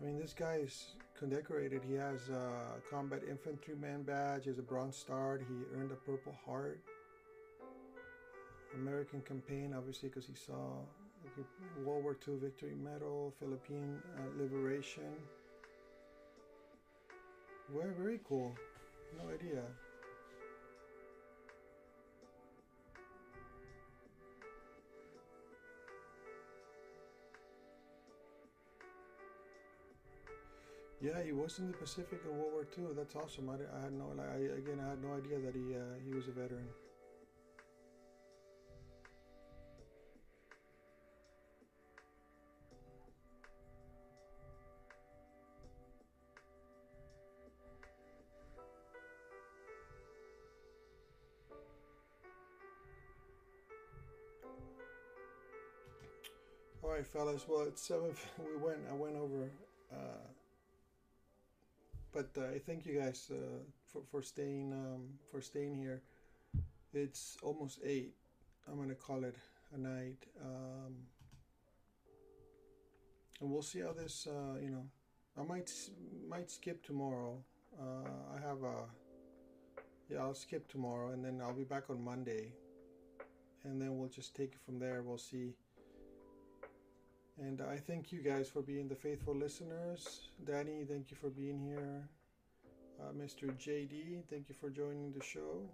I 0.00 0.04
mean, 0.04 0.18
this 0.18 0.34
guy 0.34 0.56
is 0.62 0.94
condecorated. 1.18 1.82
He 1.86 1.94
has 1.94 2.28
a 2.28 2.80
combat 2.90 3.22
infantryman 3.28 4.02
badge. 4.02 4.44
He 4.44 4.50
has 4.50 4.58
a 4.58 4.62
Bronze 4.62 4.96
Star. 4.96 5.38
He 5.38 5.78
earned 5.78 5.90
a 5.90 5.94
Purple 5.94 6.36
Heart. 6.44 6.80
American 8.74 9.22
campaign, 9.22 9.72
obviously, 9.74 10.10
because 10.10 10.26
he 10.26 10.34
saw 10.34 10.80
World 11.82 12.04
War 12.04 12.16
II 12.28 12.34
Victory 12.42 12.74
Medal, 12.74 13.32
Philippine 13.40 13.98
uh, 14.18 14.42
Liberation. 14.42 15.14
Well, 17.72 17.88
very 17.98 18.20
cool. 18.28 18.54
No 19.18 19.30
idea. 19.32 19.62
Yeah, 31.06 31.22
he 31.22 31.30
was 31.30 31.60
in 31.60 31.68
the 31.68 31.76
Pacific 31.76 32.18
in 32.28 32.36
World 32.36 32.52
War 32.52 32.66
II. 32.76 32.86
That's 32.96 33.14
awesome. 33.14 33.48
I, 33.48 33.54
I 33.54 33.80
had 33.80 33.92
no, 33.92 34.10
I, 34.18 34.58
again, 34.58 34.80
I 34.84 34.90
had 34.90 35.00
no 35.00 35.14
idea 35.14 35.38
that 35.38 35.54
he 35.54 35.72
uh, 35.72 35.94
he 36.04 36.12
was 36.12 36.26
a 36.26 36.32
veteran. 36.32 36.66
All 56.82 56.90
right, 56.90 57.06
fellas. 57.06 57.44
Well, 57.48 57.62
it's 57.68 57.82
seven. 57.82 58.10
We 58.38 58.56
went. 58.56 58.78
I 58.90 58.94
went 58.94 59.14
over. 59.16 59.50
Uh, 59.92 60.35
but 62.16 62.30
uh, 62.38 62.46
I 62.54 62.58
thank 62.58 62.86
you 62.86 62.98
guys 62.98 63.30
uh, 63.30 63.60
for 63.92 64.00
for 64.10 64.22
staying 64.22 64.72
um, 64.72 65.02
for 65.30 65.42
staying 65.42 65.76
here. 65.76 66.00
It's 66.94 67.36
almost 67.42 67.80
eight. 67.84 68.14
I'm 68.66 68.78
gonna 68.78 68.94
call 68.94 69.22
it 69.24 69.36
a 69.74 69.78
night, 69.78 70.24
um, 70.42 70.94
and 73.40 73.50
we'll 73.50 73.68
see 73.70 73.80
how 73.80 73.92
this. 73.92 74.26
Uh, 74.26 74.58
you 74.62 74.70
know, 74.70 74.86
I 75.38 75.42
might 75.42 75.70
might 76.26 76.50
skip 76.50 76.82
tomorrow. 76.82 77.44
I 78.34 78.40
have 78.48 78.62
a 78.62 78.78
yeah. 80.08 80.20
I'll 80.20 80.40
skip 80.46 80.68
tomorrow, 80.68 81.12
and 81.12 81.22
then 81.22 81.42
I'll 81.42 81.60
be 81.64 81.64
back 81.64 81.90
on 81.90 82.02
Monday, 82.02 82.54
and 83.64 83.80
then 83.80 83.98
we'll 83.98 84.08
just 84.20 84.34
take 84.34 84.52
it 84.54 84.60
from 84.64 84.78
there. 84.78 85.02
We'll 85.02 85.18
see 85.18 85.52
and 87.38 87.60
I 87.60 87.76
thank 87.76 88.12
you 88.12 88.22
guys 88.22 88.48
for 88.48 88.62
being 88.62 88.88
the 88.88 88.94
faithful 88.94 89.34
listeners. 89.34 90.28
Danny, 90.46 90.84
thank 90.88 91.10
you 91.10 91.16
for 91.16 91.28
being 91.28 91.60
here. 91.60 92.08
Uh, 92.98 93.12
Mr. 93.12 93.52
JD, 93.58 94.24
thank 94.30 94.48
you 94.48 94.54
for 94.54 94.70
joining 94.70 95.12
the 95.12 95.22
show. 95.22 95.68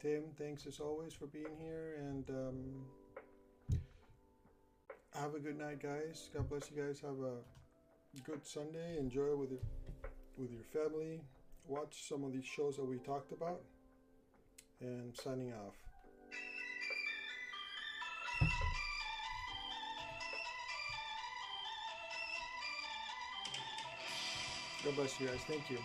Tim, 0.00 0.24
thanks 0.36 0.66
as 0.66 0.80
always 0.80 1.12
for 1.12 1.26
being 1.26 1.56
here. 1.60 1.96
And 2.00 2.30
um, 2.30 3.78
have 5.14 5.34
a 5.34 5.38
good 5.38 5.58
night, 5.58 5.80
guys. 5.80 6.30
God 6.34 6.48
bless 6.48 6.70
you 6.70 6.82
guys. 6.82 7.00
Have 7.00 7.20
a 7.20 7.36
good 8.24 8.44
Sunday. 8.44 8.98
Enjoy 8.98 9.36
with 9.36 9.50
your, 9.50 9.60
with 10.36 10.50
your 10.50 10.64
family. 10.64 11.20
Watch 11.68 12.08
some 12.08 12.24
of 12.24 12.32
these 12.32 12.44
shows 12.44 12.76
that 12.76 12.84
we 12.84 12.98
talked 12.98 13.32
about. 13.32 13.60
And 14.80 15.16
signing 15.16 15.52
off. 15.52 15.87
God 24.84 24.96
bless 24.96 25.20
you 25.20 25.28
guys. 25.28 25.44
Thank 25.44 25.70
you. 25.70 25.78